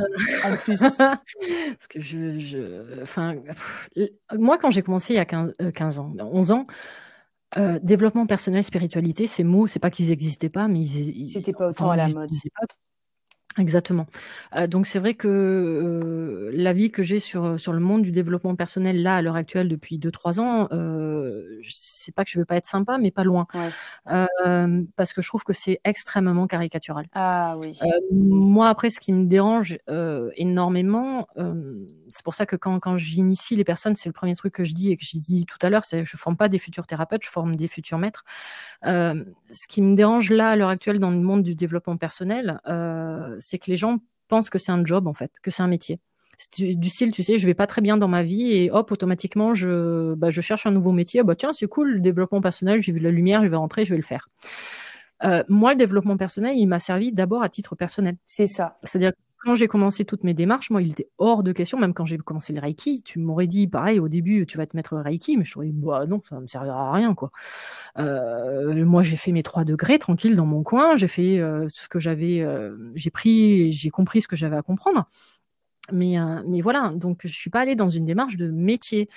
[0.44, 0.80] en plus.
[0.98, 3.36] Parce que je, je, enfin,
[4.38, 6.66] moi, quand j'ai commencé il y a 15, 15 ans, 11 ans,
[7.58, 11.28] euh, développement personnel, spiritualité, ces mots, c'est pas qu'ils n'existaient pas, mais ils.
[11.28, 12.30] C'était pas autant à la mode.
[13.58, 14.06] Exactement.
[14.54, 18.12] Euh, donc c'est vrai que euh, la vie que j'ai sur sur le monde du
[18.12, 22.44] développement personnel là à l'heure actuelle depuis 2-3 ans, euh, c'est pas que je veux
[22.44, 23.46] pas être sympa, mais pas loin,
[24.10, 27.06] euh, parce que je trouve que c'est extrêmement caricatural.
[27.14, 27.78] Ah oui.
[27.82, 29.78] Euh, moi après, ce qui me dérange
[30.36, 31.26] énormément,
[32.10, 34.74] c'est pour ça que quand quand j'initie les personnes, c'est le premier truc que je
[34.74, 36.86] dis et que j'ai dit tout à l'heure, c'est que je forme pas des futurs
[36.86, 38.24] thérapeutes, je forme des futurs maîtres.
[38.84, 42.60] ce qui me dérange là à l'heure actuelle dans le monde du développement personnel,
[43.46, 43.98] c'est que les gens
[44.28, 46.00] pensent que c'est un job en fait, que c'est un métier.
[46.58, 49.54] Du style, tu sais, je vais pas très bien dans ma vie et hop, automatiquement,
[49.54, 51.22] je, bah, je cherche un nouveau métier.
[51.22, 53.90] bah tiens, c'est cool, le développement personnel, j'ai vu la lumière, je vais rentrer, je
[53.90, 54.28] vais le faire.
[55.24, 58.16] Euh, moi, le développement personnel, il m'a servi d'abord à titre personnel.
[58.26, 58.78] C'est ça.
[58.82, 62.04] C'est-à-dire quand j'ai commencé toutes mes démarches, moi, il était hors de question, même quand
[62.04, 65.36] j'ai commencé le Reiki, tu m'aurais dit, pareil, au début, tu vas te mettre Reiki,
[65.36, 67.30] mais je t'aurais dit, bah non, ça ne me servira à rien, quoi.
[67.98, 71.88] Euh, moi, j'ai fait mes trois degrés tranquille dans mon coin, j'ai fait euh, ce
[71.88, 75.06] que j'avais, euh, j'ai pris, j'ai compris ce que j'avais à comprendre.
[75.92, 79.08] Mais, euh, mais voilà, donc je suis pas allée dans une démarche de métier.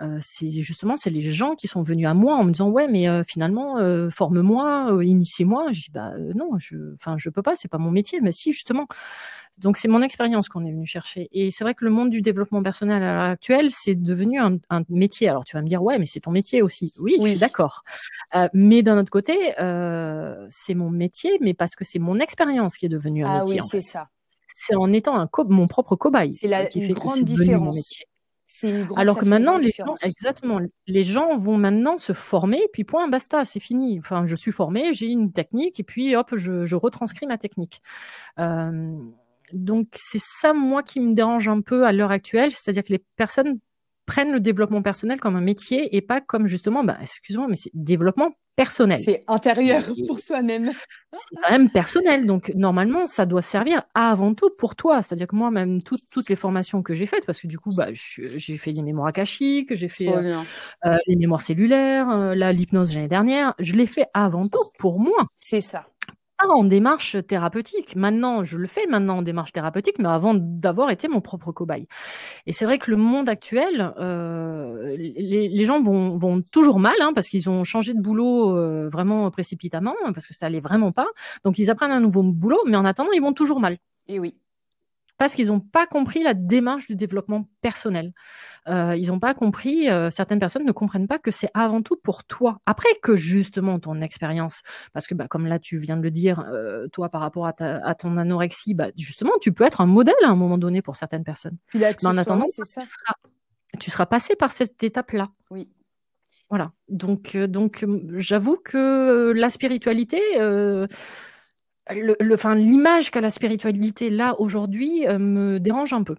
[0.00, 2.86] Euh, c'est justement c'est les gens qui sont venus à moi en me disant ouais
[2.88, 5.72] mais euh, finalement euh, forme-moi, euh, initie-moi.
[5.72, 8.20] Je dis bah non, je, enfin je peux pas, c'est pas mon métier.
[8.20, 8.86] Mais si justement,
[9.58, 11.28] donc c'est mon expérience qu'on est venu chercher.
[11.32, 14.58] Et c'est vrai que le monde du développement personnel à l'heure actuelle c'est devenu un,
[14.70, 15.28] un, métier.
[15.28, 16.92] Alors tu vas me dire ouais mais c'est ton métier aussi.
[17.00, 17.30] Oui, oui.
[17.30, 17.84] je suis d'accord.
[18.52, 19.52] mais d'un autre côté
[20.50, 23.58] c'est mon métier, mais parce que c'est mon expérience qui est devenue un ah métier.
[23.58, 24.08] Ah oui c'est ça
[24.56, 26.32] c'est en étant un mon propre cobaye.
[26.32, 27.94] C'est la qui fait grande différence.
[28.62, 33.06] Une Alors que maintenant, les gens, exactement, les gens vont maintenant se former, puis point,
[33.06, 33.98] basta, c'est fini.
[33.98, 37.82] Enfin, je suis formé, j'ai une technique, et puis hop, je, je retranscris ma technique.
[38.38, 38.96] Euh,
[39.52, 43.04] donc c'est ça moi qui me dérange un peu à l'heure actuelle, c'est-à-dire que les
[43.16, 43.58] personnes
[44.06, 47.70] prennent le développement personnel comme un métier et pas comme justement, bah, excuse-moi, mais c'est
[47.74, 48.96] développement personnel.
[48.96, 50.72] C'est intérieur pour soi-même.
[51.12, 52.26] C'est quand même personnel.
[52.26, 55.02] Donc, normalement, ça doit servir avant tout pour toi.
[55.02, 57.88] C'est-à-dire que moi, même toutes les formations que j'ai faites, parce que du coup, bah,
[57.92, 60.40] j'ai fait des mémoires akashiques, j'ai fait euh,
[60.86, 65.28] euh, les mémoires cellulaires, euh, l'hypnose l'année dernière, je l'ai fait avant tout pour moi.
[65.36, 65.86] C'est ça
[66.38, 67.96] pas en démarche thérapeutique.
[67.96, 71.86] Maintenant, je le fais maintenant en démarche thérapeutique, mais avant d'avoir été mon propre cobaye.
[72.46, 76.96] Et c'est vrai que le monde actuel, euh, les, les, gens vont, vont toujours mal,
[77.00, 80.92] hein, parce qu'ils ont changé de boulot euh, vraiment précipitamment, parce que ça allait vraiment
[80.92, 81.06] pas.
[81.44, 83.78] Donc ils apprennent un nouveau boulot, mais en attendant, ils vont toujours mal.
[84.08, 84.36] Et oui
[85.18, 88.12] parce qu'ils n'ont pas compris la démarche du développement personnel.
[88.68, 91.96] Euh, ils n'ont pas compris, euh, certaines personnes ne comprennent pas que c'est avant tout
[91.96, 92.60] pour toi.
[92.66, 94.62] Après que justement ton expérience,
[94.92, 97.52] parce que bah, comme là tu viens de le dire, euh, toi par rapport à,
[97.52, 100.82] ta, à, ton anorexie, bah, justement tu peux être un modèle à un moment donné
[100.82, 101.56] pour certaines personnes.
[101.74, 102.80] Mais en attendant, ça.
[102.80, 103.14] Tu, seras,
[103.78, 105.30] tu seras passé par cette étape-là.
[105.50, 105.68] Oui.
[106.50, 106.72] Voilà.
[106.88, 107.84] Donc, donc
[108.14, 110.20] j'avoue que la spiritualité
[111.90, 116.16] le, enfin, l'image qu'a la spiritualité là aujourd'hui euh, me dérange un peu.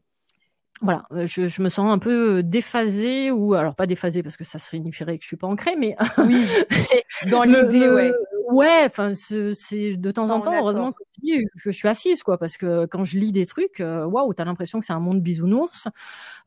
[0.81, 4.44] Voilà, euh, je, je, me sens un peu déphasée ou alors pas déphasée parce que
[4.44, 6.45] ça signifierait que je suis pas ancrée, mais oui,
[7.31, 8.14] dans l'idée, ouais.
[8.49, 12.85] Ouais, enfin, c'est de temps en temps, heureusement que je suis assise, quoi, parce que
[12.85, 15.88] quand je lis des trucs, euh, waouh, t'as l'impression que c'est un monde bisounours,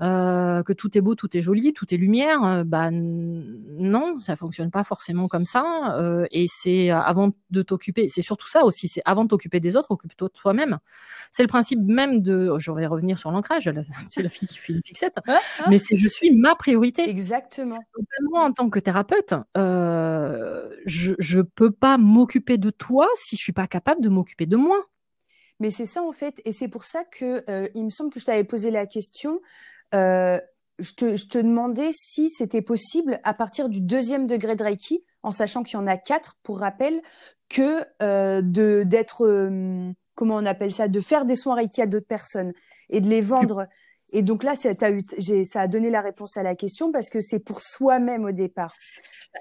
[0.03, 2.43] euh, que tout est beau, tout est joli, tout est lumière.
[2.45, 5.97] Euh, bah non, ça fonctionne pas forcément comme ça.
[5.99, 9.77] Euh, et c'est avant de t'occuper, c'est surtout ça aussi, c'est avant de t'occuper des
[9.77, 10.79] autres, occupe-toi de toi-même.
[11.31, 13.71] C'est le principe même de, oh, je vais revenir sur l'ancrage,
[14.09, 15.17] c'est la fille qui fait une fixette,
[15.69, 17.09] mais c'est je suis ma priorité.
[17.09, 17.79] Exactement.
[18.31, 23.53] moi, en tant que thérapeute, je je peux pas m'occuper de toi si je suis
[23.53, 24.87] pas capable de m'occuper de moi.
[25.59, 28.21] Mais c'est ça en fait, et c'est pour ça que euh, il me semble que
[28.21, 29.41] je t'avais posé la question.
[29.95, 30.41] Euh,
[30.79, 35.05] je, te, je te demandais si c'était possible à partir du deuxième degré de Reiki,
[35.23, 37.03] en sachant qu'il y en a quatre, pour rappel,
[37.51, 41.87] que euh, de d'être euh, comment on appelle ça, de faire des soins Reiki à
[41.87, 42.53] d'autres personnes
[42.89, 43.67] et de les vendre.
[44.13, 45.03] Et donc là, ça, as eu,
[45.45, 48.75] ça a donné la réponse à la question parce que c'est pour soi-même au départ.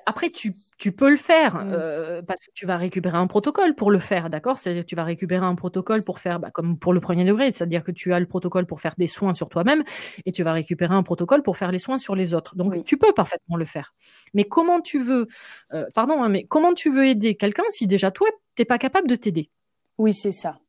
[0.05, 1.71] Après, tu, tu peux le faire mmh.
[1.71, 4.59] euh, parce que tu vas récupérer un protocole pour le faire, d'accord?
[4.59, 7.51] C'est-à-dire que tu vas récupérer un protocole pour faire, bah, comme pour le premier degré,
[7.51, 9.83] c'est-à-dire que tu as le protocole pour faire des soins sur toi-même
[10.25, 12.55] et tu vas récupérer un protocole pour faire les soins sur les autres.
[12.55, 13.95] Donc, tu peux parfaitement le faire.
[14.35, 15.25] Mais comment tu veux,
[15.73, 19.07] euh, pardon, hein, mais comment tu veux aider quelqu'un si déjà toi, t'es pas capable
[19.07, 19.49] de t'aider?
[19.97, 20.59] Oui, c'est ça.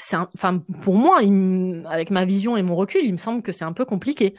[0.00, 3.52] C'est enfin, pour moi, il, avec ma vision et mon recul, il me semble que
[3.52, 4.34] c'est un peu compliqué.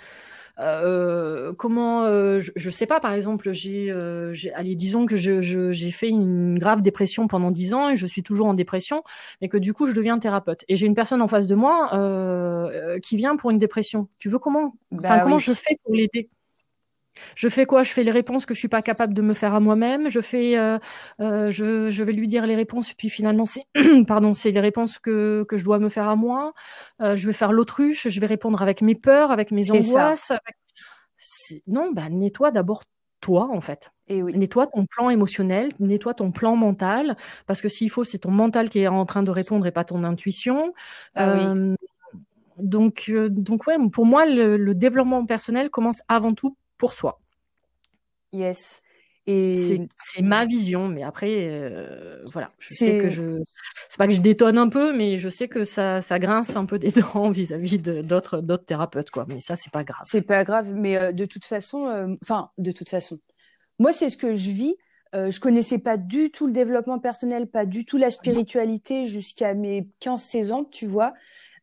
[0.59, 5.41] euh, comment, euh, je, je, sais pas, par exemple, j'ai, euh, allez, disons que je,
[5.71, 9.03] j'ai fait une grave dépression pendant dix ans et je suis toujours en dépression,
[9.41, 10.65] et que du coup je deviens thérapeute.
[10.67, 11.89] Et j'ai une personne en face de moi
[13.01, 14.07] qui vient pour une dépression.
[14.19, 16.29] Tu veux comment, enfin, bah comment je fais pour l'aider?
[17.35, 17.83] Je fais quoi?
[17.83, 20.09] Je fais les réponses que je suis pas capable de me faire à moi-même.
[20.09, 20.77] Je fais, euh,
[21.19, 23.65] euh, je, je, vais lui dire les réponses, puis finalement c'est,
[24.07, 26.53] pardon, c'est les réponses que, que je dois me faire à moi.
[27.01, 28.07] Euh, je vais faire l'autruche.
[28.07, 30.31] Je vais répondre avec mes peurs, avec mes angoisses.
[31.67, 32.83] Non, bah nettoie d'abord
[33.19, 33.91] toi en fait.
[34.07, 34.35] Et oui.
[34.35, 37.15] Nettoie ton plan émotionnel, nettoie ton plan mental,
[37.45, 39.83] parce que s'il faut, c'est ton mental qui est en train de répondre et pas
[39.83, 40.73] ton intuition.
[41.15, 41.75] Ah oui.
[42.57, 47.21] Donc, donc ouais, pour moi, le, le développement personnel commence avant tout pour soi.
[48.33, 48.81] Yes.
[49.27, 53.39] Et c'est ma vision, mais après, euh, voilà, je sais que je,
[53.87, 56.65] c'est pas que je détonne un peu, mais je sais que ça, ça grince un
[56.65, 59.27] peu des dents vis-à-vis d'autres, d'autres thérapeutes, quoi.
[59.29, 60.01] Mais ça, c'est pas grave.
[60.05, 63.19] C'est pas grave, mais euh, de toute façon, euh, enfin, de toute façon,
[63.77, 64.75] moi, c'est ce que je vis.
[65.13, 69.87] je connaissais pas du tout le développement personnel, pas du tout la spiritualité jusqu'à mes
[70.01, 71.13] 15-16 ans, tu vois.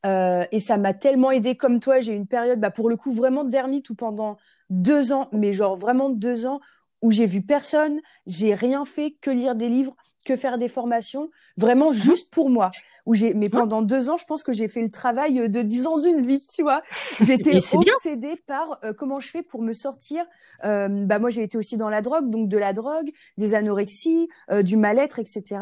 [0.04, 1.98] et ça m'a tellement aidé comme toi.
[1.98, 4.38] J'ai eu une période, bah, pour le coup, vraiment d'ermite où pendant
[4.70, 6.60] deux ans, mais genre vraiment deux ans
[7.02, 11.30] où j'ai vu personne, j'ai rien fait que lire des livres, que faire des formations,
[11.56, 12.70] vraiment juste pour moi.
[13.06, 15.86] Où j'ai, mais pendant deux ans, je pense que j'ai fait le travail de dix
[15.86, 16.82] ans d'une vie, tu vois.
[17.20, 20.26] J'étais obsédée par euh, comment je fais pour me sortir.
[20.64, 24.28] Euh, bah moi, j'ai été aussi dans la drogue, donc de la drogue, des anorexies,
[24.50, 25.60] euh, du mal-être, etc.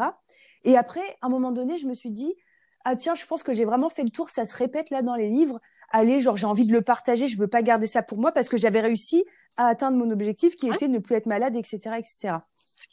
[0.65, 2.35] Et après, à un moment donné, je me suis dit,
[2.83, 4.29] ah tiens, je pense que j'ai vraiment fait le tour.
[4.29, 7.37] Ça se répète là dans les livres allez, genre j'ai envie de le partager, je
[7.37, 9.25] veux pas garder ça pour moi parce que j'avais réussi
[9.57, 12.35] à atteindre mon objectif qui était de ne plus être malade, etc., etc.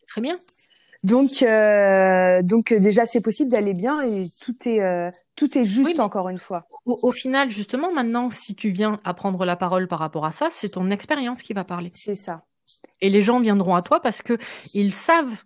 [0.06, 0.36] très bien.
[1.04, 5.66] Donc, euh, donc euh, déjà c'est possible d'aller bien et tout est euh, tout est
[5.66, 6.64] juste encore une fois.
[6.86, 10.48] Au, final, justement, maintenant, si tu viens à prendre la parole par rapport à ça,
[10.50, 11.90] c'est ton expérience qui va parler.
[11.92, 12.44] C'est ça.
[13.02, 14.38] Et les gens viendront à toi parce que
[14.72, 15.44] ils savent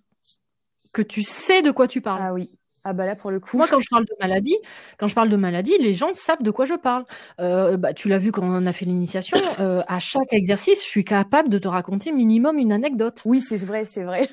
[0.92, 2.22] que tu sais de quoi tu parles.
[2.22, 2.60] Ah oui.
[2.90, 3.58] Ah bah là pour le coup.
[3.58, 4.56] Moi quand je parle de maladie,
[4.96, 7.04] quand je parle de maladie, les gens savent de quoi je parle.
[7.38, 9.36] Euh, bah, tu l'as vu quand on a fait l'initiation.
[9.60, 13.20] Euh, à chaque exercice, je suis capable de te raconter minimum une anecdote.
[13.26, 14.26] Oui, c'est vrai, c'est vrai.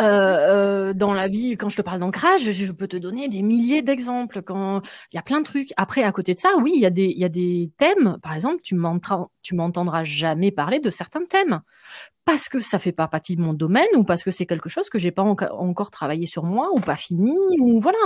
[0.00, 3.82] Euh, dans la vie, quand je te parle d'ancrage, je peux te donner des milliers
[3.82, 4.42] d'exemples.
[4.42, 5.72] Quand il y a plein de trucs.
[5.76, 8.18] Après, à côté de ça, oui, il y a des, il y a des thèmes.
[8.22, 11.60] Par exemple, tu m'entendras jamais parler de certains thèmes
[12.28, 14.90] parce que ça fait pas partie de mon domaine ou parce que c'est quelque chose
[14.90, 17.96] que j'ai pas encore travaillé sur moi ou pas fini ou voilà.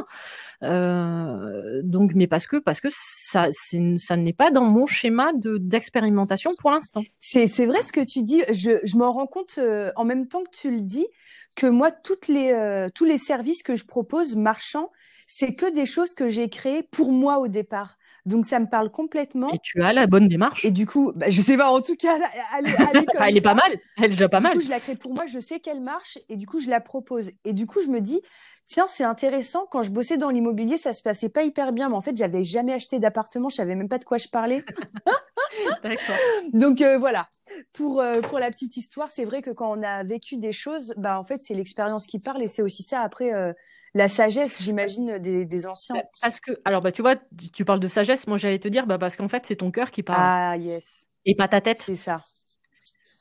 [0.62, 5.58] Euh, donc, mais parce que parce que ça ça n'est pas dans mon schéma de
[5.58, 7.02] d'expérimentation pour l'instant.
[7.20, 8.44] C'est c'est vrai ce que tu dis.
[8.52, 11.08] Je je m'en rends compte euh, en même temps que tu le dis
[11.56, 14.90] que moi toutes les euh, tous les services que je propose marchand,
[15.26, 17.98] c'est que des choses que j'ai créées pour moi au départ.
[18.24, 19.52] Donc ça me parle complètement.
[19.52, 20.64] Et tu as la bonne démarche.
[20.64, 22.18] Et du coup, bah, je sais pas, en tout cas,
[22.56, 22.66] elle,
[23.20, 23.78] elle, est pas mal.
[23.96, 24.52] Elle est déjà pas mal.
[24.52, 26.70] Du coup, je la crée pour moi, je sais qu'elle marche et du coup, je
[26.70, 27.32] la propose.
[27.44, 28.20] Et du coup, je me dis,
[28.66, 29.66] tiens, c'est intéressant.
[29.70, 32.44] Quand je bossais dans l'immobilier, ça se passait pas hyper bien, mais en fait, j'avais
[32.44, 34.64] jamais acheté d'appartement, je savais même pas de quoi je parlais.
[35.82, 36.16] D'accord.
[36.52, 37.28] Donc euh, voilà.
[37.72, 40.94] Pour euh, pour la petite histoire, c'est vrai que quand on a vécu des choses,
[40.96, 43.32] bah en fait, c'est l'expérience qui parle et c'est aussi ça après.
[43.32, 43.52] Euh,
[43.94, 45.96] la sagesse, j'imagine, des, des, anciens.
[45.96, 47.16] Bah, parce que, alors, bah, tu vois,
[47.52, 48.26] tu parles de sagesse.
[48.26, 50.18] Moi, j'allais te dire, bah, parce qu'en fait, c'est ton cœur qui parle.
[50.22, 51.10] Ah, yes.
[51.26, 51.76] Et pas ta tête.
[51.76, 52.16] C'est ça.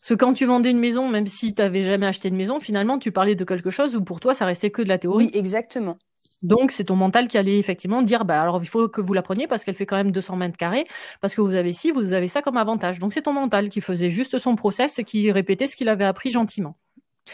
[0.01, 2.59] Parce que quand tu vendais une maison, même si tu n'avais jamais acheté de maison,
[2.59, 5.25] finalement, tu parlais de quelque chose où pour toi, ça restait que de la théorie.
[5.25, 5.97] Oui, exactement.
[6.41, 9.21] Donc, c'est ton mental qui allait effectivement dire, bah, alors il faut que vous la
[9.21, 10.87] preniez parce qu'elle fait quand même 200 mètres carrés,
[11.21, 12.97] parce que vous avez ci, vous avez ça comme avantage.
[12.97, 16.05] Donc, c'est ton mental qui faisait juste son process et qui répétait ce qu'il avait
[16.05, 16.75] appris gentiment.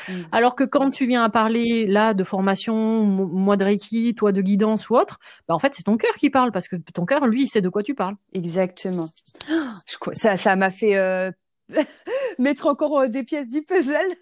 [0.10, 0.14] Mm.
[0.34, 4.41] Alors que quand tu viens à parler là de formation, moi de Reiki, toi de
[4.41, 7.26] guidance ou autre, bah en fait c'est ton cœur qui parle parce que ton cœur,
[7.26, 8.15] lui, il sait de quoi tu parles.
[8.34, 9.06] Exactement.
[10.11, 11.31] Ça, ça m'a fait euh,
[12.39, 14.15] mettre encore euh, des pièces du puzzle.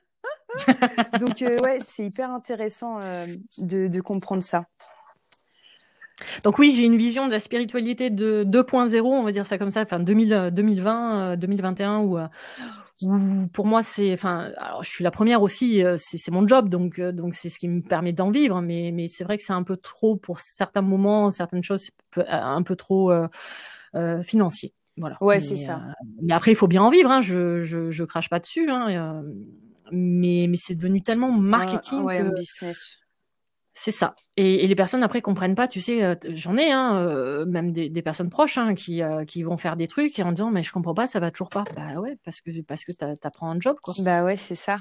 [1.20, 3.00] Donc euh, ouais, c'est hyper intéressant
[3.58, 4.66] de, de comprendre ça.
[6.44, 9.72] Donc oui, j'ai une vision de la spiritualité de 2.0, on va dire ça comme
[9.72, 12.18] ça, enfin 2000, 2020, 2021, où,
[13.52, 17.00] pour moi c'est, enfin, alors je suis la première aussi, euh, c'est mon job, donc
[17.00, 19.54] euh, donc c'est ce qui me permet d'en vivre, mais mais c'est vrai que c'est
[19.54, 21.90] un peu trop pour certains moments, certaines choses,
[22.28, 24.74] un peu trop euh, financier.
[24.98, 25.18] Voilà.
[25.22, 25.82] Ouais, c'est ça.
[26.22, 27.12] mais après, il faut bien en vivre.
[27.12, 27.22] Hein.
[27.22, 28.70] Je, je, je crache pas dessus.
[28.70, 29.24] Hein.
[29.92, 32.00] mais mais c'est devenu tellement marketing.
[32.02, 33.00] ouais, business.
[33.78, 34.16] C'est ça.
[34.38, 35.68] Et, les personnes après comprennent pas.
[35.68, 39.44] Tu sais, euh, j'en ai, hein, euh, même des, personnes proches hein, qui, euh, qui
[39.44, 41.66] vont faire des trucs et en disant mais je comprends pas, ça va toujours pas.
[41.76, 43.94] Bah ouais, parce que parce que t'apprends un job quoi.
[44.00, 44.80] Bah ouais, c'est ça.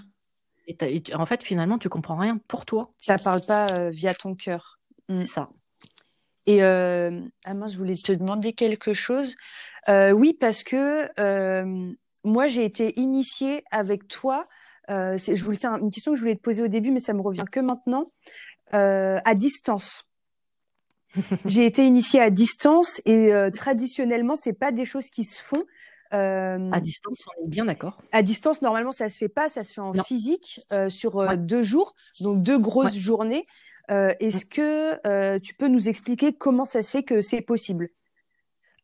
[0.68, 0.76] Et,
[1.12, 2.92] en fait, finalement, tu comprends rien pour toi.
[2.96, 4.78] Ça parle pas via ton cœur.
[5.08, 5.26] C'est mm.
[5.26, 5.50] ça.
[6.46, 9.34] Et ah moi, je voulais te demander quelque chose.
[9.88, 11.08] Oui, parce que
[12.24, 14.46] moi, j'ai été initiée avec toi.
[14.90, 17.00] Euh, c'est, je voulais, c'est une question que je voulais te poser au début, mais
[17.00, 18.12] ça me revient que maintenant.
[18.72, 20.10] Euh, à distance.
[21.44, 25.62] j'ai été initiée à distance et euh, traditionnellement, c'est pas des choses qui se font.
[26.12, 28.02] Euh, à distance, on est bien d'accord.
[28.12, 31.36] À distance, normalement, ça se fait pas, ça se fait en physique euh, sur euh,
[31.36, 33.44] deux jours, donc deux grosses journées.
[33.88, 37.90] Est-ce que tu peux nous expliquer comment ça se fait que c'est possible?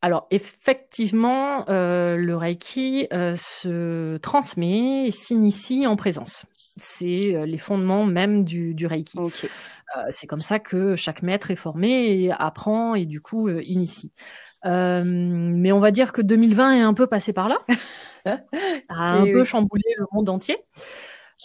[0.02, 6.46] Alors effectivement, le Reiki se transmet et s'initie en présence.
[6.76, 9.18] C'est les fondements même du, du Reiki.
[10.10, 14.12] c'est comme ça que chaque maître est formé et apprend et du coup initie.
[14.66, 17.58] Euh, mais on va dire que 2020 est un peu passé par là,
[18.88, 20.58] a un peu chamboulé le monde entier.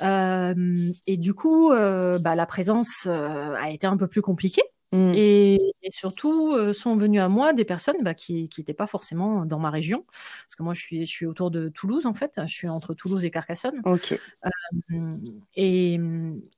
[0.02, 4.64] Euh, et du coup, euh, bah, la présence a été un peu plus compliquée.
[4.95, 5.11] Mm.
[5.15, 5.59] Et,
[5.91, 9.69] surtout, euh, sont venus à moi des personnes bah, qui n'étaient pas forcément dans ma
[9.69, 10.03] région.
[10.07, 12.39] Parce que moi, je suis, je suis autour de Toulouse, en fait.
[12.41, 13.81] Je suis entre Toulouse et Carcassonne.
[13.85, 15.17] Euh,
[15.55, 15.99] et,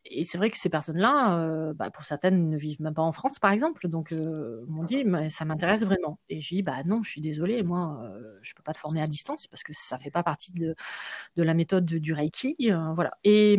[0.05, 3.11] et c'est vrai que ces personnes-là, euh, bah, pour certaines, ne vivent même pas en
[3.11, 3.88] France, par exemple.
[3.88, 4.14] Donc,
[4.68, 6.19] m'ont dit, ça m'intéresse vraiment.
[6.30, 8.09] Et j'ai dit, bah non, je suis désolée, moi,
[8.41, 10.76] je peux pas te former à distance parce que ça fait pas partie de,
[11.35, 12.72] de la méthode du Reiki.
[12.95, 13.11] voilà.
[13.23, 13.57] Et,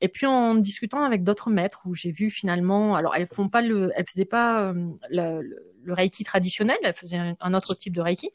[0.00, 3.62] et puis, en discutant avec d'autres maîtres, où j'ai vu finalement, alors elles font pas
[3.62, 4.74] le elle faisait pas euh,
[5.10, 8.30] le, reiki traditionnel, elle faisait un, autre type de reiki,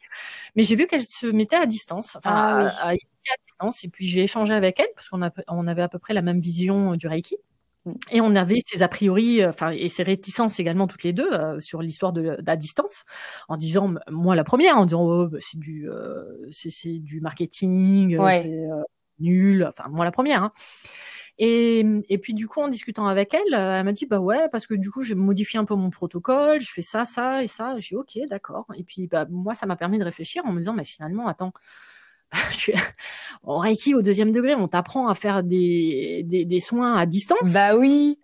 [0.55, 2.95] mais j'ai vu qu'elle se mettait à distance, enfin ah à,
[3.43, 6.21] distance, et puis j'ai échangé avec elle parce qu'on on avait à peu près la
[6.21, 7.37] même vision euh, du reiki.
[7.85, 7.91] Mm.
[8.11, 11.29] Et on avait ces a priori, euh, enfin, et ces réticences également toutes les deux
[11.59, 13.05] sur l'histoire de, la distance,
[13.47, 15.89] en disant, moi la première, en disant, oh, bah, c'est du,
[16.51, 18.67] c'est du marketing, c'est
[19.19, 20.43] nul, enfin, moi la première.
[20.43, 20.51] Hein.
[21.39, 24.49] Et, et puis du coup, en discutant avec elle, euh, elle m'a dit bah ouais,
[24.51, 27.47] parce que du coup, j'ai modifié un peu mon protocole, je fais ça, ça et
[27.47, 27.75] ça.
[27.79, 28.65] J'ai dit ok, d'accord.
[28.75, 31.53] Et puis bah moi, ça m'a permis de réfléchir en me disant mais finalement, attends.
[33.43, 37.53] En Reiki au deuxième degré, on t'apprend à faire des, des, des, soins à distance.
[37.53, 38.19] Bah oui.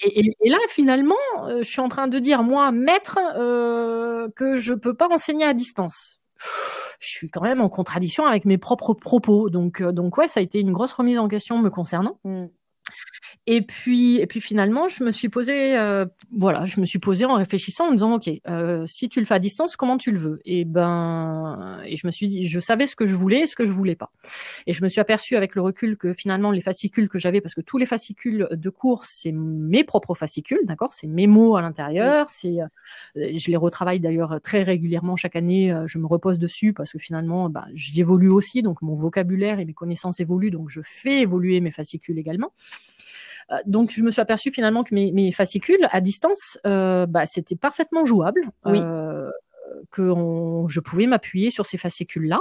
[0.00, 1.14] Et, et, là, finalement,
[1.44, 5.44] euh, je suis en train de dire, moi, maître, euh, que je peux pas enseigner
[5.44, 6.20] à distance
[6.98, 9.50] je suis quand même en contradiction avec mes propres propos.
[9.50, 12.18] Donc, euh, donc ouais, ça a été une grosse remise en question me concernant.
[12.24, 12.46] Mm.
[13.46, 16.04] Et puis, et puis finalement, je me suis posé, euh,
[16.36, 19.26] voilà, je me suis posé en réfléchissant, en me disant, ok, euh, si tu le
[19.26, 20.40] fais à distance, comment tu le veux?
[20.44, 23.56] Et ben, et je me suis dit, je savais ce que je voulais, et ce
[23.56, 24.10] que je voulais pas.
[24.66, 27.54] Et je me suis aperçu avec le recul que finalement, les fascicules que j'avais, parce
[27.54, 31.62] que tous les fascicules de cours, c'est mes propres fascicules, d'accord, c'est mes mots à
[31.62, 32.66] l'intérieur, c'est, euh,
[33.16, 35.72] je les retravaille d'ailleurs très régulièrement chaque année.
[35.72, 39.64] Euh, je me repose dessus parce que finalement, bah, j'évolue aussi, donc mon vocabulaire et
[39.64, 42.52] mes connaissances évoluent, donc je fais évoluer mes fascicules également.
[43.50, 47.26] Euh, donc je me suis aperçu finalement que mes, mes fascicules à distance, euh, bah,
[47.26, 48.50] c'était parfaitement jouable.
[48.64, 48.80] Oui.
[48.80, 49.30] Euh,
[49.90, 52.40] que on, je pouvais m'appuyer sur ces fascicules-là.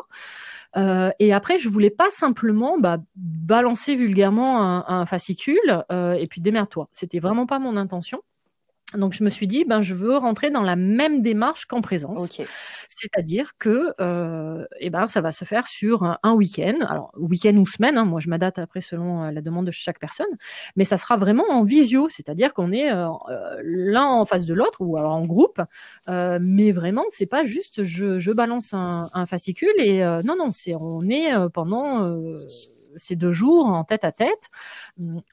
[0.76, 6.28] Euh, et après, je voulais pas simplement bah, balancer vulgairement un, un fascicule euh, et
[6.28, 6.90] puis démerde-toi.
[6.94, 8.22] C'était vraiment pas mon intention.
[8.94, 12.40] Donc je me suis dit, ben je veux rentrer dans la même démarche qu'en présence,
[12.88, 17.66] c'est-à-dire que, euh, eh ben ça va se faire sur un, week-end, alors week-end ou
[17.66, 17.98] semaine.
[17.98, 20.28] Hein, moi je m'adapte après selon euh, la demande de chaque personne,
[20.78, 24.54] mais ça sera vraiment en visio, c'est-à-dire qu'on est, euh, euh, l'un en face de
[24.54, 25.62] l'autre ou alors en groupe,
[26.08, 30.52] euh, mais vraiment c'est pas juste je, je balance un, un fascicule et non non
[30.54, 32.04] c'est on est pendant
[32.98, 34.50] ces deux jours en tête à tête,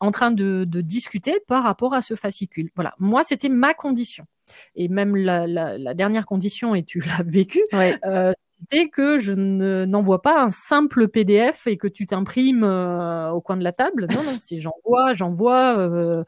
[0.00, 2.70] en train de, discuter par rapport à ce fascicule.
[2.74, 4.26] Voilà, moi c'était ma condition.
[4.76, 10.42] Et même la, dernière condition, et tu l'as vécu, euh, c'était que je n'envoie pas
[10.42, 14.06] un simple PDF et que tu t'imprimes euh, au coin de la table.
[14.10, 16.24] Non, non, c'est j'envoie, j'envoie euh,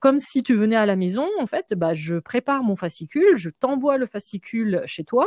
[0.00, 1.26] comme si tu venais à la maison.
[1.40, 5.26] En fait, bah, je prépare mon fascicule, je t'envoie le fascicule chez toi.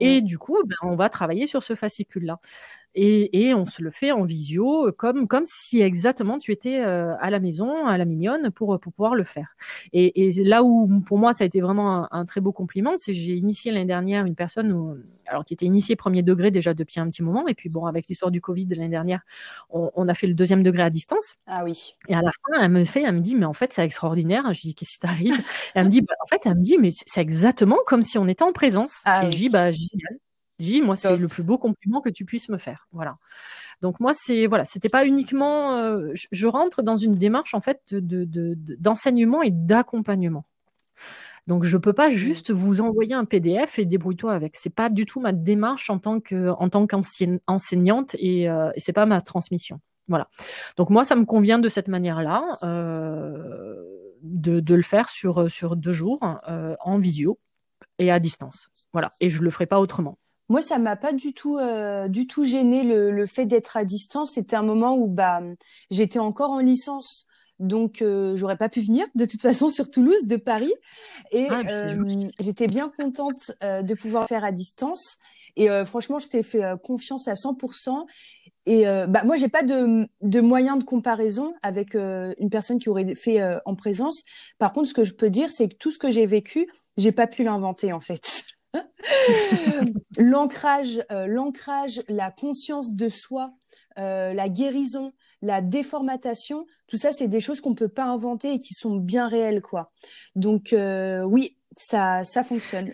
[0.00, 2.38] Et du coup, ben, on va travailler sur ce fascicule-là
[2.98, 7.30] et, on se le fait en visio, comme comme si exactement tu étais euh, à
[7.30, 9.56] la maison, à la mignonne, pour pour pouvoir le faire.
[9.92, 13.34] Et, là où pour moi ça a été vraiment un, très beau compliment, c'est j'ai
[13.34, 17.22] initié l'année dernière une personne, alors qui était initiée premier degré déjà depuis un petit
[17.22, 19.22] moment, et puis bon avec l'histoire du Covid de l'année dernière,
[19.70, 21.36] on, a fait le deuxième degré à distance.
[21.46, 21.94] Ah oui.
[22.08, 24.52] Et à la fin, elle me fait, elle me dit mais en fait c'est extraordinaire.
[24.52, 25.34] Je dis qu'est-ce qui t'arrive?
[25.74, 28.26] Elle me dit bah, en fait elle me dit mais c'est exactement comme si on
[28.26, 29.02] était en présence.
[29.04, 30.18] Ah et je dis bah génial
[30.58, 32.88] dis, moi, c'est le plus beau compliment que tu puisses me faire.
[32.92, 33.16] Voilà.
[33.80, 35.76] Donc moi, c'est voilà, c'était pas uniquement.
[35.76, 38.24] Euh, je, rentre dans une démarche en fait de
[38.78, 40.44] d'enseignement et d'accompagnement.
[41.48, 42.12] Donc je peux pas mmh.
[42.12, 44.54] juste vous envoyer un PDF et débrouille-toi avec.
[44.54, 48.80] C'est pas du tout ma démarche en tant que en tant qu'enseignante et, euh, et
[48.80, 49.80] c'est pas ma transmission.
[50.08, 50.28] Voilà.
[50.76, 53.76] Donc moi, ça me convient de cette manière-là, euh,
[54.22, 57.38] de, de, le faire sur sur deux jours euh, en visio
[57.98, 58.70] et à distance.
[58.92, 59.12] Voilà.
[59.20, 60.18] Et je le ferai pas autrement.
[60.48, 63.84] Moi, ça m'a pas du tout, euh, du tout gêné le, le fait d'être à
[63.84, 64.34] distance.
[64.34, 65.42] C'était un moment où bah
[65.90, 67.26] j'étais encore en licence,
[67.58, 70.72] donc euh, j'aurais pas pu venir de toute façon sur Toulouse de Paris,
[71.32, 72.04] et ah, euh,
[72.40, 75.18] j'étais bien contente euh, de pouvoir faire à distance.
[75.56, 78.06] Et franchement, je t'ai fait confiance à 100%.
[78.66, 83.16] Et bah moi, j'ai pas de, de moyen de comparaison avec une personne qui aurait
[83.16, 84.22] fait en présence.
[84.60, 87.10] Par contre, ce que je peux dire, c'est que tout ce que j'ai vécu, j'ai
[87.10, 88.44] pas pu l'inventer en fait.
[90.18, 93.52] l'ancrage, euh, l'ancrage, la conscience de soi,
[93.98, 95.12] euh, la guérison,
[95.42, 99.28] la déformatation, tout ça, c'est des choses qu'on peut pas inventer et qui sont bien
[99.28, 99.92] réelles, quoi.
[100.34, 102.92] Donc euh, oui, ça, ça fonctionne.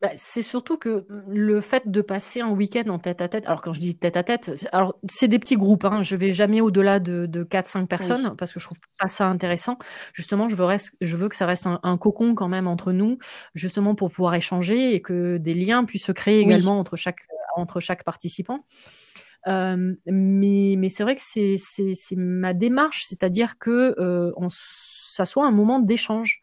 [0.00, 3.62] Bah, c'est surtout que le fait de passer un week-end en tête à tête, alors
[3.62, 6.60] quand je dis tête à tête, alors c'est des petits groupes, hein, je vais jamais
[6.60, 9.76] au-delà de, de 4-5 personnes parce que je trouve pas ça intéressant.
[10.12, 10.66] Justement, je veux,
[11.00, 13.18] je veux que ça reste un, cocon quand même entre nous,
[13.54, 17.26] justement pour pouvoir échanger et que des liens puissent se créer également entre chaque,
[17.56, 18.64] entre chaque participant.
[19.48, 25.44] Euh, mais mais c'est vrai que c'est ma démarche, c'est-à-dire que euh, on, ça soit
[25.44, 26.42] un moment d'échange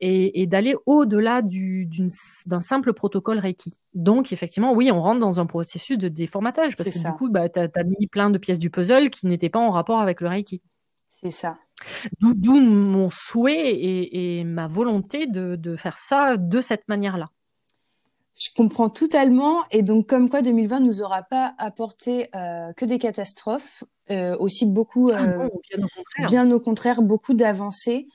[0.00, 3.76] et, et d'aller au-delà d'un simple protocole Reiki.
[3.94, 7.48] Donc, effectivement, oui, on rentre dans un processus de déformatage parce que du coup, bah,
[7.48, 10.28] tu as, mis plein de pièces du puzzle qui n'étaient pas en rapport avec le
[10.28, 10.62] Reiki.
[11.10, 11.58] C'est ça.
[12.20, 17.30] D'où mon souhait et, et ma volonté de, de, faire ça de cette manière-là.
[18.38, 19.62] Je comprends totalement.
[19.70, 24.64] Et donc, comme quoi 2020 nous aura pas apporté euh, que des catastrophes, euh, aussi
[24.64, 26.28] beaucoup, ah euh, bien, au contraire.
[26.28, 28.08] bien au contraire, beaucoup d'avancées.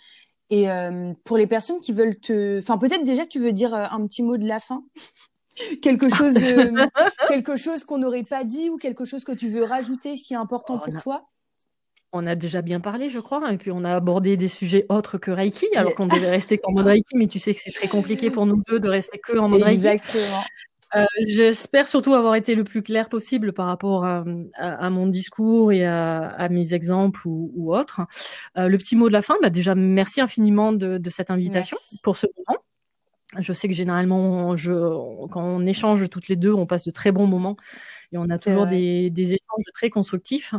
[0.50, 3.86] Et euh, pour les personnes qui veulent te, enfin peut-être déjà tu veux dire euh,
[3.90, 4.84] un petit mot de la fin,
[5.82, 6.86] quelque chose, euh,
[7.28, 10.34] quelque chose qu'on n'aurait pas dit ou quelque chose que tu veux rajouter, ce qui
[10.34, 11.28] est important pour toi?
[12.14, 15.18] On a déjà bien parlé, je crois, et puis on a abordé des sujets autres
[15.18, 17.90] que Reiki, alors qu'on devait rester qu'en mode Reiki, mais tu sais que c'est très
[17.90, 19.88] compliqué pour nous deux de rester que en mode Reiki.
[19.88, 20.44] Exactement.
[20.96, 24.24] Euh, j'espère surtout avoir été le plus clair possible par rapport à,
[24.56, 28.02] à, mon discours et à, à mes exemples ou, ou autres.
[28.58, 31.78] Euh, le petit mot de la fin, bah déjà merci infiniment de, de cette invitation
[32.04, 32.60] pour ce moment.
[33.38, 34.72] Je sais que généralement, je,
[35.30, 37.58] quand on échange toutes les deux, on passe de très bons moments
[38.12, 40.54] et on a toujours des, des, échanges très constructifs.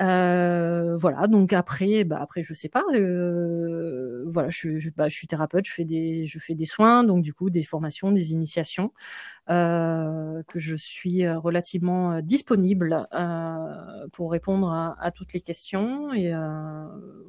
[0.00, 2.84] Euh, voilà, donc après, bah après, je sais pas.
[2.94, 7.04] Euh, voilà, je, je, bah, je, suis thérapeute, je fais des, je fais des soins,
[7.04, 8.92] donc du coup des formations, des initiations,
[9.50, 16.32] euh, que je suis relativement disponible euh, pour répondre à, à, toutes les questions et
[16.32, 16.84] euh,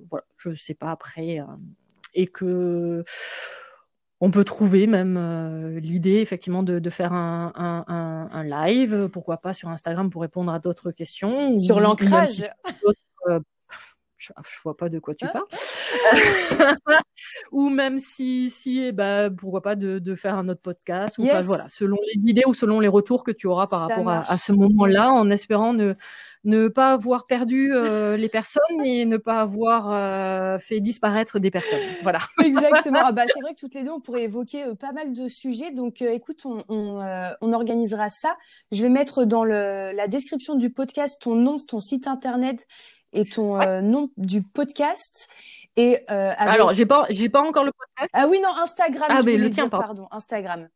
[0.10, 1.40] voilà, je sais pas après
[2.14, 3.04] et que
[4.22, 9.38] on peut trouver même euh, l'idée effectivement de, de faire un, un, un, live, pourquoi
[9.38, 11.58] pas sur Instagram pour répondre à d'autres questions.
[11.58, 12.44] Sur l'ancrage.
[14.30, 15.32] Euh, je, je, vois pas de quoi tu ah.
[15.32, 16.78] parles.
[17.52, 21.18] ou même si, si eh ben, pourquoi pas de, de, faire un autre podcast.
[21.18, 24.30] Ou, voilà, selon les idées ou selon les retours que tu auras par rapport à,
[24.30, 25.96] à, ce moment-là, en espérant ne
[26.46, 31.52] ne pas avoir perdu euh, les personnes et ne pas avoir euh, fait disparaître des
[31.52, 31.80] personnes.
[32.02, 32.20] Voilà.
[32.44, 33.00] Exactement.
[33.04, 35.28] Ah bah, c'est vrai que toutes les deux, on pourrait évoquer euh, pas mal de
[35.28, 35.72] sujets.
[35.72, 37.02] Donc, écoute, on, on,
[37.42, 38.38] on, organisera ça.
[38.72, 42.68] Je vais mettre dans le, la description du podcast ton nom, ton site internet
[43.14, 45.30] et ton nom du podcast.
[45.76, 48.12] Et alors, j'ai pas, j'ai pas encore le podcast.
[48.14, 49.08] Ah oui, non, Instagram.
[49.10, 50.68] Ah, mais le tien, pardon, Instagram.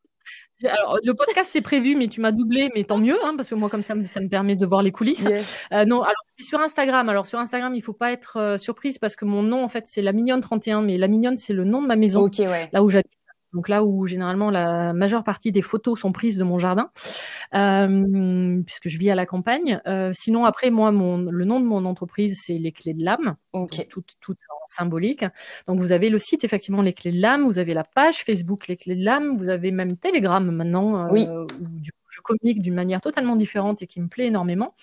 [0.62, 3.54] Alors, le podcast c'est prévu, mais tu m'as doublé, mais tant mieux, hein, parce que
[3.54, 5.26] moi comme ça, ça me permet de voir les coulisses.
[5.72, 7.08] Euh, non, alors sur Instagram.
[7.08, 9.86] Alors sur Instagram, il faut pas être euh, surprise parce que mon nom en fait
[9.86, 12.68] c'est la mignonne 31, mais la mignonne c'est le nom de ma maison, okay, ouais.
[12.72, 13.10] là où j'habite
[13.54, 16.90] donc là où généralement la majeure partie des photos sont prises de mon jardin,
[17.54, 19.78] euh, puisque je vis à la campagne.
[19.86, 23.36] Euh, sinon après moi, mon, le nom de mon entreprise c'est les clés de l'âme,
[23.52, 23.86] okay.
[23.86, 25.24] tout, tout en symbolique.
[25.66, 28.66] Donc vous avez le site effectivement les clés de l'âme, vous avez la page Facebook
[28.68, 31.26] les clés de l'âme, vous avez même Telegram maintenant, euh, oui.
[31.28, 34.74] où du coup, je communique d'une manière totalement différente et qui me plaît énormément.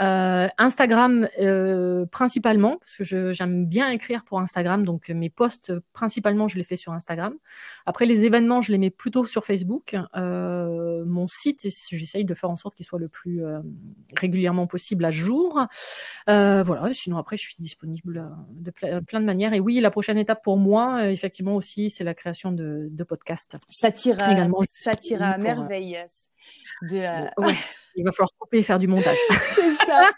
[0.00, 6.48] Euh, Instagram euh, principalement, parce que j'aime bien écrire pour Instagram, donc mes posts principalement
[6.48, 7.34] je les fais sur Instagram.
[7.84, 9.94] Après les événements, je les mets plutôt sur Facebook.
[10.16, 13.60] Euh, mon site, j'essaye de faire en sorte qu'il soit le plus euh,
[14.16, 15.66] régulièrement possible à jour.
[16.30, 18.70] Euh, voilà, sinon après je suis disponible de
[19.00, 19.52] plein de manières.
[19.52, 23.56] Et oui, la prochaine étape pour moi, effectivement aussi, c'est la création de, de podcasts.
[23.68, 25.98] Ça tire à, ça tire à merveille.
[26.90, 26.96] De,
[27.40, 27.54] ouais.
[27.96, 29.16] Il va falloir couper et faire du montage.
[29.54, 30.10] c'est ça.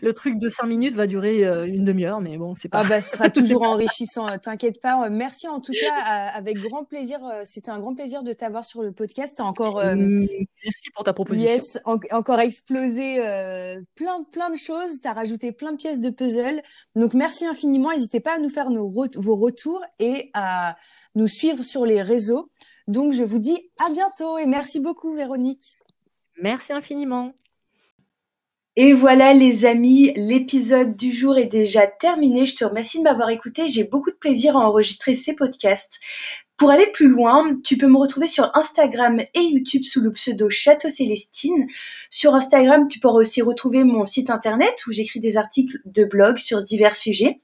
[0.00, 2.80] le truc de cinq minutes va durer euh, une demi-heure, mais bon, c'est pas.
[2.80, 4.28] Ah bah, ce sera toujours enrichissant.
[4.28, 5.06] Euh, t'inquiète pas.
[5.06, 7.20] Euh, merci en tout cas, avec grand plaisir.
[7.44, 9.34] C'était un grand plaisir de t'avoir sur le podcast.
[9.36, 9.82] T'as encore.
[9.84, 10.26] Mmh,
[10.64, 11.50] merci pour ta proposition.
[11.50, 13.16] Yes, en encore explosé
[13.94, 15.00] plein, plein de choses.
[15.00, 16.62] T'as rajouté plein de pièces de puzzle.
[16.96, 17.90] Donc merci infiniment.
[17.90, 20.76] N'hésitez pas à nous faire nos vos retours et à
[21.14, 22.50] nous suivre sur les réseaux.
[22.88, 25.78] Donc, je vous dis à bientôt et merci beaucoup, Véronique.
[26.40, 27.34] Merci infiniment.
[28.74, 32.46] Et voilà les amis, l'épisode du jour est déjà terminé.
[32.46, 33.68] Je te remercie de m'avoir écouté.
[33.68, 36.00] J'ai beaucoup de plaisir à enregistrer ces podcasts.
[36.56, 40.48] Pour aller plus loin, tu peux me retrouver sur Instagram et YouTube sous le pseudo
[40.48, 41.66] Château Célestine.
[42.08, 46.38] Sur Instagram, tu pourras aussi retrouver mon site internet où j'écris des articles de blog
[46.38, 47.40] sur divers sujets,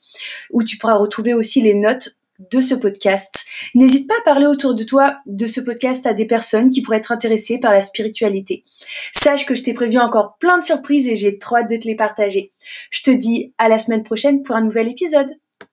[0.50, 3.44] où tu pourras retrouver aussi les notes de ce podcast.
[3.74, 6.98] N'hésite pas à parler autour de toi de ce podcast à des personnes qui pourraient
[6.98, 8.64] être intéressées par la spiritualité.
[9.12, 11.86] Sache que je t'ai prévu encore plein de surprises et j'ai trop hâte de te
[11.86, 12.52] les partager.
[12.90, 15.30] Je te dis à la semaine prochaine pour un nouvel épisode.